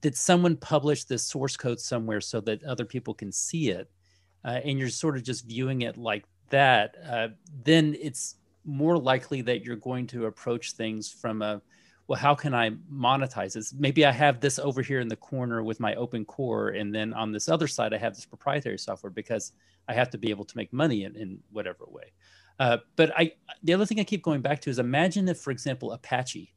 did 0.00 0.16
someone 0.16 0.56
publish 0.56 1.04
this 1.04 1.22
source 1.22 1.56
code 1.56 1.78
somewhere 1.78 2.20
so 2.20 2.40
that 2.40 2.64
other 2.64 2.84
people 2.84 3.14
can 3.14 3.30
see 3.30 3.70
it 3.70 3.88
uh, 4.44 4.60
and 4.64 4.78
you're 4.78 4.88
sort 4.88 5.16
of 5.16 5.22
just 5.22 5.46
viewing 5.46 5.82
it 5.82 5.96
like 5.96 6.24
that 6.48 6.96
uh, 7.08 7.28
then 7.64 7.96
it's 8.00 8.36
more 8.64 8.98
likely 8.98 9.42
that 9.42 9.64
you're 9.64 9.76
going 9.76 10.06
to 10.06 10.26
approach 10.26 10.72
things 10.72 11.08
from 11.08 11.40
a 11.42 11.60
well, 12.08 12.18
how 12.18 12.34
can 12.34 12.54
I 12.54 12.70
monetize 12.92 13.54
this? 13.54 13.72
Maybe 13.72 14.04
I 14.04 14.10
have 14.10 14.40
this 14.40 14.58
over 14.58 14.82
here 14.82 15.00
in 15.00 15.08
the 15.08 15.16
corner 15.16 15.62
with 15.62 15.80
my 15.80 15.94
open 15.94 16.24
core, 16.24 16.70
and 16.70 16.94
then 16.94 17.12
on 17.14 17.32
this 17.32 17.48
other 17.48 17.68
side, 17.68 17.94
I 17.94 17.98
have 17.98 18.14
this 18.14 18.26
proprietary 18.26 18.78
software 18.78 19.10
because 19.10 19.52
I 19.88 19.94
have 19.94 20.10
to 20.10 20.18
be 20.18 20.30
able 20.30 20.44
to 20.44 20.56
make 20.56 20.72
money 20.72 21.04
in, 21.04 21.16
in 21.16 21.38
whatever 21.52 21.84
way. 21.86 22.12
Uh, 22.58 22.78
but 22.96 23.12
I, 23.16 23.32
the 23.62 23.72
other 23.72 23.86
thing 23.86 24.00
I 24.00 24.04
keep 24.04 24.22
going 24.22 24.40
back 24.40 24.60
to 24.62 24.70
is 24.70 24.78
imagine 24.78 25.28
if, 25.28 25.38
for 25.38 25.50
example, 25.50 25.92
Apache 25.92 26.52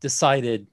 decided, 0.00 0.66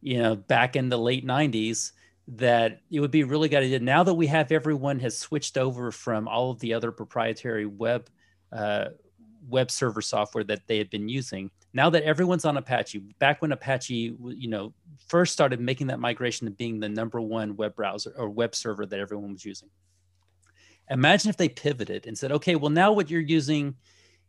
you 0.00 0.18
know, 0.22 0.36
back 0.36 0.74
in 0.74 0.88
the 0.88 0.98
late 0.98 1.26
'90s 1.26 1.92
that 2.28 2.80
it 2.90 3.00
would 3.00 3.10
be 3.10 3.24
really 3.24 3.48
good 3.48 3.62
idea. 3.62 3.80
Now 3.80 4.02
that 4.04 4.14
we 4.14 4.26
have 4.28 4.52
everyone 4.52 4.98
has 5.00 5.18
switched 5.18 5.58
over 5.58 5.90
from 5.90 6.28
all 6.28 6.50
of 6.50 6.60
the 6.60 6.72
other 6.74 6.92
proprietary 6.92 7.66
web 7.66 8.08
uh, 8.52 8.86
web 9.48 9.70
server 9.70 10.02
software 10.02 10.44
that 10.44 10.66
they 10.66 10.78
had 10.78 10.90
been 10.90 11.08
using. 11.08 11.50
Now 11.72 11.90
that 11.90 12.02
everyone's 12.02 12.44
on 12.44 12.56
Apache, 12.56 12.98
back 13.18 13.40
when 13.40 13.52
Apache, 13.52 14.16
you 14.20 14.48
know, 14.48 14.72
first 15.06 15.32
started 15.32 15.60
making 15.60 15.86
that 15.88 16.00
migration 16.00 16.46
to 16.46 16.50
being 16.50 16.80
the 16.80 16.88
number 16.88 17.20
one 17.20 17.56
web 17.56 17.76
browser 17.76 18.12
or 18.16 18.28
web 18.28 18.54
server 18.54 18.86
that 18.86 18.98
everyone 18.98 19.32
was 19.32 19.44
using. 19.44 19.68
Imagine 20.90 21.30
if 21.30 21.36
they 21.36 21.48
pivoted 21.48 22.06
and 22.06 22.18
said, 22.18 22.32
okay, 22.32 22.56
well 22.56 22.70
now 22.70 22.90
what 22.92 23.08
you're 23.08 23.20
using 23.20 23.76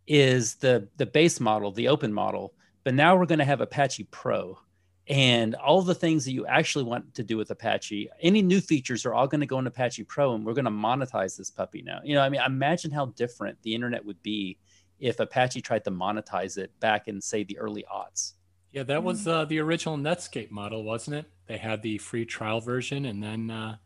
is 0.05 0.55
the 0.55 0.87
the 0.97 1.05
base 1.05 1.39
model, 1.39 1.71
the 1.71 1.87
open 1.87 2.13
model, 2.13 2.53
but 2.83 2.93
now 2.93 3.15
we're 3.15 3.25
going 3.25 3.39
to 3.39 3.45
have 3.45 3.61
Apache 3.61 4.03
Pro. 4.11 4.59
And 5.07 5.55
all 5.55 5.81
the 5.81 5.95
things 5.95 6.25
that 6.25 6.31
you 6.31 6.45
actually 6.45 6.85
want 6.85 7.15
to 7.15 7.23
do 7.23 7.35
with 7.35 7.49
Apache, 7.49 8.09
any 8.21 8.41
new 8.41 8.61
features 8.61 9.05
are 9.05 9.13
all 9.13 9.27
going 9.27 9.41
to 9.41 9.47
go 9.47 9.59
in 9.59 9.67
Apache 9.67 10.03
Pro, 10.03 10.35
and 10.35 10.45
we're 10.45 10.53
going 10.53 10.65
to 10.65 10.71
monetize 10.71 11.35
this 11.35 11.49
puppy 11.49 11.81
now. 11.81 11.99
You 12.03 12.15
know, 12.15 12.21
I 12.21 12.29
mean, 12.29 12.41
imagine 12.45 12.91
how 12.91 13.07
different 13.07 13.61
the 13.63 13.73
internet 13.73 14.05
would 14.05 14.21
be 14.21 14.57
if 15.01 15.19
Apache 15.19 15.61
tried 15.61 15.83
to 15.83 15.91
monetize 15.91 16.57
it 16.57 16.79
back 16.79 17.07
in, 17.07 17.19
say, 17.19 17.43
the 17.43 17.57
early 17.57 17.83
aughts. 17.93 18.33
Yeah, 18.71 18.83
that 18.83 19.03
was 19.03 19.27
uh, 19.27 19.43
the 19.45 19.59
original 19.59 19.97
Netscape 19.97 20.51
model, 20.51 20.83
wasn't 20.83 21.17
it? 21.17 21.25
They 21.47 21.57
had 21.57 21.81
the 21.81 21.97
free 21.97 22.25
trial 22.25 22.61
version, 22.61 23.05
and 23.05 23.21
then 23.21 23.49
uh, 23.49 23.77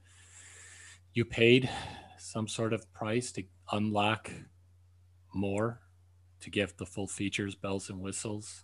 you 1.14 1.26
paid 1.26 1.70
some 2.20 2.48
sort 2.48 2.74
of 2.74 2.94
price 2.94 3.32
to 3.32 3.44
unlock 3.72 4.30
more 5.34 5.82
to 6.42 6.50
give 6.52 6.78
the 6.78 6.86
full 6.86 7.08
features, 7.08 7.56
bells 7.56 7.90
and 7.90 8.00
whistles. 8.02 8.64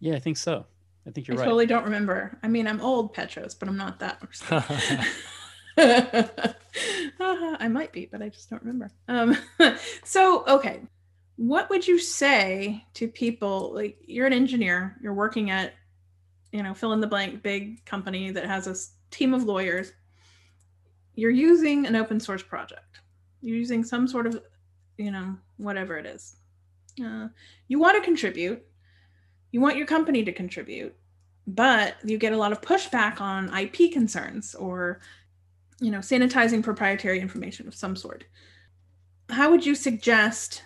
Yeah, 0.00 0.16
I 0.16 0.18
think 0.18 0.36
so. 0.36 0.66
I 1.06 1.10
think 1.10 1.28
you're 1.28 1.36
I 1.36 1.40
right. 1.40 1.44
totally 1.46 1.66
don't 1.66 1.84
remember. 1.84 2.38
I 2.42 2.48
mean, 2.48 2.66
I'm 2.66 2.80
old 2.80 3.14
Petros, 3.14 3.54
but 3.54 3.68
I'm 3.68 3.76
not 3.76 4.00
that. 4.00 4.20
I 7.20 7.68
might 7.68 7.92
be, 7.92 8.08
but 8.10 8.20
I 8.22 8.28
just 8.28 8.50
don't 8.50 8.62
remember. 8.62 8.90
Um, 9.08 9.36
so, 10.04 10.44
okay, 10.46 10.80
what 11.36 11.70
would 11.70 11.86
you 11.86 11.98
say 11.98 12.84
to 12.94 13.08
people 13.08 13.72
like 13.74 13.98
you're 14.06 14.26
an 14.26 14.32
engineer, 14.32 14.96
you're 15.02 15.14
working 15.14 15.50
at, 15.50 15.74
you 16.52 16.62
know, 16.62 16.74
fill 16.74 16.92
in 16.92 17.00
the 17.00 17.06
blank 17.06 17.42
big 17.42 17.84
company 17.84 18.30
that 18.30 18.44
has 18.44 18.66
a 18.66 18.76
team 19.14 19.34
of 19.34 19.44
lawyers. 19.44 19.92
You're 21.14 21.30
using 21.30 21.86
an 21.86 21.96
open 21.96 22.20
source 22.20 22.42
project. 22.42 23.00
You're 23.40 23.56
using 23.56 23.84
some 23.84 24.06
sort 24.06 24.26
of, 24.26 24.40
you 24.98 25.10
know, 25.10 25.36
whatever 25.56 25.96
it 25.96 26.06
is. 26.06 26.36
Uh, 27.02 27.28
you 27.68 27.78
want 27.78 27.96
to 27.96 28.02
contribute. 28.02 28.62
You 29.52 29.60
want 29.60 29.76
your 29.76 29.86
company 29.86 30.24
to 30.24 30.32
contribute, 30.32 30.94
but 31.46 31.96
you 32.04 32.18
get 32.18 32.32
a 32.32 32.36
lot 32.36 32.52
of 32.52 32.60
pushback 32.60 33.20
on 33.20 33.56
IP 33.56 33.92
concerns 33.92 34.54
or 34.54 35.00
you 35.80 35.90
know, 35.90 35.98
sanitizing 35.98 36.62
proprietary 36.62 37.20
information 37.20 37.66
of 37.66 37.74
some 37.74 37.96
sort. 37.96 38.24
How 39.30 39.50
would 39.50 39.64
you 39.64 39.74
suggest 39.74 40.62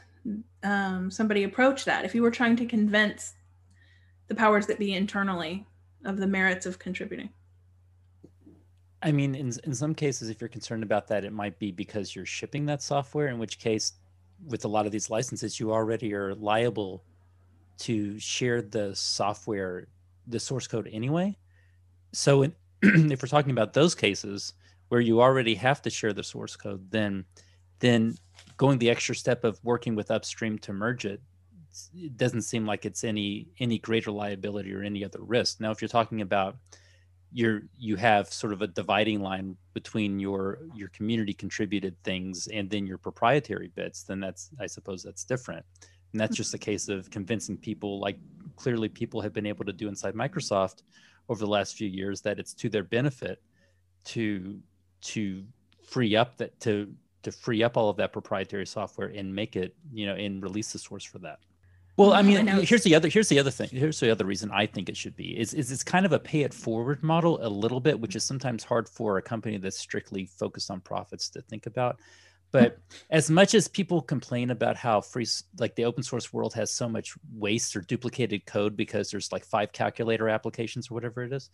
um, 0.63 1.11
somebody 1.11 1.45
approach 1.45 1.85
that 1.85 2.05
if 2.05 2.15
you 2.15 2.23
were 2.23 2.31
trying 2.31 2.57
to 2.57 2.67
convince 2.67 3.35
the 4.29 4.35
powers 4.35 4.67
that 4.67 4.79
be 4.79 4.95
internally 4.95 5.67
of 6.05 6.17
the 6.17 6.27
merits 6.27 6.67
of 6.67 6.79
contributing? 6.79 7.31
I 9.03 9.13
mean, 9.13 9.35
in, 9.35 9.53
in 9.65 9.75
some 9.75 9.95
cases, 9.95 10.31
if 10.31 10.41
you're 10.41 10.49
concerned 10.49 10.83
about 10.83 11.09
that, 11.09 11.25
it 11.25 11.33
might 11.33 11.59
be 11.59 11.71
because 11.71 12.17
you're 12.17 12.25
shipping 12.25 12.65
that 12.67 12.83
software, 12.83 13.29
in 13.29 13.39
which 13.39 13.59
case, 13.59 13.93
with 14.47 14.65
a 14.65 14.69
lot 14.69 14.87
of 14.87 14.93
these 14.93 15.11
licenses, 15.11 15.61
you 15.61 15.73
already 15.73 16.15
are 16.15 16.35
liable 16.35 17.05
to 17.79 18.19
share 18.19 18.63
the 18.63 18.95
software, 18.95 19.89
the 20.27 20.41
source 20.41 20.67
code 20.67 20.89
anyway. 20.91 21.37
So, 22.13 22.43
in, 22.43 22.55
if 22.83 23.23
we're 23.23 23.29
talking 23.29 23.51
about 23.51 23.75
those 23.75 23.95
cases, 23.95 24.55
where 24.89 25.01
you 25.01 25.21
already 25.21 25.55
have 25.57 25.83
to 25.83 25.91
share 25.91 26.13
the 26.13 26.23
source 26.23 26.57
code, 26.57 26.91
then 26.91 27.25
then 27.81 28.17
going 28.57 28.79
the 28.79 28.91
extra 28.91 29.15
step 29.15 29.45
of 29.45 29.59
working 29.65 29.95
with 29.95 30.11
upstream 30.11 30.59
to 30.61 30.73
merge 30.73 31.05
it, 31.05 31.21
it 31.95 32.17
doesn't 32.17 32.43
seem 32.43 32.67
like 32.67 32.85
it's 32.85 33.05
any 33.05 33.49
any 33.59 33.79
greater 33.79 34.11
liability 34.11 34.73
or 34.73 34.83
any 34.83 35.05
other 35.05 35.21
risk. 35.21 35.61
Now, 35.61 35.71
if 35.71 35.83
you're 35.83 35.89
talking 35.89 36.21
about 36.21 36.57
you're 37.33 37.63
you 37.77 37.97
have 37.97 38.33
sort 38.33 38.53
of 38.53 38.63
a 38.63 38.69
dividing 38.69 39.21
line 39.21 39.57
between 39.73 40.21
your 40.21 40.61
your 40.75 40.89
community 40.91 41.35
contributed 41.35 41.97
things 42.05 42.47
and 42.49 42.71
then 42.71 42.87
your 42.87 42.99
proprietary 42.99 43.73
bits, 43.75 44.05
then 44.05 44.21
that's 44.21 44.51
I 44.61 44.67
suppose 44.67 45.03
that's 45.03 45.25
different. 45.25 45.65
And 46.13 46.21
that's 46.21 46.37
just 46.37 46.55
a 46.55 46.57
mm-hmm. 46.57 46.71
case 46.71 46.89
of 46.89 47.11
convincing 47.11 47.57
people, 47.57 47.99
like 47.99 48.19
clearly 48.55 48.89
people 48.89 49.21
have 49.21 49.33
been 49.33 49.47
able 49.47 49.65
to 49.65 49.73
do 49.73 49.89
inside 49.89 50.15
Microsoft 50.15 50.85
over 51.29 51.41
the 51.41 51.51
last 51.51 51.77
few 51.77 51.89
years, 51.89 52.21
that 52.21 52.39
it's 52.39 52.55
to 52.55 52.69
their 52.69 52.85
benefit 52.85 53.43
to 54.05 54.61
to 55.01 55.43
free 55.83 56.15
up 56.15 56.37
that 56.37 56.59
to 56.61 56.95
to 57.25 57.33
free 57.33 57.63
up 57.63 57.77
all 57.77 57.91
of 57.91 57.97
that 57.97 58.13
proprietary 58.13 58.67
software 58.67 59.09
and 59.09 59.35
make 59.35 59.57
it 59.57 59.75
you 59.93 60.07
know 60.07 60.15
and 60.15 60.43
release 60.43 60.73
the 60.73 60.79
source 60.79 61.05
for 61.05 61.19
that. 61.19 61.39
Well 61.97 62.13
i 62.13 62.23
mean 62.23 62.49
I 62.49 62.63
here's 62.63 62.83
the 62.83 62.95
other 62.95 63.09
here's 63.09 63.29
the 63.29 63.39
other 63.39 63.51
thing 63.51 63.69
here's 63.71 64.01
the 64.01 64.11
other 64.11 64.25
reason 64.25 64.51
i 64.53 64.67
think 64.67 64.89
it 64.89 64.97
should 64.97 65.15
be 65.15 65.39
is, 65.39 65.55
is 65.55 65.71
it's 65.71 65.85
kind 65.85 66.05
of 66.05 66.13
a 66.13 66.19
pay 66.19 66.43
it 66.43 66.53
forward 66.53 67.03
model 67.05 67.39
a 67.41 67.49
little 67.49 67.79
bit 67.79 67.99
which 67.99 68.17
is 68.17 68.25
sometimes 68.25 68.65
hard 68.65 68.89
for 68.89 69.19
a 69.19 69.23
company 69.23 69.59
that's 69.59 69.79
strictly 69.79 70.27
focused 70.27 70.71
on 70.71 70.81
profits 70.81 71.29
to 71.31 71.43
think 71.43 71.67
about. 71.67 72.01
But 72.51 72.79
as 73.11 73.31
much 73.31 73.55
as 73.55 73.67
people 73.67 74.01
complain 74.01 74.51
about 74.51 74.77
how 74.77 75.01
free 75.01 75.27
like 75.59 75.75
the 75.75 75.85
open 75.85 76.05
source 76.05 76.33
world 76.33 76.55
has 76.55 76.71
so 76.71 76.89
much 76.89 77.15
waste 77.33 77.75
or 77.75 77.81
duplicated 77.81 78.47
code 78.47 78.77
because 78.77 79.11
there's 79.11 79.33
like 79.33 79.45
five 79.45 79.73
calculator 79.73 80.29
applications 80.29 80.89
or 80.89 80.95
whatever 80.95 81.25
it 81.25 81.33
is 81.33 81.51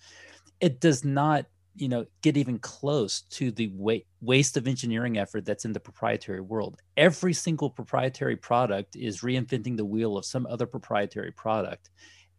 it 0.61 0.81
does 0.81 1.05
not 1.05 1.47
you 1.77 1.89
know 1.89 2.05
get 2.23 2.37
even 2.37 2.59
close 2.59 3.23
to 3.23 3.51
the 3.53 3.69
wa- 3.69 3.95
waste 4.21 4.57
of 4.57 4.67
engineering 4.67 5.19
effort 5.19 5.45
that's 5.45 5.65
in 5.65 5.73
the 5.73 5.81
proprietary 5.81 6.41
world. 6.41 6.81
Every 6.97 7.33
single 7.33 7.71
proprietary 7.71 8.37
product 8.37 8.97
is 8.97 9.21
reinventing 9.21 9.77
the 9.77 9.85
wheel 9.85 10.17
of 10.17 10.25
some 10.25 10.47
other 10.47 10.67
proprietary 10.67 11.33
product. 11.33 11.91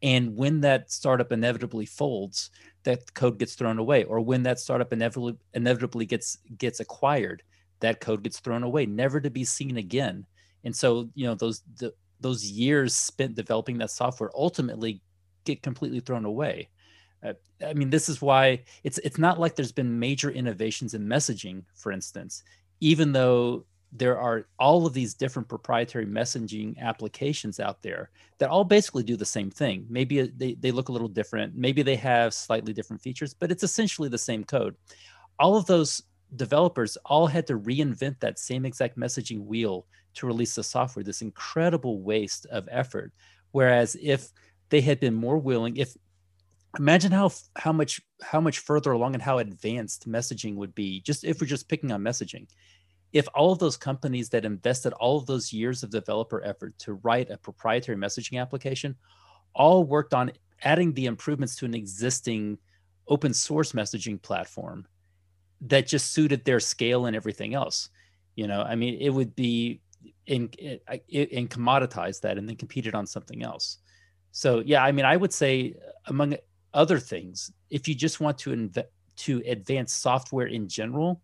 And 0.03 0.35
when 0.35 0.61
that 0.61 0.91
startup 0.91 1.31
inevitably 1.31 1.85
folds 1.85 2.49
that 2.83 3.13
code 3.13 3.37
gets 3.37 3.55
thrown 3.55 3.77
away. 3.77 4.03
Or 4.03 4.19
when 4.19 4.43
that 4.43 4.59
startup 4.59 4.93
inevitably 4.93 5.37
inevitably 5.53 6.05
gets 6.05 6.37
gets 6.57 6.79
acquired 6.79 7.43
that 7.79 7.99
code 7.99 8.23
gets 8.23 8.39
thrown 8.39 8.63
away 8.63 8.85
never 8.85 9.19
to 9.19 9.29
be 9.29 9.43
seen 9.43 9.77
again. 9.77 10.25
And 10.63 10.75
so 10.75 11.09
you 11.15 11.25
know 11.25 11.35
those 11.35 11.61
the, 11.77 11.93
those 12.19 12.43
years 12.45 12.95
spent 12.95 13.35
developing 13.35 13.77
that 13.79 13.91
software 13.91 14.31
ultimately 14.35 15.01
get 15.45 15.63
completely 15.63 15.99
thrown 15.99 16.25
away 16.25 16.69
Uh, 17.23 17.33
I 17.65 17.73
mean, 17.73 17.89
this 17.89 18.09
is 18.09 18.21
why 18.21 18.63
it's 18.83 18.97
it's 18.99 19.17
not 19.17 19.39
like 19.39 19.55
there's 19.55 19.71
been 19.71 19.99
major 19.99 20.31
innovations 20.31 20.93
in 20.93 21.05
messaging, 21.05 21.63
for 21.75 21.91
instance, 21.91 22.43
even 22.79 23.11
though 23.11 23.65
there 23.93 24.17
are 24.17 24.47
all 24.57 24.85
of 24.85 24.93
these 24.93 25.13
different 25.13 25.49
proprietary 25.49 26.05
messaging 26.05 26.77
applications 26.79 27.59
out 27.59 27.81
there 27.81 28.09
that 28.37 28.49
all 28.49 28.63
basically 28.63 29.03
do 29.03 29.17
the 29.17 29.25
same 29.25 29.51
thing. 29.51 29.85
Maybe 29.89 30.21
uh, 30.21 30.27
they, 30.37 30.53
they 30.53 30.71
look 30.71 30.89
a 30.89 30.91
little 30.93 31.09
different. 31.09 31.55
Maybe 31.55 31.83
they 31.83 31.97
have 31.97 32.33
slightly 32.33 32.71
different 32.71 33.01
features, 33.01 33.33
but 33.33 33.51
it's 33.51 33.63
essentially 33.63 34.07
the 34.07 34.17
same 34.17 34.43
code. 34.45 34.75
All 35.39 35.57
of 35.57 35.65
those 35.65 36.03
developers 36.37 36.97
all 37.05 37.27
had 37.27 37.45
to 37.47 37.59
reinvent 37.59 38.19
that 38.21 38.39
same 38.39 38.65
exact 38.65 38.97
messaging 38.97 39.45
wheel 39.45 39.85
to 40.13 40.27
release 40.27 40.55
the 40.55 40.63
software, 40.63 41.03
this 41.03 41.21
incredible 41.21 42.01
waste 42.01 42.45
of 42.45 42.69
effort. 42.71 43.11
Whereas 43.51 43.97
if 44.01 44.29
they 44.69 44.79
had 44.79 45.01
been 45.01 45.13
more 45.13 45.37
willing, 45.37 45.75
if 45.75 45.97
imagine 46.79 47.11
how 47.11 47.31
how 47.55 47.73
much 47.73 48.01
how 48.21 48.39
much 48.39 48.59
further 48.59 48.91
along 48.91 49.13
and 49.13 49.21
how 49.21 49.39
advanced 49.39 50.07
messaging 50.07 50.55
would 50.55 50.73
be 50.73 51.01
just 51.01 51.23
if 51.23 51.41
we're 51.41 51.47
just 51.47 51.69
picking 51.69 51.91
on 51.91 52.01
messaging. 52.01 52.47
If 53.13 53.27
all 53.35 53.51
of 53.51 53.59
those 53.59 53.75
companies 53.75 54.29
that 54.29 54.45
invested 54.45 54.93
all 54.93 55.17
of 55.17 55.25
those 55.25 55.51
years 55.51 55.83
of 55.83 55.89
developer 55.89 56.41
effort 56.45 56.77
to 56.79 56.93
write 56.93 57.29
a 57.29 57.37
proprietary 57.37 57.97
messaging 57.97 58.39
application 58.39 58.95
all 59.53 59.83
worked 59.83 60.13
on 60.13 60.31
adding 60.63 60.93
the 60.93 61.07
improvements 61.07 61.57
to 61.57 61.65
an 61.65 61.73
existing 61.73 62.57
open 63.07 63.33
source 63.33 63.73
messaging 63.73 64.21
platform 64.21 64.87
that 65.59 65.87
just 65.87 66.13
suited 66.13 66.45
their 66.45 66.61
scale 66.61 67.05
and 67.05 67.15
everything 67.15 67.53
else. 67.53 67.89
You 68.35 68.47
know 68.47 68.61
i 68.61 68.75
mean 68.75 68.97
it 69.01 69.09
would 69.09 69.35
be 69.35 69.81
in 70.25 70.49
in, 71.09 71.47
commoditize 71.49 72.21
that 72.21 72.37
and 72.37 72.47
then 72.47 72.55
compete 72.55 72.87
it 72.87 72.95
on 72.95 73.05
something 73.05 73.43
else. 73.43 73.79
So 74.31 74.61
yeah 74.65 74.81
i 74.85 74.93
mean 74.93 75.03
i 75.05 75.17
would 75.17 75.33
say 75.33 75.75
among 76.05 76.37
other 76.73 76.99
things 76.99 77.51
if 77.69 77.87
you 77.87 77.95
just 77.95 78.19
want 78.19 78.37
to 78.37 78.51
inv- 78.51 78.85
to 79.15 79.41
advance 79.45 79.93
software 79.93 80.47
in 80.47 80.67
general 80.67 81.21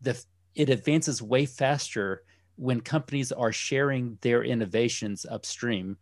the 0.00 0.20
it 0.54 0.68
advances 0.68 1.22
way 1.22 1.46
faster 1.46 2.22
when 2.56 2.80
companies 2.80 3.32
are 3.32 3.52
sharing 3.52 4.18
their 4.20 4.44
innovations 4.44 5.24
upstream 5.30 5.96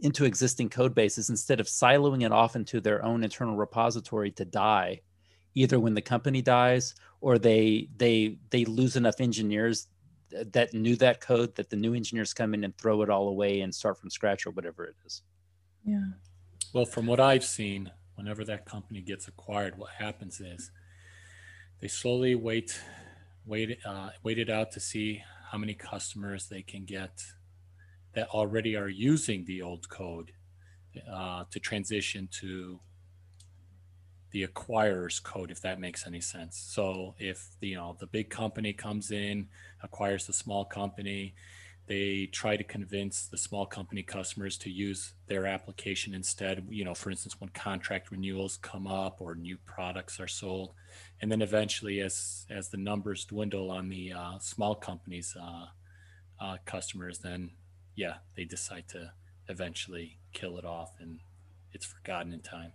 into 0.00 0.24
existing 0.24 0.68
code 0.68 0.94
bases 0.94 1.30
instead 1.30 1.60
of 1.60 1.66
siloing 1.66 2.24
it 2.24 2.32
off 2.32 2.56
into 2.56 2.80
their 2.80 3.04
own 3.04 3.22
internal 3.22 3.56
repository 3.56 4.30
to 4.30 4.44
die 4.44 5.00
either 5.54 5.78
when 5.78 5.94
the 5.94 6.02
company 6.02 6.42
dies 6.42 6.94
or 7.20 7.38
they 7.38 7.88
they 7.96 8.36
they 8.50 8.64
lose 8.64 8.96
enough 8.96 9.20
engineers 9.20 9.88
that 10.52 10.74
knew 10.74 10.96
that 10.96 11.20
code 11.20 11.54
that 11.54 11.70
the 11.70 11.76
new 11.76 11.94
engineers 11.94 12.34
come 12.34 12.54
in 12.54 12.64
and 12.64 12.76
throw 12.76 13.02
it 13.02 13.10
all 13.10 13.28
away 13.28 13.60
and 13.60 13.74
start 13.74 13.98
from 13.98 14.10
scratch 14.10 14.46
or 14.46 14.50
whatever 14.50 14.84
it 14.84 14.96
is. 15.04 15.22
Yeah. 15.84 16.08
Well, 16.74 16.86
from 16.86 17.06
what 17.06 17.20
I've 17.20 17.44
seen, 17.44 17.92
whenever 18.16 18.44
that 18.46 18.66
company 18.66 19.00
gets 19.00 19.28
acquired, 19.28 19.78
what 19.78 19.90
happens 19.90 20.40
is 20.40 20.72
they 21.80 21.86
slowly 21.86 22.34
wait, 22.34 22.82
wait, 23.46 23.78
uh, 23.86 24.10
wait 24.24 24.40
it 24.40 24.50
out 24.50 24.72
to 24.72 24.80
see 24.80 25.22
how 25.52 25.58
many 25.58 25.74
customers 25.74 26.48
they 26.48 26.62
can 26.62 26.84
get 26.84 27.22
that 28.14 28.26
already 28.30 28.74
are 28.74 28.88
using 28.88 29.44
the 29.44 29.62
old 29.62 29.88
code 29.88 30.32
uh, 31.08 31.44
to 31.48 31.60
transition 31.60 32.28
to 32.40 32.80
the 34.32 34.42
acquirer's 34.42 35.20
code, 35.20 35.52
if 35.52 35.60
that 35.60 35.78
makes 35.78 36.08
any 36.08 36.20
sense. 36.20 36.58
So 36.58 37.14
if 37.20 37.50
you 37.60 37.76
know 37.76 37.96
the 38.00 38.08
big 38.08 38.30
company 38.30 38.72
comes 38.72 39.12
in, 39.12 39.46
acquires 39.80 40.26
the 40.26 40.32
small 40.32 40.64
company, 40.64 41.36
they 41.86 42.26
try 42.32 42.56
to 42.56 42.64
convince 42.64 43.26
the 43.26 43.36
small 43.36 43.66
company 43.66 44.02
customers 44.02 44.56
to 44.58 44.70
use 44.70 45.12
their 45.26 45.46
application 45.46 46.14
instead 46.14 46.66
you 46.70 46.84
know 46.84 46.94
for 46.94 47.10
instance 47.10 47.40
when 47.40 47.50
contract 47.50 48.10
renewals 48.10 48.56
come 48.56 48.86
up 48.86 49.20
or 49.20 49.34
new 49.34 49.58
products 49.66 50.18
are 50.20 50.28
sold. 50.28 50.72
And 51.20 51.30
then 51.30 51.42
eventually 51.42 52.00
as 52.00 52.46
as 52.50 52.68
the 52.68 52.76
numbers 52.76 53.24
dwindle 53.24 53.70
on 53.70 53.88
the 53.88 54.12
uh, 54.12 54.38
small 54.38 54.74
companies 54.74 55.36
uh, 55.40 55.66
uh, 56.40 56.56
customers 56.64 57.18
then 57.18 57.50
yeah 57.94 58.14
they 58.36 58.44
decide 58.44 58.88
to 58.88 59.12
eventually 59.48 60.18
kill 60.32 60.58
it 60.58 60.64
off 60.64 60.92
and 61.00 61.20
it's 61.72 61.84
forgotten 61.84 62.32
in 62.32 62.40
time. 62.40 62.72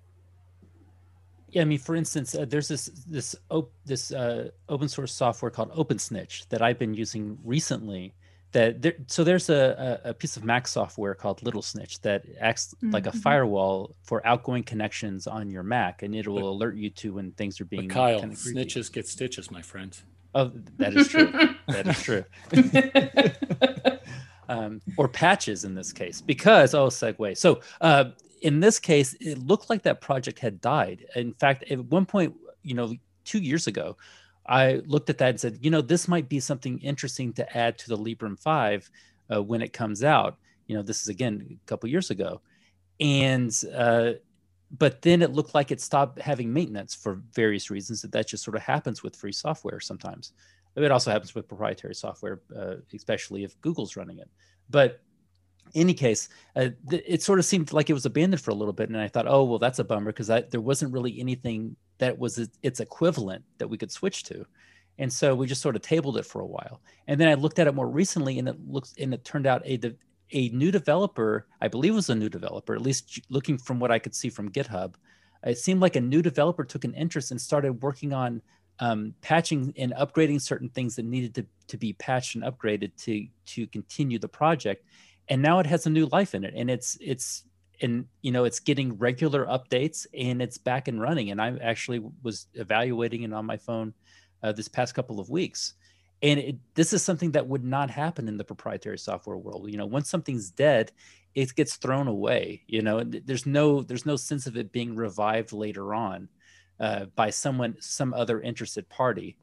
Yeah, 1.52 1.64
I 1.64 1.66
mean, 1.66 1.80
for 1.80 1.96
instance, 1.96 2.36
uh, 2.36 2.46
there's 2.46 2.68
this 2.68 2.86
this 3.08 3.36
op- 3.50 3.74
this 3.86 4.12
uh, 4.12 4.50
open 4.68 4.88
source 4.88 5.14
software 5.14 5.50
called 5.50 5.72
OpenSnitch 5.72 6.48
that 6.50 6.62
I've 6.62 6.78
been 6.78 6.94
using 6.94 7.40
recently, 7.44 8.14
that 8.52 8.82
there, 8.82 8.96
so 9.08 9.24
there's 9.24 9.50
a, 9.50 10.02
a 10.04 10.14
piece 10.14 10.36
of 10.38 10.44
Mac 10.44 10.68
software 10.68 11.14
called 11.14 11.44
Little 11.44 11.62
Snitch 11.62 12.02
that 12.02 12.26
acts 12.40 12.74
mm-hmm. 12.76 12.92
like 12.92 13.06
a 13.06 13.10
mm-hmm. 13.10 13.20
firewall 13.20 13.96
for 14.04 14.26
outgoing 14.26 14.64
connections 14.64 15.28
on 15.28 15.50
your 15.50 15.64
Mac, 15.64 16.02
and 16.04 16.16
it 16.16 16.28
will 16.28 16.42
but, 16.42 16.48
alert 16.48 16.76
you 16.76 16.90
to 16.90 17.14
when 17.14 17.32
things 17.34 17.62
are 17.62 17.66
being. 17.66 17.88
But 17.88 17.94
Kyle, 17.94 18.20
kind 18.20 18.34
of 18.34 18.40
snitches 18.40 18.92
get 18.92 19.08
stitches, 19.08 19.52
my 19.52 19.62
friend. 19.62 19.96
Oh, 20.34 20.52
that 20.78 20.96
is 20.96 21.08
true. 21.08 21.32
that 21.68 21.88
is 21.88 22.02
true. 22.02 22.24
um, 24.50 24.82
or 24.98 25.08
patches 25.08 25.64
in 25.64 25.76
this 25.76 25.94
case, 25.94 26.22
because 26.22 26.74
oh, 26.74 26.88
segue. 26.88 27.38
So 27.38 27.62
uh, 27.82 28.06
in 28.42 28.60
this 28.60 28.80
case, 28.80 29.16
it 29.20 29.38
looked 29.40 29.70
like 29.70 29.84
that 29.84 30.02
project 30.02 30.40
had 30.40 30.60
died. 30.62 31.06
In 31.16 31.34
fact, 31.34 31.64
at 31.70 31.80
one 31.86 32.06
point, 32.06 32.36
you 32.64 32.74
know, 32.74 32.94
two 33.26 33.40
years 33.40 33.68
ago, 33.68 33.96
I 34.50 34.82
looked 34.88 35.12
at 35.12 35.20
that 35.20 35.30
and 35.30 35.40
said, 35.40 35.60
you 35.62 35.70
know, 35.70 35.82
this 35.82 36.08
might 36.08 36.28
be 36.28 36.40
something 36.40 36.80
interesting 36.80 37.32
to 37.34 37.58
add 37.58 37.78
to 37.78 37.90
the 37.90 37.98
Librem 37.98 38.38
5 38.38 38.90
uh, 39.34 39.44
when 39.44 39.62
it 39.62 39.74
comes 39.74 40.04
out. 40.04 40.38
You 40.66 40.76
know, 40.76 40.82
this 40.82 41.02
is 41.02 41.08
again 41.08 41.46
a 41.64 41.68
couple 41.68 41.88
years 41.88 42.10
ago. 42.10 42.42
And, 43.00 43.56
uh, 43.74 44.14
but 44.76 45.04
then 45.04 45.22
it 45.22 45.34
looked 45.34 45.54
like 45.54 45.72
it 45.72 45.80
stopped 45.80 46.20
having 46.20 46.52
maintenance 46.52 46.96
for 46.96 47.22
various 47.34 47.70
reasons. 47.70 48.02
That 48.02 48.12
that 48.12 48.28
just 48.28 48.44
sort 48.44 48.58
of 48.58 48.64
happens 48.64 49.04
with 49.04 49.16
free 49.16 49.32
software 49.32 49.80
sometimes. 49.80 50.34
It 50.76 50.92
also 50.92 51.12
happens 51.12 51.36
with 51.36 51.48
proprietary 51.48 51.96
software, 51.96 52.42
uh, 52.56 52.76
especially 52.94 53.44
if 53.44 53.60
Google's 53.62 53.96
running 53.96 54.18
it. 54.18 54.30
But 54.70 55.02
any 55.76 55.94
case, 55.94 56.30
uh, 56.56 56.70
th- 56.90 57.04
it 57.06 57.22
sort 57.22 57.40
of 57.40 57.46
seemed 57.46 57.74
like 57.74 57.90
it 57.90 57.94
was 57.94 58.06
abandoned 58.06 58.42
for 58.42 58.52
a 58.52 58.56
little 58.56 58.74
bit, 58.74 58.90
and 58.90 58.98
I 58.98 59.08
thought, 59.08 59.28
oh 59.28 59.44
well, 59.44 59.60
that's 59.60 59.80
a 59.80 59.84
bummer 59.84 60.12
because 60.12 60.28
there 60.28 60.62
wasn't 60.62 60.94
really 60.94 61.20
anything 61.20 61.76
that 61.98 62.18
was 62.18 62.50
its 62.64 62.80
equivalent 62.80 63.44
that 63.58 63.68
we 63.68 63.78
could 63.78 63.92
switch 63.92 64.24
to, 64.26 64.46
and 64.98 65.12
so 65.12 65.36
we 65.36 65.48
just 65.48 65.62
sort 65.62 65.76
of 65.76 65.82
tabled 65.82 66.18
it 66.18 66.26
for 66.26 66.42
a 66.42 66.46
while. 66.46 66.82
And 67.08 67.20
then 67.20 67.28
I 67.28 67.34
looked 67.34 67.60
at 67.60 67.68
it 67.68 67.76
more 67.76 67.90
recently, 67.90 68.40
and 68.40 68.48
it 68.48 68.58
looks 68.68 68.94
and 69.00 69.14
it 69.14 69.24
turned 69.24 69.48
out 69.48 69.62
a 69.66 69.78
de- 69.78 69.96
a 70.32 70.50
new 70.50 70.72
developer, 70.72 71.48
I 71.62 71.68
believe 71.68 71.94
it 71.94 71.96
was 71.96 72.10
a 72.10 72.16
new 72.16 72.30
developer, 72.30 72.76
at 72.76 72.82
least 72.82 73.20
looking 73.30 73.58
from 73.58 73.80
what 73.80 73.92
I 73.92 74.00
could 74.00 74.14
see 74.14 74.30
from 74.30 74.52
GitHub, 74.52 74.94
it 75.44 75.58
seemed 75.58 75.82
like 75.82 75.96
a 75.96 76.02
new 76.02 76.22
developer 76.22 76.64
took 76.64 76.84
an 76.84 76.94
interest 76.94 77.32
and 77.32 77.40
started 77.40 77.82
working 77.82 78.14
on 78.14 78.42
um, 78.80 79.14
patching 79.22 79.74
and 79.78 79.94
upgrading 79.94 80.42
certain 80.42 80.70
things 80.70 80.96
that 80.96 81.06
needed 81.06 81.36
to, 81.36 81.46
to 81.68 81.78
be 81.78 81.94
patched 81.94 82.36
and 82.36 82.44
upgraded 82.44 82.92
to 83.04 83.28
to 83.46 83.68
continue 83.68 84.20
the 84.20 84.28
project 84.28 84.86
and 85.30 85.42
now 85.42 85.60
it 85.60 85.66
has 85.68 85.86
a 85.86 85.90
new 85.90 86.08
life 86.08 86.36
in 86.36 86.44
it 86.44 86.54
and 86.56 86.70
it's 86.70 86.98
it's 87.00 87.44
and 87.82 88.06
you 88.22 88.32
know 88.32 88.44
it's 88.44 88.60
getting 88.60 88.98
regular 88.98 89.46
updates 89.46 90.06
and 90.18 90.42
it's 90.42 90.58
back 90.58 90.88
and 90.88 91.00
running 91.02 91.32
and 91.32 91.42
i 91.42 91.56
actually 91.62 92.02
was 92.24 92.48
evaluating 92.56 93.24
it 93.24 93.34
on 93.34 93.46
my 93.46 93.58
phone 93.58 93.94
uh, 94.44 94.52
this 94.52 94.68
past 94.68 94.96
couple 94.96 95.20
of 95.20 95.30
weeks 95.30 95.74
and 96.22 96.40
it, 96.40 96.58
this 96.76 96.92
is 96.92 97.02
something 97.02 97.32
that 97.32 97.48
would 97.48 97.64
not 97.64 97.90
happen 97.90 98.28
in 98.28 98.38
the 98.38 98.44
proprietary 98.44 98.98
software 98.98 99.38
world 99.38 99.70
you 99.70 99.78
know 99.78 99.86
once 99.86 100.10
something's 100.10 100.50
dead 100.52 100.92
it 101.36 101.56
gets 101.56 101.76
thrown 101.76 102.08
away 102.08 102.62
you 102.68 102.82
know 102.82 103.04
there's 103.04 103.46
no 103.46 103.82
there's 103.82 104.06
no 104.06 104.16
sense 104.16 104.48
of 104.48 104.58
it 104.58 104.72
being 104.72 104.96
revived 104.96 105.54
later 105.54 105.94
on 105.94 106.28
uh, 106.80 107.06
by 107.16 107.30
someone 107.30 107.76
some 107.80 108.14
other 108.14 108.42
interested 108.42 108.88
party 108.90 109.38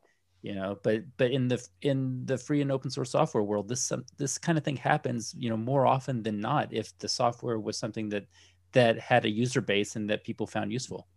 you 0.46 0.54
know 0.54 0.78
but 0.84 1.02
but 1.16 1.32
in 1.32 1.48
the 1.48 1.58
in 1.82 2.24
the 2.24 2.38
free 2.38 2.62
and 2.62 2.70
open 2.70 2.88
source 2.88 3.10
software 3.10 3.42
world 3.42 3.68
this 3.68 3.82
some, 3.82 4.04
this 4.16 4.38
kind 4.38 4.56
of 4.56 4.62
thing 4.62 4.76
happens 4.76 5.34
you 5.36 5.50
know 5.50 5.56
more 5.56 5.88
often 5.88 6.22
than 6.22 6.40
not 6.40 6.72
if 6.72 6.96
the 6.98 7.08
software 7.08 7.58
was 7.58 7.76
something 7.76 8.08
that 8.08 8.26
that 8.70 8.96
had 8.96 9.24
a 9.24 9.28
user 9.28 9.60
base 9.60 9.96
and 9.96 10.08
that 10.08 10.22
people 10.22 10.46
found 10.46 10.72
useful. 10.72 11.08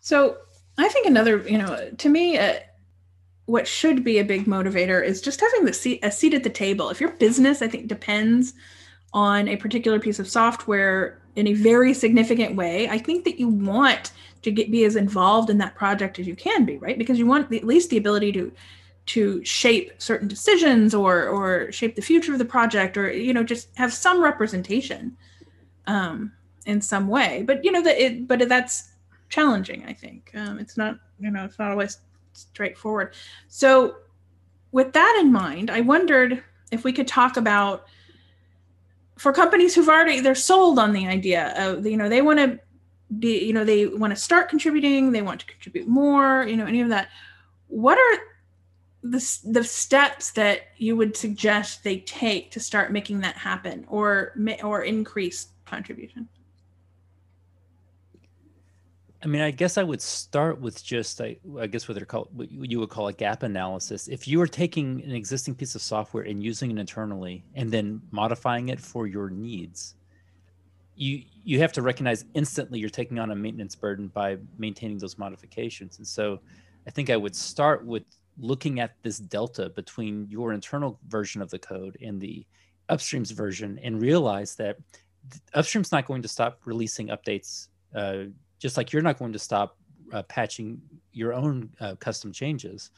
So 0.00 0.36
i 0.78 0.88
think 0.88 1.06
another 1.06 1.38
you 1.38 1.58
know 1.58 1.90
to 1.98 2.08
me 2.08 2.38
uh, 2.38 2.60
what 3.46 3.66
should 3.66 4.04
be 4.04 4.18
a 4.18 4.24
big 4.24 4.44
motivator 4.44 5.04
is 5.04 5.20
just 5.20 5.40
having 5.40 5.64
the 5.64 5.72
seat 5.72 5.98
a 6.04 6.12
seat 6.12 6.34
at 6.34 6.44
the 6.44 6.50
table. 6.50 6.88
If 6.88 7.00
your 7.00 7.10
business 7.10 7.62
i 7.62 7.68
think 7.68 7.88
depends 7.88 8.54
on 9.12 9.48
a 9.48 9.56
particular 9.56 9.98
piece 9.98 10.20
of 10.20 10.28
software 10.28 11.20
in 11.34 11.48
a 11.48 11.54
very 11.54 11.94
significant 11.94 12.54
way 12.56 12.88
i 12.90 12.98
think 12.98 13.24
that 13.24 13.40
you 13.40 13.48
want 13.48 14.12
to 14.42 14.50
get 14.50 14.70
be 14.70 14.84
as 14.84 14.96
involved 14.96 15.50
in 15.50 15.58
that 15.58 15.74
project 15.74 16.18
as 16.18 16.26
you 16.26 16.36
can 16.36 16.64
be 16.64 16.78
right? 16.78 16.98
Because 16.98 17.18
you 17.18 17.26
want 17.26 17.50
the, 17.50 17.58
at 17.58 17.64
least 17.64 17.90
the 17.90 17.96
ability 17.96 18.32
to 18.32 18.52
to 19.06 19.42
shape 19.44 19.92
certain 19.98 20.28
decisions 20.28 20.94
or 20.94 21.28
or 21.28 21.72
shape 21.72 21.96
the 21.96 22.02
future 22.02 22.32
of 22.32 22.38
the 22.38 22.44
project 22.44 22.96
or 22.96 23.10
you 23.10 23.32
know 23.32 23.42
just 23.42 23.68
have 23.76 23.92
some 23.92 24.22
representation 24.22 25.16
um, 25.86 26.32
in 26.66 26.80
some 26.80 27.08
way. 27.08 27.42
But 27.46 27.64
you 27.64 27.72
know 27.72 27.82
that 27.82 28.02
it 28.02 28.28
but 28.28 28.48
that's 28.48 28.90
challenging 29.28 29.84
i 29.84 29.92
think. 29.92 30.30
Um, 30.34 30.58
it's 30.58 30.76
not 30.76 30.98
you 31.20 31.30
know 31.30 31.44
it's 31.44 31.58
not 31.58 31.70
always 31.70 31.98
straightforward. 32.32 33.14
So 33.48 33.96
with 34.72 34.92
that 34.92 35.18
in 35.20 35.32
mind 35.32 35.70
i 35.70 35.80
wondered 35.80 36.42
if 36.70 36.84
we 36.84 36.92
could 36.92 37.08
talk 37.08 37.36
about 37.36 37.86
for 39.16 39.32
companies 39.32 39.74
who've 39.74 39.88
already 39.88 40.20
they're 40.20 40.34
sold 40.34 40.78
on 40.78 40.92
the 40.92 41.06
idea 41.06 41.52
of 41.56 41.84
you 41.86 41.96
know 41.96 42.08
they 42.08 42.22
want 42.22 42.38
to 42.38 42.58
be 43.18 43.44
you 43.44 43.52
know 43.52 43.64
they 43.64 43.86
want 43.86 44.10
to 44.10 44.20
start 44.20 44.48
contributing 44.48 45.12
they 45.12 45.22
want 45.22 45.40
to 45.40 45.46
contribute 45.46 45.88
more 45.88 46.46
you 46.46 46.56
know 46.56 46.66
any 46.66 46.80
of 46.80 46.90
that 46.90 47.08
what 47.68 47.96
are 47.98 48.20
the, 49.02 49.38
the 49.44 49.64
steps 49.64 50.32
that 50.32 50.62
you 50.76 50.96
would 50.96 51.16
suggest 51.16 51.84
they 51.84 51.98
take 52.00 52.50
to 52.50 52.60
start 52.60 52.92
making 52.92 53.20
that 53.20 53.36
happen 53.36 53.84
or 53.88 54.34
or 54.62 54.82
increase 54.82 55.48
contribution 55.64 56.28
I 59.22 59.26
mean, 59.26 59.42
I 59.42 59.50
guess 59.50 59.76
I 59.76 59.82
would 59.82 60.00
start 60.00 60.60
with 60.60 60.84
just, 60.84 61.20
I, 61.20 61.36
I 61.58 61.66
guess 61.66 61.88
what 61.88 61.96
they're 61.96 62.06
called, 62.06 62.28
what 62.32 62.50
you 62.50 62.78
would 62.78 62.88
call 62.88 63.08
a 63.08 63.12
gap 63.12 63.42
analysis. 63.42 64.06
If 64.06 64.28
you 64.28 64.40
are 64.40 64.46
taking 64.46 65.02
an 65.02 65.10
existing 65.10 65.56
piece 65.56 65.74
of 65.74 65.82
software 65.82 66.22
and 66.22 66.42
using 66.42 66.70
it 66.70 66.78
internally 66.78 67.44
and 67.54 67.70
then 67.70 68.00
modifying 68.12 68.68
it 68.68 68.80
for 68.80 69.08
your 69.08 69.28
needs, 69.28 69.96
you 70.98 71.22
you 71.44 71.60
have 71.60 71.72
to 71.72 71.82
recognize 71.82 72.24
instantly 72.34 72.78
you're 72.78 72.90
taking 72.90 73.18
on 73.18 73.30
a 73.30 73.36
maintenance 73.36 73.74
burden 73.74 74.08
by 74.08 74.36
maintaining 74.58 74.98
those 74.98 75.16
modifications. 75.16 75.98
And 75.98 76.06
so 76.06 76.40
i 76.86 76.90
think 76.90 77.10
i 77.10 77.16
would 77.16 77.34
start 77.34 77.84
with 77.84 78.04
looking 78.38 78.80
at 78.80 78.94
this 79.02 79.18
delta 79.18 79.68
between 79.70 80.26
your 80.30 80.52
internal 80.52 80.98
version 81.08 81.42
of 81.42 81.50
the 81.50 81.58
code 81.58 81.96
and 82.00 82.20
the 82.20 82.46
upstream's 82.88 83.30
version 83.30 83.78
and 83.82 84.00
realize 84.00 84.54
that 84.54 84.76
upstream's 85.54 85.92
not 85.92 86.06
going 86.06 86.22
to 86.22 86.28
stop 86.28 86.60
releasing 86.64 87.08
updates 87.08 87.68
uh, 87.94 88.24
just 88.58 88.76
like 88.76 88.92
you're 88.92 89.02
not 89.02 89.18
going 89.18 89.32
to 89.32 89.38
stop 89.38 89.76
uh, 90.12 90.22
patching 90.22 90.80
your 91.12 91.32
own 91.32 91.70
uh, 91.80 91.94
custom 91.96 92.32
changes. 92.32 92.90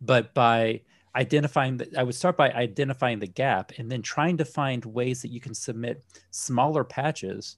But 0.00 0.32
by 0.34 0.82
identifying 1.14 1.76
that 1.78 1.96
I 1.96 2.02
would 2.02 2.14
start 2.14 2.36
by 2.36 2.50
identifying 2.50 3.18
the 3.18 3.26
gap 3.26 3.72
and 3.78 3.90
then 3.90 4.02
trying 4.02 4.36
to 4.38 4.44
find 4.44 4.84
ways 4.84 5.22
that 5.22 5.30
you 5.30 5.40
can 5.40 5.54
submit 5.54 6.04
smaller 6.30 6.84
patches 6.84 7.56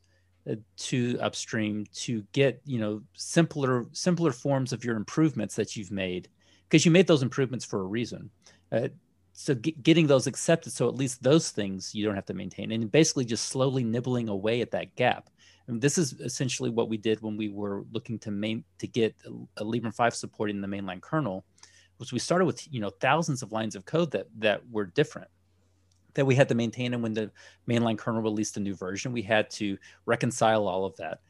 uh, 0.51 0.55
to 0.77 1.19
upstream 1.21 1.87
to 1.93 2.25
get 2.33 2.61
you 2.65 2.79
know 2.79 3.03
simpler 3.15 3.87
simpler 3.93 4.33
forms 4.33 4.73
of 4.73 4.85
your 4.85 4.97
improvements 4.97 5.55
that 5.57 5.77
you've 5.77 5.91
made. 5.91 6.29
Because 6.69 6.85
you 6.85 6.93
made 6.93 7.09
those 7.09 7.23
improvements 7.23 7.65
for 7.65 7.81
a 7.81 7.85
reason. 7.85 8.31
Uh, 8.71 8.89
so 9.33 9.55
get, 9.55 9.83
getting 9.83 10.07
those 10.07 10.27
accepted 10.27 10.73
so 10.73 10.89
at 10.89 10.95
least 10.95 11.23
those 11.23 11.51
things 11.51 11.95
you 11.95 12.05
don't 12.05 12.15
have 12.15 12.27
to 12.27 12.35
maintain 12.35 12.71
and 12.73 12.93
basically 12.93 13.25
just 13.25 13.49
slowly 13.49 13.83
nibbling 13.83 14.29
away 14.29 14.61
at 14.61 14.71
that 14.71 14.95
gap. 14.97 15.31
And 15.67 15.81
this 15.81 15.99
is 15.99 16.13
essentially 16.15 16.69
what 16.69 16.89
we 16.89 16.97
did 16.97 17.21
when 17.23 17.37
we 17.37 17.49
were 17.49 17.85
looking 17.93 18.19
to 18.21 18.31
main 18.31 18.65
to 18.79 18.87
get 18.87 19.15
a 19.57 19.65
Librem 19.65 19.95
5 19.95 20.15
supporting 20.15 20.61
the 20.61 20.67
mainline 20.69 21.01
kernel 21.01 21.45
was 22.01 22.13
we 22.13 22.19
started 22.19 22.47
with 22.47 22.67
you 22.73 22.81
know 22.81 22.91
thousands 22.91 23.43
of 23.43 23.53
lines 23.53 23.77
of 23.77 23.85
code 23.85 24.11
that 24.11 24.27
that 24.39 24.69
were 24.71 24.87
different 24.87 25.29
that 26.15 26.27
we 26.27 26.35
had 26.35 26.49
to 26.49 26.55
maintain. 26.55 26.93
And 26.95 27.03
when 27.03 27.15
the 27.15 27.31
mainline 27.69 27.97
kernel 27.97 28.23
released 28.23 28.57
a 28.57 28.61
new 28.61 28.75
version 28.75 29.13
we 29.13 29.23
had 29.23 29.49
to 29.51 29.79
reconcile 30.07 30.67
all 30.67 30.85
of 30.85 30.97
that. 30.97 31.21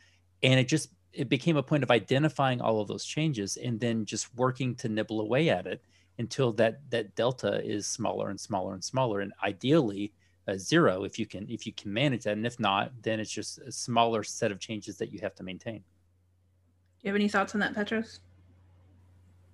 And 0.42 0.58
it 0.58 0.68
just 0.68 0.90
it 1.12 1.28
became 1.28 1.56
a 1.56 1.62
point 1.62 1.82
of 1.82 1.90
identifying 1.90 2.60
all 2.60 2.80
of 2.80 2.88
those 2.88 3.04
changes 3.04 3.56
and 3.56 3.80
then 3.80 4.04
just 4.04 4.34
working 4.36 4.76
to 4.76 4.88
nibble 4.88 5.20
away 5.20 5.50
at 5.50 5.66
it 5.66 5.82
until 6.18 6.52
that 6.52 6.80
that 6.90 7.14
delta 7.14 7.62
is 7.64 7.86
smaller 7.86 8.30
and 8.30 8.40
smaller 8.40 8.74
and 8.74 8.84
smaller. 8.84 9.20
And 9.20 9.32
ideally 9.42 10.12
uh, 10.48 10.56
zero 10.56 11.04
if 11.04 11.18
you 11.18 11.26
can 11.26 11.48
if 11.50 11.66
you 11.66 11.72
can 11.72 11.92
manage 11.92 12.24
that. 12.24 12.36
And 12.36 12.46
if 12.46 12.58
not 12.60 12.92
then 13.02 13.20
it's 13.20 13.30
just 13.30 13.58
a 13.58 13.72
smaller 13.72 14.22
set 14.22 14.52
of 14.52 14.60
changes 14.60 14.96
that 14.98 15.12
you 15.12 15.18
have 15.20 15.34
to 15.34 15.42
maintain. 15.42 15.78
Do 15.78 17.06
you 17.06 17.08
have 17.08 17.16
any 17.16 17.28
thoughts 17.28 17.54
on 17.54 17.60
that 17.60 17.74
petros? 17.74 18.20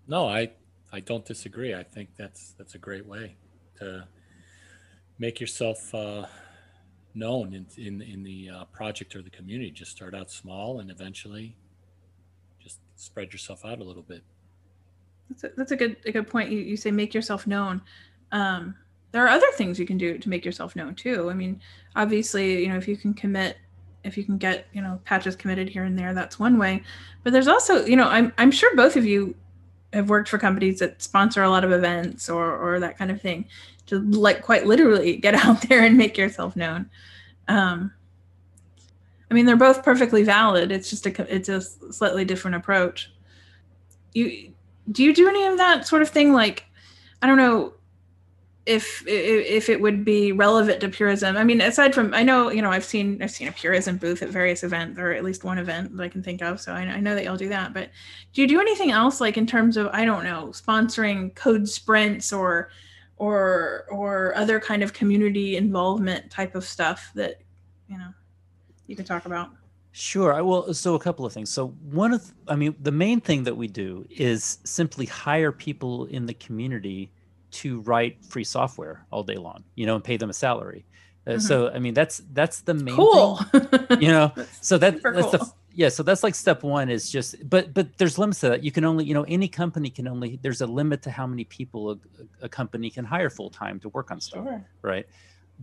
No 0.08 0.28
i 0.28 0.52
i 0.93 1.01
don't 1.01 1.24
disagree 1.24 1.74
i 1.74 1.82
think 1.82 2.09
that's 2.16 2.53
that's 2.59 2.74
a 2.74 2.78
great 2.78 3.07
way 3.07 3.37
to 3.78 4.07
make 5.18 5.41
yourself 5.41 5.95
uh, 5.95 6.26
known 7.14 7.55
in 7.55 7.66
in, 7.78 8.03
in 8.03 8.22
the 8.22 8.51
uh, 8.51 8.64
project 8.66 9.16
or 9.16 9.22
the 9.22 9.30
community. 9.30 9.70
Just 9.70 9.91
start 9.91 10.14
out 10.14 10.30
small 10.30 10.80
and 10.80 10.91
eventually 10.91 11.57
just 12.62 12.80
spread 12.97 13.32
yourself 13.32 13.64
out 13.64 13.80
a 13.80 13.84
little 13.84 14.03
bit. 14.03 14.22
That's 15.28 15.45
a, 15.45 15.51
that's 15.57 15.72
a 15.72 15.76
good 15.76 15.97
a 16.05 16.12
good 16.12 16.28
point. 16.28 16.51
You, 16.51 16.59
you 16.59 16.76
say 16.76 16.91
make 16.91 17.14
yourself 17.14 17.47
known. 17.47 17.80
Um, 18.32 18.74
there 19.12 19.24
are 19.24 19.28
other 19.28 19.51
things 19.55 19.78
you 19.78 19.87
can 19.87 19.99
do 19.99 20.18
to 20.18 20.28
make 20.28 20.45
yourself 20.45 20.76
known 20.76 20.95
too. 20.95 21.30
I 21.30 21.34
mean, 21.34 21.61
obviously, 21.95 22.62
you 22.62 22.68
know, 22.68 22.76
if 22.76 22.87
you 22.87 22.97
can 22.97 23.14
commit, 23.14 23.57
if 24.05 24.18
you 24.18 24.24
can 24.24 24.37
get 24.37 24.66
you 24.72 24.82
know 24.82 25.01
patches 25.05 25.34
committed 25.34 25.68
here 25.68 25.84
and 25.84 25.99
there, 25.99 26.12
that's 26.12 26.39
one 26.39 26.59
way. 26.59 26.82
But 27.24 27.32
there's 27.32 27.49
also, 27.49 27.84
you 27.87 27.97
know, 27.97 28.09
I'm 28.09 28.32
I'm 28.39 28.51
sure 28.51 28.76
both 28.76 28.97
of 28.97 29.07
you 29.07 29.34
have 29.93 30.09
worked 30.09 30.28
for 30.28 30.39
companies 30.39 30.78
that 30.78 31.03
sponsor 31.03 31.43
a 31.43 31.51
lot 31.51 31.64
of 31.64 31.72
events 31.72 32.28
or 32.28 32.57
or 32.57 32.80
that 32.80 32.99
kind 32.99 33.11
of 33.11 33.20
thing 33.20 33.47
to 33.87 33.99
like 34.01 34.43
quite 34.43 34.66
literally 34.66 35.16
get 35.16 35.34
out 35.47 35.62
there 35.62 35.82
and 35.82 35.97
make 35.97 36.16
yourself 36.16 36.57
known. 36.57 36.91
Um 37.49 37.93
i 39.30 39.34
mean 39.34 39.47
they're 39.47 39.57
both 39.57 39.82
perfectly 39.82 40.22
valid. 40.22 40.70
It's 40.70 40.91
just 40.91 41.07
a 41.07 41.34
it's 41.34 41.49
a 41.49 41.61
slightly 41.61 42.24
different 42.24 42.57
approach. 42.57 43.12
You 44.12 44.53
do 44.91 45.03
you 45.03 45.14
do 45.14 45.28
any 45.28 45.45
of 45.47 45.57
that 45.59 45.87
sort 45.87 46.03
of 46.03 46.09
thing? 46.09 46.32
Like 46.32 46.64
i 47.22 47.26
don't 47.26 47.39
know 47.39 47.72
if 48.66 49.06
if 49.06 49.68
it 49.68 49.80
would 49.80 50.04
be 50.04 50.32
relevant 50.32 50.80
to 50.80 50.88
purism 50.88 51.36
i 51.36 51.44
mean 51.44 51.60
aside 51.60 51.94
from 51.94 52.12
i 52.12 52.22
know 52.22 52.50
you 52.50 52.60
know 52.60 52.70
i've 52.70 52.84
seen 52.84 53.22
i've 53.22 53.30
seen 53.30 53.46
a 53.46 53.52
purism 53.52 53.96
booth 53.96 54.22
at 54.22 54.28
various 54.28 54.64
events 54.64 54.98
or 54.98 55.12
at 55.12 55.22
least 55.22 55.44
one 55.44 55.56
event 55.56 55.96
that 55.96 56.02
i 56.02 56.08
can 56.08 56.22
think 56.22 56.42
of 56.42 56.60
so 56.60 56.72
i, 56.72 56.80
I 56.80 57.00
know 57.00 57.14
that 57.14 57.24
y'all 57.24 57.36
do 57.36 57.48
that 57.48 57.72
but 57.72 57.90
do 58.32 58.42
you 58.42 58.48
do 58.48 58.60
anything 58.60 58.90
else 58.90 59.20
like 59.20 59.36
in 59.36 59.46
terms 59.46 59.76
of 59.76 59.86
i 59.92 60.04
don't 60.04 60.24
know 60.24 60.48
sponsoring 60.48 61.34
code 61.36 61.68
sprints 61.68 62.32
or 62.32 62.70
or 63.18 63.86
or 63.90 64.34
other 64.36 64.58
kind 64.58 64.82
of 64.82 64.92
community 64.92 65.56
involvement 65.56 66.28
type 66.30 66.56
of 66.56 66.64
stuff 66.64 67.12
that 67.14 67.40
you 67.88 67.96
know 67.96 68.08
you 68.88 68.96
could 68.96 69.06
talk 69.06 69.26
about 69.26 69.50
Sure. 69.98 70.34
I 70.34 70.42
will. 70.42 70.74
So 70.74 70.94
a 70.94 70.98
couple 70.98 71.24
of 71.24 71.32
things. 71.32 71.48
So 71.48 71.68
one 71.68 72.12
of, 72.12 72.30
I 72.48 72.54
mean, 72.54 72.76
the 72.80 72.92
main 72.92 73.18
thing 73.18 73.44
that 73.44 73.56
we 73.56 73.66
do 73.66 74.06
is 74.10 74.58
simply 74.62 75.06
hire 75.06 75.50
people 75.50 76.04
in 76.04 76.26
the 76.26 76.34
community 76.34 77.10
to 77.57 77.80
write 77.82 78.24
free 78.24 78.44
software 78.44 79.07
all 79.11 79.22
day 79.22 79.36
long, 79.36 79.64
you 79.74 79.86
know, 79.86 79.94
and 79.94 80.04
pay 80.04 80.16
them 80.16 80.30
a 80.30 80.34
salary. 80.34 80.84
Uh, 81.26 81.32
mm-hmm. 81.32 81.40
So 81.40 81.70
I 81.70 81.78
mean, 81.78 81.94
that's 81.94 82.22
that's 82.32 82.61
the 82.61 82.74
main 82.74 82.94
cool. 82.94 83.36
Thing, 83.36 84.02
you 84.02 84.09
know. 84.09 84.32
so 84.61 84.78
that 84.78 85.02
that's 85.02 85.20
cool. 85.20 85.30
the 85.30 85.52
yeah. 85.74 85.88
So 85.88 86.02
that's 86.02 86.22
like 86.22 86.34
step 86.34 86.62
one 86.62 86.88
is 86.88 87.11
just, 87.11 87.48
but 87.48 87.74
but 87.74 87.96
there's 87.98 88.18
limits 88.18 88.40
to 88.40 88.50
that. 88.50 88.62
You 88.62 88.70
can 88.70 88.84
only, 88.84 89.04
you 89.04 89.14
know, 89.14 89.24
any 89.24 89.48
company 89.48 89.90
can 89.90 90.07
only. 90.07 90.38
There's 90.42 90.61
a 90.61 90.66
limit 90.66 91.02
to 91.02 91.11
how 91.11 91.26
many 91.26 91.44
people 91.44 91.92
a, 91.92 91.96
a 92.42 92.48
company 92.48 92.90
can 92.90 93.04
hire 93.04 93.30
full 93.30 93.50
time 93.50 93.80
to 93.80 93.88
work 93.88 94.11
on 94.11 94.20
stuff, 94.20 94.44
sure. 94.44 94.64
right? 94.82 95.07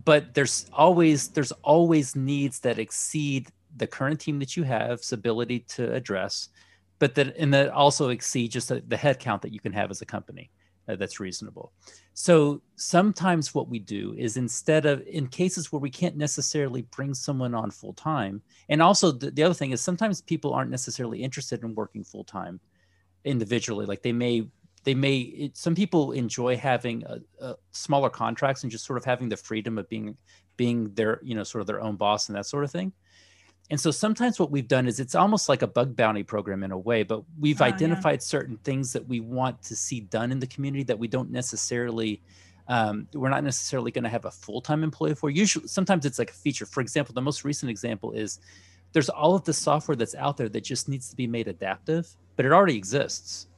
But 0.04 0.34
there's 0.34 0.66
always 0.72 1.28
there's 1.28 1.52
always 1.62 2.16
needs 2.16 2.60
that 2.60 2.78
exceed 2.78 3.48
the 3.76 3.86
current 3.86 4.20
team 4.20 4.38
that 4.40 4.56
you 4.56 4.64
have's 4.64 5.12
ability 5.12 5.60
to 5.60 5.92
address, 5.94 6.48
but 6.98 7.14
that 7.14 7.36
and 7.36 7.54
that 7.54 7.70
also 7.70 8.10
exceed 8.10 8.50
just 8.50 8.68
the, 8.68 8.82
the 8.86 8.96
head 8.96 9.18
count 9.18 9.42
that 9.42 9.52
you 9.52 9.60
can 9.60 9.72
have 9.72 9.90
as 9.90 10.02
a 10.02 10.06
company 10.06 10.50
uh, 10.88 10.96
that's 10.96 11.20
reasonable. 11.20 11.72
So 12.12 12.62
sometimes 12.76 13.54
what 13.54 13.68
we 13.68 13.78
do 13.78 14.14
is 14.16 14.36
instead 14.36 14.86
of 14.86 15.02
in 15.06 15.26
cases 15.28 15.72
where 15.72 15.80
we 15.80 15.90
can't 15.90 16.16
necessarily 16.16 16.82
bring 16.82 17.14
someone 17.14 17.54
on 17.54 17.70
full 17.70 17.94
time, 17.94 18.42
and 18.68 18.82
also 18.82 19.10
the, 19.10 19.30
the 19.30 19.42
other 19.42 19.54
thing 19.54 19.72
is 19.72 19.80
sometimes 19.80 20.20
people 20.20 20.52
aren't 20.52 20.70
necessarily 20.70 21.22
interested 21.22 21.62
in 21.62 21.74
working 21.74 22.04
full 22.04 22.24
time 22.24 22.60
individually. 23.24 23.86
Like 23.86 24.02
they 24.02 24.12
may 24.12 24.46
they 24.84 24.94
may 24.94 25.18
it, 25.18 25.56
some 25.56 25.74
people 25.74 26.12
enjoy 26.12 26.56
having 26.56 27.02
a, 27.04 27.18
a 27.40 27.56
smaller 27.72 28.10
contracts 28.10 28.62
and 28.62 28.70
just 28.70 28.84
sort 28.84 28.98
of 28.98 29.04
having 29.04 29.28
the 29.28 29.36
freedom 29.36 29.78
of 29.78 29.88
being 29.88 30.16
being 30.56 30.92
their 30.94 31.20
you 31.22 31.34
know 31.34 31.42
sort 31.42 31.60
of 31.60 31.66
their 31.66 31.80
own 31.80 31.96
boss 31.96 32.28
and 32.28 32.36
that 32.36 32.46
sort 32.46 32.64
of 32.64 32.70
thing 32.70 32.92
and 33.70 33.80
so 33.80 33.90
sometimes 33.90 34.38
what 34.38 34.50
we've 34.50 34.68
done 34.68 34.86
is 34.86 35.00
it's 35.00 35.14
almost 35.14 35.48
like 35.48 35.62
a 35.62 35.66
bug 35.66 35.96
bounty 35.96 36.22
program 36.22 36.62
in 36.62 36.70
a 36.70 36.78
way, 36.78 37.02
but 37.02 37.22
we've 37.40 37.62
oh, 37.62 37.64
identified 37.64 38.20
yeah. 38.20 38.26
certain 38.26 38.58
things 38.58 38.92
that 38.92 39.08
we 39.08 39.20
want 39.20 39.62
to 39.62 39.74
see 39.74 40.00
done 40.00 40.30
in 40.32 40.38
the 40.38 40.46
community 40.46 40.84
that 40.84 40.98
we 40.98 41.08
don't 41.08 41.30
necessarily 41.30 42.22
um, 42.68 43.06
we're 43.12 43.28
not 43.28 43.44
necessarily 43.44 43.90
going 43.90 44.04
to 44.04 44.10
have 44.10 44.24
a 44.24 44.30
full-time 44.30 44.82
employee 44.84 45.14
for. 45.14 45.30
Usually, 45.30 45.68
sometimes 45.68 46.06
it's 46.06 46.18
like 46.18 46.30
a 46.30 46.34
feature. 46.34 46.64
For 46.64 46.80
example, 46.80 47.14
the 47.14 47.20
most 47.20 47.44
recent 47.44 47.70
example 47.70 48.12
is 48.12 48.40
there's 48.92 49.10
all 49.10 49.34
of 49.34 49.44
the 49.44 49.52
software 49.52 49.96
that's 49.96 50.14
out 50.14 50.36
there 50.36 50.48
that 50.48 50.62
just 50.62 50.88
needs 50.88 51.10
to 51.10 51.16
be 51.16 51.26
made 51.26 51.48
adaptive, 51.48 52.08
but 52.36 52.46
it 52.46 52.52
already 52.52 52.76
exists 52.76 53.48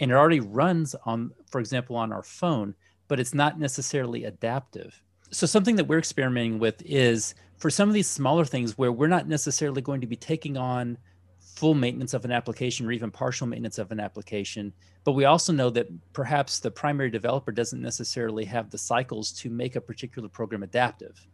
and 0.00 0.10
it 0.10 0.14
already 0.14 0.40
runs 0.40 0.94
on, 1.04 1.30
for 1.48 1.60
example, 1.60 1.96
on 1.96 2.12
our 2.12 2.22
phone, 2.22 2.74
but 3.08 3.20
it's 3.20 3.34
not 3.34 3.58
necessarily 3.58 4.24
adaptive. 4.24 5.00
So 5.30 5.46
something 5.46 5.76
that 5.76 5.86
we're 5.86 5.98
experimenting 5.98 6.58
with 6.58 6.82
is 6.84 7.34
for 7.58 7.70
some 7.70 7.88
of 7.88 7.94
these 7.94 8.08
smaller 8.08 8.44
things 8.44 8.76
where 8.76 8.92
we're 8.92 9.06
not 9.06 9.28
necessarily 9.28 9.82
going 9.82 10.00
to 10.00 10.06
be 10.06 10.16
taking 10.16 10.56
on 10.56 10.98
full 11.40 11.74
maintenance 11.74 12.12
of 12.12 12.24
an 12.24 12.32
application 12.32 12.86
or 12.86 12.92
even 12.92 13.10
partial 13.10 13.46
maintenance 13.46 13.78
of 13.78 13.90
an 13.90 14.00
application 14.00 14.72
but 15.06 15.12
we 15.12 15.24
also 15.24 15.52
know 15.52 15.70
that 15.70 15.86
perhaps 16.12 16.58
the 16.58 16.68
primary 16.68 17.10
developer 17.10 17.52
doesn't 17.52 17.80
necessarily 17.80 18.44
have 18.44 18.70
the 18.70 18.76
cycles 18.76 19.30
to 19.34 19.48
make 19.48 19.76
a 19.76 19.80
particular 19.80 20.28
program 20.28 20.64
adaptive. 20.64 21.24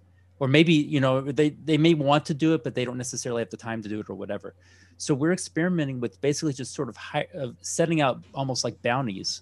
Or 0.40 0.46
maybe 0.46 0.74
you 0.74 1.00
know 1.00 1.22
they 1.22 1.50
they 1.64 1.78
may 1.78 1.94
want 1.94 2.26
to 2.26 2.34
do 2.34 2.52
it 2.52 2.64
but 2.64 2.74
they 2.74 2.84
don't 2.84 2.98
necessarily 2.98 3.40
have 3.40 3.48
the 3.48 3.56
time 3.56 3.80
to 3.80 3.88
do 3.88 4.00
it 4.00 4.10
or 4.10 4.14
whatever. 4.14 4.54
So 4.98 5.14
we're 5.14 5.32
experimenting 5.32 6.00
with 6.00 6.20
basically 6.20 6.52
just 6.52 6.74
sort 6.74 6.90
of 6.90 6.96
high, 6.98 7.26
uh, 7.34 7.52
setting 7.62 8.02
out 8.02 8.22
almost 8.34 8.62
like 8.62 8.80
bounties 8.82 9.40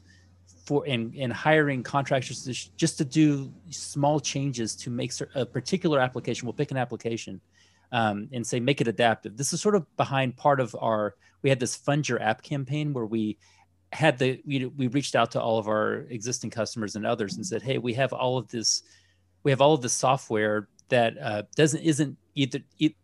for 0.70 0.84
and, 0.86 1.12
and 1.16 1.32
hiring 1.32 1.82
contractors 1.82 2.44
to, 2.44 2.52
just 2.76 2.96
to 2.96 3.04
do 3.04 3.52
small 3.70 4.20
changes 4.20 4.76
to 4.76 4.88
make 4.88 5.12
a 5.34 5.44
particular 5.44 5.98
application. 5.98 6.46
We'll 6.46 6.52
pick 6.52 6.70
an 6.70 6.76
application 6.76 7.40
um, 7.90 8.28
and 8.32 8.46
say 8.46 8.60
make 8.60 8.80
it 8.80 8.86
adaptive. 8.86 9.36
This 9.36 9.52
is 9.52 9.60
sort 9.60 9.74
of 9.74 9.84
behind 9.96 10.36
part 10.36 10.60
of 10.60 10.76
our. 10.80 11.16
We 11.42 11.50
had 11.50 11.58
this 11.58 11.74
fund 11.74 12.08
your 12.08 12.22
app 12.22 12.40
campaign 12.42 12.92
where 12.92 13.04
we 13.04 13.36
had 13.90 14.16
the 14.16 14.40
we, 14.46 14.66
we 14.66 14.86
reached 14.86 15.16
out 15.16 15.32
to 15.32 15.40
all 15.40 15.58
of 15.58 15.66
our 15.66 16.06
existing 16.08 16.50
customers 16.50 16.94
and 16.94 17.04
others 17.04 17.34
and 17.34 17.44
said, 17.44 17.62
hey, 17.62 17.78
we 17.78 17.92
have 17.94 18.12
all 18.12 18.38
of 18.38 18.46
this, 18.46 18.84
we 19.42 19.50
have 19.50 19.60
all 19.60 19.74
of 19.74 19.82
this 19.82 19.92
software 19.92 20.68
that 20.88 21.18
uh, 21.20 21.42
doesn't 21.56 21.82
isn't 21.82 22.16
either 22.36 22.60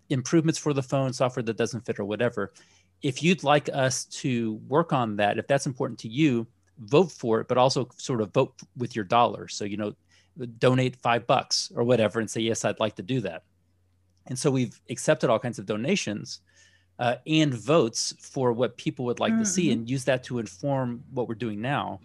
improvements 0.08 0.56
for 0.56 0.72
the 0.72 0.84
phone 0.84 1.12
software 1.12 1.42
that 1.42 1.56
doesn't 1.56 1.84
fit 1.84 1.98
or 1.98 2.04
whatever. 2.04 2.52
If 3.02 3.24
you'd 3.24 3.42
like 3.42 3.68
us 3.72 4.04
to 4.22 4.60
work 4.68 4.92
on 4.92 5.16
that, 5.16 5.36
if 5.36 5.48
that's 5.48 5.66
important 5.66 5.98
to 6.00 6.08
you, 6.08 6.46
vote 6.78 7.10
for 7.10 7.40
it, 7.40 7.48
but 7.48 7.58
also 7.58 7.88
sort 7.96 8.20
of 8.20 8.32
vote 8.32 8.54
with 8.76 8.94
your 8.94 9.04
dollar. 9.04 9.48
So, 9.48 9.64
you 9.64 9.76
know, 9.76 9.94
donate 10.58 10.96
five 10.96 11.26
bucks 11.26 11.72
or 11.74 11.84
whatever 11.84 12.20
and 12.20 12.30
say, 12.30 12.40
yes, 12.40 12.64
I'd 12.64 12.80
like 12.80 12.96
to 12.96 13.02
do 13.02 13.20
that. 13.22 13.42
And 14.26 14.38
so 14.38 14.50
we've 14.50 14.78
accepted 14.90 15.30
all 15.30 15.38
kinds 15.38 15.58
of 15.58 15.66
donations 15.66 16.40
uh, 16.98 17.16
and 17.26 17.54
votes 17.54 18.14
for 18.20 18.52
what 18.52 18.76
people 18.76 19.04
would 19.04 19.20
like 19.20 19.32
mm-hmm. 19.32 19.42
to 19.42 19.46
see 19.46 19.64
mm-hmm. 19.64 19.80
and 19.80 19.90
use 19.90 20.04
that 20.04 20.24
to 20.24 20.38
inform 20.38 21.02
what 21.12 21.28
we're 21.28 21.34
doing 21.34 21.60
now, 21.60 22.00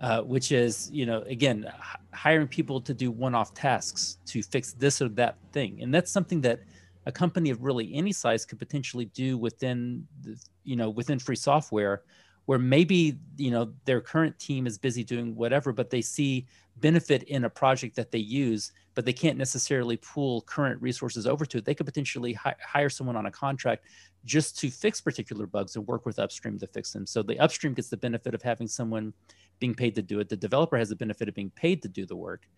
uh, 0.00 0.22
which 0.22 0.52
is, 0.52 0.90
you 0.92 1.06
know, 1.06 1.22
again, 1.22 1.66
h- 1.66 2.00
hiring 2.12 2.48
people 2.48 2.80
to 2.80 2.94
do 2.94 3.10
one 3.10 3.34
off 3.34 3.52
tasks 3.54 4.18
to 4.26 4.42
fix 4.42 4.72
this 4.72 5.02
or 5.02 5.08
that 5.10 5.36
thing. 5.52 5.82
And 5.82 5.92
that's 5.92 6.10
something 6.10 6.40
that 6.42 6.60
a 7.06 7.12
company 7.12 7.50
of 7.50 7.62
really 7.62 7.92
any 7.94 8.12
size 8.12 8.44
could 8.44 8.58
potentially 8.58 9.06
do 9.06 9.38
within, 9.38 10.06
the, 10.22 10.40
you 10.64 10.76
know, 10.76 10.90
within 10.90 11.18
free 11.18 11.36
software 11.36 12.02
where 12.48 12.58
maybe 12.58 13.18
you 13.36 13.50
know 13.50 13.72
their 13.84 14.00
current 14.00 14.38
team 14.38 14.66
is 14.66 14.78
busy 14.78 15.04
doing 15.04 15.36
whatever 15.36 15.70
but 15.70 15.90
they 15.90 16.00
see 16.00 16.46
benefit 16.76 17.22
in 17.24 17.44
a 17.44 17.50
project 17.50 17.94
that 17.94 18.10
they 18.10 18.18
use 18.18 18.72
but 18.98 19.04
they 19.04 19.12
can't 19.12 19.38
necessarily 19.38 19.96
pool 19.98 20.40
current 20.40 20.82
resources 20.82 21.24
over 21.24 21.46
to 21.46 21.58
it. 21.58 21.64
They 21.64 21.72
could 21.72 21.86
potentially 21.86 22.32
hi- 22.32 22.56
hire 22.60 22.88
someone 22.88 23.14
on 23.14 23.26
a 23.26 23.30
contract 23.30 23.84
just 24.24 24.58
to 24.58 24.70
fix 24.70 25.00
particular 25.00 25.46
bugs 25.46 25.76
and 25.76 25.86
work 25.86 26.04
with 26.04 26.18
upstream 26.18 26.58
to 26.58 26.66
fix 26.66 26.92
them. 26.92 27.06
So 27.06 27.22
the 27.22 27.38
upstream 27.38 27.74
gets 27.74 27.90
the 27.90 27.96
benefit 27.96 28.34
of 28.34 28.42
having 28.42 28.66
someone 28.66 29.12
being 29.60 29.72
paid 29.72 29.94
to 29.94 30.02
do 30.02 30.18
it. 30.18 30.28
The 30.28 30.36
developer 30.36 30.76
has 30.76 30.88
the 30.88 30.96
benefit 30.96 31.28
of 31.28 31.36
being 31.36 31.50
paid 31.50 31.80
to 31.82 31.88
do 31.88 32.06
the 32.06 32.16
work. 32.16 32.48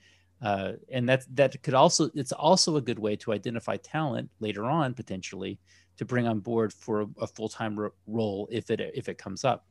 Uh, 0.40 0.72
and 0.90 1.06
that 1.10 1.26
that 1.34 1.62
could 1.62 1.74
also 1.74 2.08
it's 2.14 2.32
also 2.32 2.76
a 2.76 2.80
good 2.80 2.98
way 2.98 3.16
to 3.16 3.34
identify 3.34 3.76
talent 3.76 4.30
later 4.40 4.64
on 4.64 4.94
potentially 4.94 5.58
to 5.98 6.06
bring 6.06 6.26
on 6.26 6.40
board 6.40 6.72
for 6.72 7.02
a, 7.02 7.06
a 7.20 7.26
full-time 7.26 7.78
ro- 7.78 7.92
role 8.06 8.48
if 8.50 8.70
it 8.70 8.80
if 8.94 9.10
it 9.10 9.18
comes 9.18 9.44
up 9.44 9.66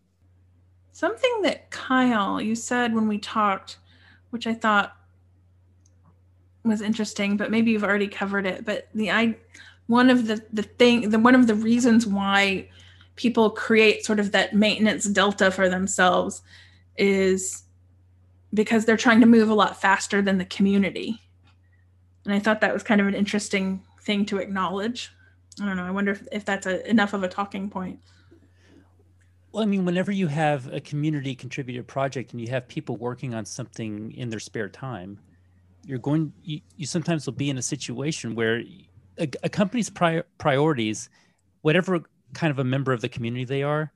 Something 0.91 1.41
that 1.43 1.69
Kyle, 1.71 2.41
you 2.41 2.55
said 2.55 2.93
when 2.93 3.07
we 3.07 3.17
talked, 3.17 3.77
which 4.31 4.47
I 4.47 4.53
thought 4.53 4.95
was 6.63 6.81
interesting, 6.81 7.37
but 7.37 7.51
maybe 7.51 7.71
you've 7.71 7.83
already 7.83 8.07
covered 8.07 8.45
it. 8.45 8.65
But 8.65 8.89
the 8.93 9.11
I 9.11 9.37
one 9.87 10.09
of 10.09 10.27
the 10.27 10.43
the 10.51 10.63
thing 10.63 11.09
the 11.09 11.19
one 11.19 11.35
of 11.35 11.47
the 11.47 11.55
reasons 11.55 12.05
why 12.05 12.69
people 13.15 13.49
create 13.49 14.05
sort 14.05 14.19
of 14.19 14.31
that 14.31 14.53
maintenance 14.53 15.05
delta 15.05 15.51
for 15.51 15.67
themselves 15.67 16.41
is 16.97 17.63
because 18.53 18.85
they're 18.85 18.97
trying 18.97 19.19
to 19.19 19.25
move 19.25 19.49
a 19.49 19.53
lot 19.53 19.79
faster 19.79 20.21
than 20.21 20.37
the 20.37 20.45
community. 20.45 21.21
And 22.25 22.33
I 22.33 22.39
thought 22.39 22.61
that 22.61 22.73
was 22.73 22.83
kind 22.83 23.01
of 23.01 23.07
an 23.07 23.15
interesting 23.15 23.83
thing 24.01 24.25
to 24.27 24.37
acknowledge. 24.37 25.11
I 25.61 25.65
don't 25.65 25.77
know. 25.77 25.83
I 25.83 25.91
wonder 25.91 26.11
if, 26.11 26.27
if 26.31 26.45
that's 26.45 26.65
a, 26.65 26.87
enough 26.89 27.13
of 27.13 27.23
a 27.23 27.27
talking 27.27 27.69
point. 27.69 27.99
Well, 29.51 29.63
I 29.63 29.65
mean, 29.65 29.83
whenever 29.83 30.11
you 30.11 30.27
have 30.27 30.71
a 30.71 30.79
community 30.79 31.33
contributed 31.33 31.87
project 31.87 32.31
and 32.31 32.41
you 32.41 32.49
have 32.49 32.67
people 32.67 32.97
working 32.97 33.33
on 33.33 33.45
something 33.45 34.11
in 34.11 34.29
their 34.29 34.39
spare 34.39 34.69
time, 34.69 35.19
you're 35.85 35.97
going, 35.97 36.33
you, 36.43 36.61
you 36.75 36.85
sometimes 36.85 37.25
will 37.25 37.33
be 37.33 37.49
in 37.49 37.57
a 37.57 37.61
situation 37.61 38.35
where 38.35 38.61
a, 39.17 39.27
a 39.43 39.49
company's 39.49 39.89
pri- 39.89 40.23
priorities, 40.37 41.09
whatever 41.61 42.01
kind 42.33 42.51
of 42.51 42.59
a 42.59 42.63
member 42.63 42.93
of 42.93 43.01
the 43.01 43.09
community 43.09 43.45
they 43.45 43.63
are, 43.63 43.91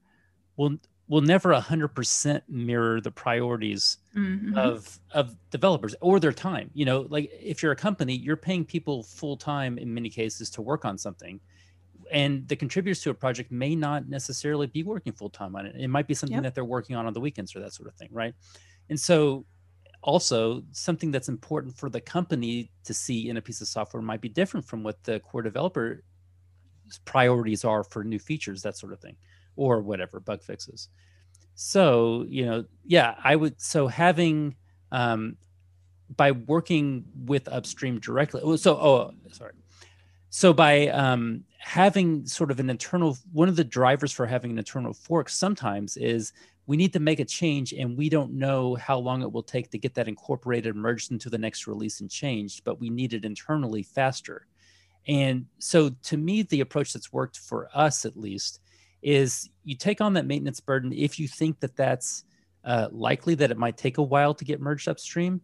will 0.57 0.77
will 1.07 1.21
never 1.21 1.53
100% 1.53 2.41
mirror 2.47 3.01
the 3.01 3.11
priorities 3.11 3.97
mm-hmm. 4.15 4.57
of 4.57 4.99
of 5.11 5.35
developers 5.51 5.93
or 6.01 6.19
their 6.19 6.31
time 6.31 6.69
you 6.73 6.85
know 6.85 7.05
like 7.09 7.29
if 7.39 7.61
you're 7.61 7.71
a 7.71 7.75
company 7.75 8.15
you're 8.15 8.37
paying 8.37 8.63
people 8.63 9.03
full 9.03 9.35
time 9.35 9.77
in 9.77 9.93
many 9.93 10.09
cases 10.09 10.49
to 10.49 10.61
work 10.61 10.85
on 10.85 10.97
something 10.97 11.39
and 12.13 12.47
the 12.47 12.55
contributors 12.55 13.01
to 13.01 13.09
a 13.09 13.13
project 13.13 13.51
may 13.51 13.75
not 13.75 14.07
necessarily 14.07 14.67
be 14.67 14.83
working 14.83 15.11
full 15.11 15.31
time 15.31 15.55
on 15.55 15.65
it. 15.65 15.75
It 15.75 15.87
might 15.89 16.07
be 16.07 16.13
something 16.13 16.35
yep. 16.35 16.43
that 16.43 16.55
they're 16.55 16.63
working 16.63 16.95
on 16.95 17.05
on 17.07 17.13
the 17.13 17.19
weekends 17.19 17.55
or 17.55 17.59
that 17.59 17.73
sort 17.73 17.89
of 17.89 17.95
thing 17.95 18.09
right? 18.11 18.33
And 18.89 18.99
so 18.99 19.45
also 20.03 20.63
something 20.71 21.11
that's 21.11 21.27
important 21.27 21.75
for 21.75 21.89
the 21.89 21.99
company 21.99 22.69
to 22.83 22.93
see 22.93 23.29
in 23.29 23.37
a 23.37 23.41
piece 23.41 23.61
of 23.61 23.67
software 23.67 24.03
might 24.03 24.21
be 24.21 24.29
different 24.29 24.65
from 24.65 24.83
what 24.83 25.03
the 25.03 25.19
core 25.21 25.41
developer 25.41 26.03
priorities 27.05 27.65
are 27.65 27.83
for 27.83 28.03
new 28.03 28.19
features 28.19 28.61
that 28.61 28.77
sort 28.77 28.93
of 28.93 28.99
thing 28.99 29.15
or 29.55 29.81
whatever 29.81 30.19
bug 30.19 30.43
fixes. 30.43 30.89
So 31.55 32.25
you 32.29 32.45
know 32.45 32.65
yeah 32.85 33.15
i 33.23 33.35
would 33.35 33.59
so 33.61 33.87
having 33.87 34.55
um 34.91 35.37
by 36.15 36.31
working 36.31 37.05
with 37.25 37.47
upstream 37.47 37.99
directly 37.99 38.41
oh, 38.43 38.55
so 38.55 38.75
oh 38.75 39.13
sorry 39.31 39.53
so 40.35 40.51
by 40.51 40.87
um 40.87 41.43
having 41.59 42.25
sort 42.25 42.49
of 42.49 42.59
an 42.59 42.67
internal 42.67 43.15
one 43.33 43.47
of 43.47 43.55
the 43.55 43.63
drivers 43.63 44.11
for 44.11 44.25
having 44.25 44.49
an 44.49 44.57
internal 44.57 44.91
fork 44.91 45.29
sometimes 45.29 45.95
is 45.95 46.33
we 46.65 46.75
need 46.75 46.91
to 46.91 46.99
make 46.99 47.19
a 47.19 47.25
change 47.25 47.71
and 47.71 47.95
we 47.95 48.09
don't 48.09 48.33
know 48.33 48.73
how 48.75 48.97
long 48.97 49.21
it 49.21 49.31
will 49.31 49.43
take 49.43 49.69
to 49.69 49.77
get 49.77 49.93
that 49.93 50.07
incorporated 50.07 50.75
merged 50.75 51.11
into 51.11 51.29
the 51.29 51.37
next 51.37 51.67
release 51.67 52.01
and 52.01 52.09
changed 52.09 52.63
but 52.63 52.79
we 52.79 52.89
need 52.89 53.13
it 53.13 53.25
internally 53.25 53.83
faster. 53.83 54.47
And 55.07 55.45
so 55.59 55.91
to 56.03 56.17
me 56.17 56.41
the 56.41 56.61
approach 56.61 56.93
that's 56.93 57.13
worked 57.13 57.37
for 57.37 57.69
us 57.75 58.03
at 58.03 58.17
least 58.17 58.59
is 59.03 59.49
you 59.63 59.75
take 59.75 60.01
on 60.01 60.13
that 60.13 60.25
maintenance 60.25 60.61
burden. 60.61 60.93
If 60.93 61.19
you 61.19 61.27
think 61.27 61.59
that 61.59 61.75
that's 61.75 62.23
uh, 62.65 62.87
likely 62.91 63.35
that 63.35 63.51
it 63.51 63.57
might 63.57 63.77
take 63.77 63.99
a 63.99 64.03
while 64.03 64.33
to 64.33 64.45
get 64.45 64.59
merged 64.59 64.87
upstream 64.87 65.41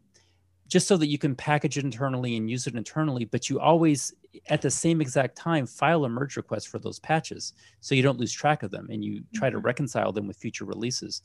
just 0.68 0.88
so 0.88 0.98
that 0.98 1.08
you 1.08 1.18
can 1.18 1.36
package 1.36 1.78
it 1.78 1.84
internally 1.84 2.38
and 2.38 2.50
use 2.50 2.66
it 2.68 2.76
internally 2.76 3.26
but 3.26 3.50
you 3.50 3.60
always 3.60 4.14
at 4.48 4.62
the 4.62 4.70
same 4.70 5.02
exact 5.02 5.36
time 5.36 5.66
file 5.66 6.06
a 6.06 6.10
merge 6.10 6.38
request 6.38 6.68
for 6.68 6.80
those 6.80 7.00
patches 7.00 7.54
so 7.82 7.96
you 7.96 8.04
don't 8.04 8.20
lose 8.20 8.32
track 8.32 8.64
of 8.64 8.72
them 8.72 8.88
and 8.92 9.04
you 9.04 9.24
try 9.34 9.50
to 9.50 9.58
mm-hmm. 9.58 9.66
reconcile 9.66 10.12
them 10.12 10.28
with 10.28 10.38
future 10.38 10.66
releases 10.66 11.22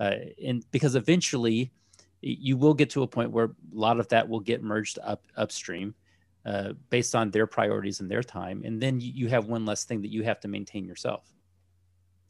uh, 0.00 0.16
and 0.44 0.64
because 0.70 0.94
eventually 0.94 1.70
you 2.20 2.56
will 2.56 2.74
get 2.74 2.90
to 2.90 3.02
a 3.02 3.06
point 3.06 3.30
where 3.30 3.46
a 3.46 3.50
lot 3.72 4.00
of 4.00 4.08
that 4.08 4.28
will 4.28 4.40
get 4.40 4.62
merged 4.62 4.98
up 5.04 5.22
upstream 5.36 5.94
uh, 6.46 6.72
based 6.90 7.14
on 7.14 7.30
their 7.30 7.46
priorities 7.46 8.00
and 8.00 8.10
their 8.10 8.22
time 8.22 8.62
and 8.64 8.80
then 8.80 9.00
you 9.00 9.28
have 9.28 9.46
one 9.46 9.64
less 9.64 9.84
thing 9.84 10.02
that 10.02 10.10
you 10.10 10.22
have 10.22 10.40
to 10.40 10.48
maintain 10.48 10.84
yourself 10.84 11.32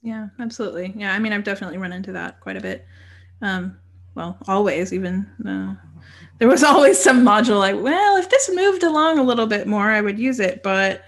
yeah, 0.03 0.29
absolutely. 0.39 0.93
Yeah, 0.97 1.13
I 1.13 1.19
mean, 1.19 1.33
I've 1.33 1.45
definitely 1.45 1.79
run 1.79 1.93
into 1.93 2.13
that 2.13 2.41
quite 2.41 2.57
a 2.57 2.61
bit. 2.61 2.87
Um, 3.43 3.79
well, 4.19 4.37
always, 4.49 4.93
even 4.93 5.27
uh, 5.47 5.77
there 6.39 6.49
was 6.49 6.65
always 6.65 6.99
some 6.99 7.25
module 7.25 7.59
like, 7.59 7.81
well, 7.81 8.17
if 8.17 8.29
this 8.29 8.51
moved 8.53 8.83
along 8.83 9.19
a 9.19 9.23
little 9.23 9.47
bit 9.47 9.69
more, 9.69 9.91
I 9.91 10.01
would 10.01 10.19
use 10.19 10.41
it. 10.41 10.63
But 10.65 11.05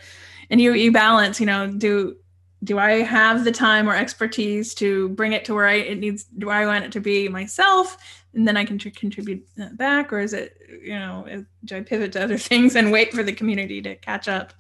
and 0.48 0.60
you 0.60 0.72
you 0.72 0.92
balance, 0.92 1.40
you 1.40 1.46
know, 1.46 1.66
do 1.66 2.16
do 2.62 2.78
I 2.78 3.02
have 3.02 3.44
the 3.44 3.52
time 3.52 3.88
or 3.88 3.96
expertise 3.96 4.74
to 4.74 5.08
bring 5.10 5.32
it 5.32 5.44
to 5.46 5.54
where 5.54 5.66
I 5.66 5.74
it 5.74 5.98
needs? 5.98 6.24
Do 6.24 6.50
I 6.50 6.66
want 6.66 6.84
it 6.84 6.92
to 6.92 7.00
be 7.00 7.28
myself, 7.28 7.96
and 8.32 8.46
then 8.46 8.56
I 8.56 8.64
can 8.64 8.78
tr- 8.78 8.90
contribute 8.90 9.44
back, 9.76 10.12
or 10.12 10.20
is 10.20 10.32
it, 10.32 10.56
you 10.80 10.98
know, 10.98 11.44
do 11.64 11.76
I 11.76 11.80
pivot 11.80 12.12
to 12.12 12.22
other 12.22 12.38
things 12.48 12.76
and 12.76 12.92
wait 12.92 13.12
for 13.12 13.24
the 13.24 13.32
community 13.32 13.82
to 13.82 13.96
catch 13.96 14.28
up? 14.28 14.52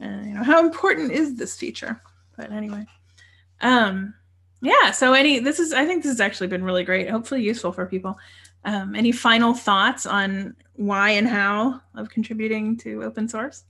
And 0.00 0.20
uh, 0.20 0.28
you 0.28 0.34
know, 0.34 0.44
how 0.44 0.60
important 0.60 1.12
is 1.12 1.36
this 1.36 1.56
feature? 1.56 2.02
But 2.36 2.52
anyway. 2.52 2.84
Um, 3.62 4.12
yeah. 4.60 4.90
So 4.90 5.12
any, 5.12 5.38
this 5.38 5.58
is, 5.58 5.72
I 5.72 5.84
think 5.86 6.02
this 6.02 6.12
has 6.12 6.20
actually 6.20 6.46
been 6.48 6.64
really 6.64 6.84
great. 6.84 7.10
Hopefully 7.10 7.42
useful 7.42 7.72
for 7.72 7.86
people. 7.86 8.18
Um, 8.64 8.94
any 8.94 9.12
final 9.12 9.54
thoughts 9.54 10.06
on 10.06 10.56
why 10.74 11.10
and 11.10 11.28
how 11.28 11.80
of 11.94 12.10
contributing 12.10 12.76
to 12.78 13.04
open 13.04 13.28
source? 13.28 13.64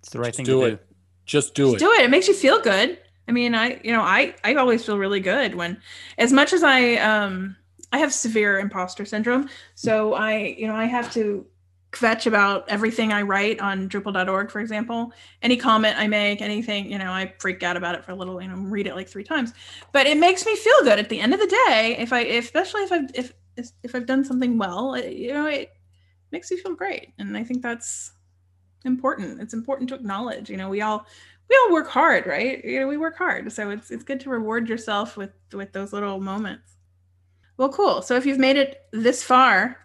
It's 0.00 0.10
the 0.10 0.18
right 0.18 0.26
Just 0.26 0.36
thing 0.36 0.46
do 0.46 0.60
to 0.60 0.66
it. 0.66 0.70
do. 0.70 0.78
Just 1.26 1.54
do 1.54 1.68
it. 1.68 1.72
Just 1.72 1.82
it. 1.82 1.86
Do 1.86 1.92
it. 1.92 2.04
It 2.04 2.10
makes 2.10 2.26
you 2.26 2.34
feel 2.34 2.60
good. 2.60 2.98
I 3.28 3.32
mean, 3.32 3.54
I, 3.54 3.80
you 3.84 3.92
know, 3.92 4.02
I, 4.02 4.34
I 4.42 4.54
always 4.54 4.84
feel 4.84 4.98
really 4.98 5.20
good 5.20 5.54
when, 5.54 5.80
as 6.18 6.32
much 6.32 6.52
as 6.52 6.64
I, 6.64 6.96
um, 6.96 7.56
I 7.92 7.98
have 7.98 8.12
severe 8.12 8.58
imposter 8.58 9.04
syndrome. 9.04 9.48
So 9.74 10.14
I, 10.14 10.36
you 10.58 10.66
know, 10.66 10.74
I 10.74 10.86
have 10.86 11.12
to 11.14 11.46
kvetch 11.92 12.26
about 12.26 12.68
everything 12.68 13.12
I 13.12 13.22
write 13.22 13.60
on 13.60 13.88
Drupal.org, 13.88 14.50
for 14.50 14.60
example. 14.60 15.12
Any 15.42 15.56
comment 15.56 15.98
I 15.98 16.06
make, 16.06 16.40
anything, 16.40 16.90
you 16.90 16.98
know, 16.98 17.10
I 17.10 17.34
freak 17.38 17.62
out 17.62 17.76
about 17.76 17.94
it 17.94 18.04
for 18.04 18.12
a 18.12 18.14
little, 18.14 18.40
you 18.40 18.48
know, 18.48 18.56
read 18.56 18.86
it 18.86 18.94
like 18.94 19.08
three 19.08 19.24
times. 19.24 19.52
But 19.92 20.06
it 20.06 20.16
makes 20.16 20.46
me 20.46 20.54
feel 20.56 20.82
good 20.82 20.98
at 20.98 21.08
the 21.08 21.20
end 21.20 21.34
of 21.34 21.40
the 21.40 21.46
day. 21.66 21.96
If 21.98 22.12
I, 22.12 22.20
especially 22.20 22.82
if 22.82 22.92
I've, 22.92 23.10
if, 23.14 23.32
if 23.82 23.94
I've 23.94 24.06
done 24.06 24.24
something 24.24 24.56
well, 24.56 24.94
it, 24.94 25.12
you 25.12 25.32
know, 25.32 25.46
it 25.46 25.72
makes 26.30 26.50
me 26.50 26.58
feel 26.58 26.74
great. 26.74 27.12
And 27.18 27.36
I 27.36 27.42
think 27.42 27.62
that's 27.62 28.12
important. 28.84 29.40
It's 29.40 29.54
important 29.54 29.88
to 29.88 29.96
acknowledge, 29.96 30.48
you 30.48 30.56
know, 30.56 30.68
we 30.68 30.82
all, 30.82 31.04
we 31.48 31.56
all 31.56 31.72
work 31.72 31.88
hard, 31.88 32.26
right? 32.26 32.64
You 32.64 32.80
know, 32.80 32.86
we 32.86 32.98
work 32.98 33.18
hard. 33.18 33.52
So 33.52 33.70
it's, 33.70 33.90
it's 33.90 34.04
good 34.04 34.20
to 34.20 34.30
reward 34.30 34.68
yourself 34.68 35.16
with, 35.16 35.32
with 35.52 35.72
those 35.72 35.92
little 35.92 36.20
moments. 36.20 36.76
Well, 37.56 37.68
cool. 37.68 38.00
So 38.00 38.14
if 38.16 38.24
you've 38.24 38.38
made 38.38 38.56
it 38.56 38.86
this 38.92 39.24
far, 39.24 39.76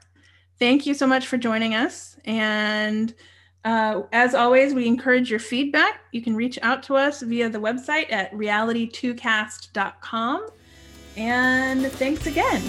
thank 0.59 0.85
you 0.85 0.93
so 0.93 1.07
much 1.07 1.27
for 1.27 1.37
joining 1.37 1.75
us. 1.75 2.17
And 2.25 3.13
uh, 3.63 4.01
as 4.11 4.35
always, 4.35 4.73
we 4.73 4.87
encourage 4.87 5.29
your 5.29 5.39
feedback. 5.39 6.01
You 6.11 6.21
can 6.21 6.35
reach 6.35 6.59
out 6.61 6.83
to 6.83 6.95
us 6.95 7.21
via 7.21 7.47
the 7.49 7.59
website 7.59 8.11
at 8.11 8.29
reality2cast.com. 8.31 10.47
And 11.17 11.85
thanks 11.93 12.27
again. 12.27 12.61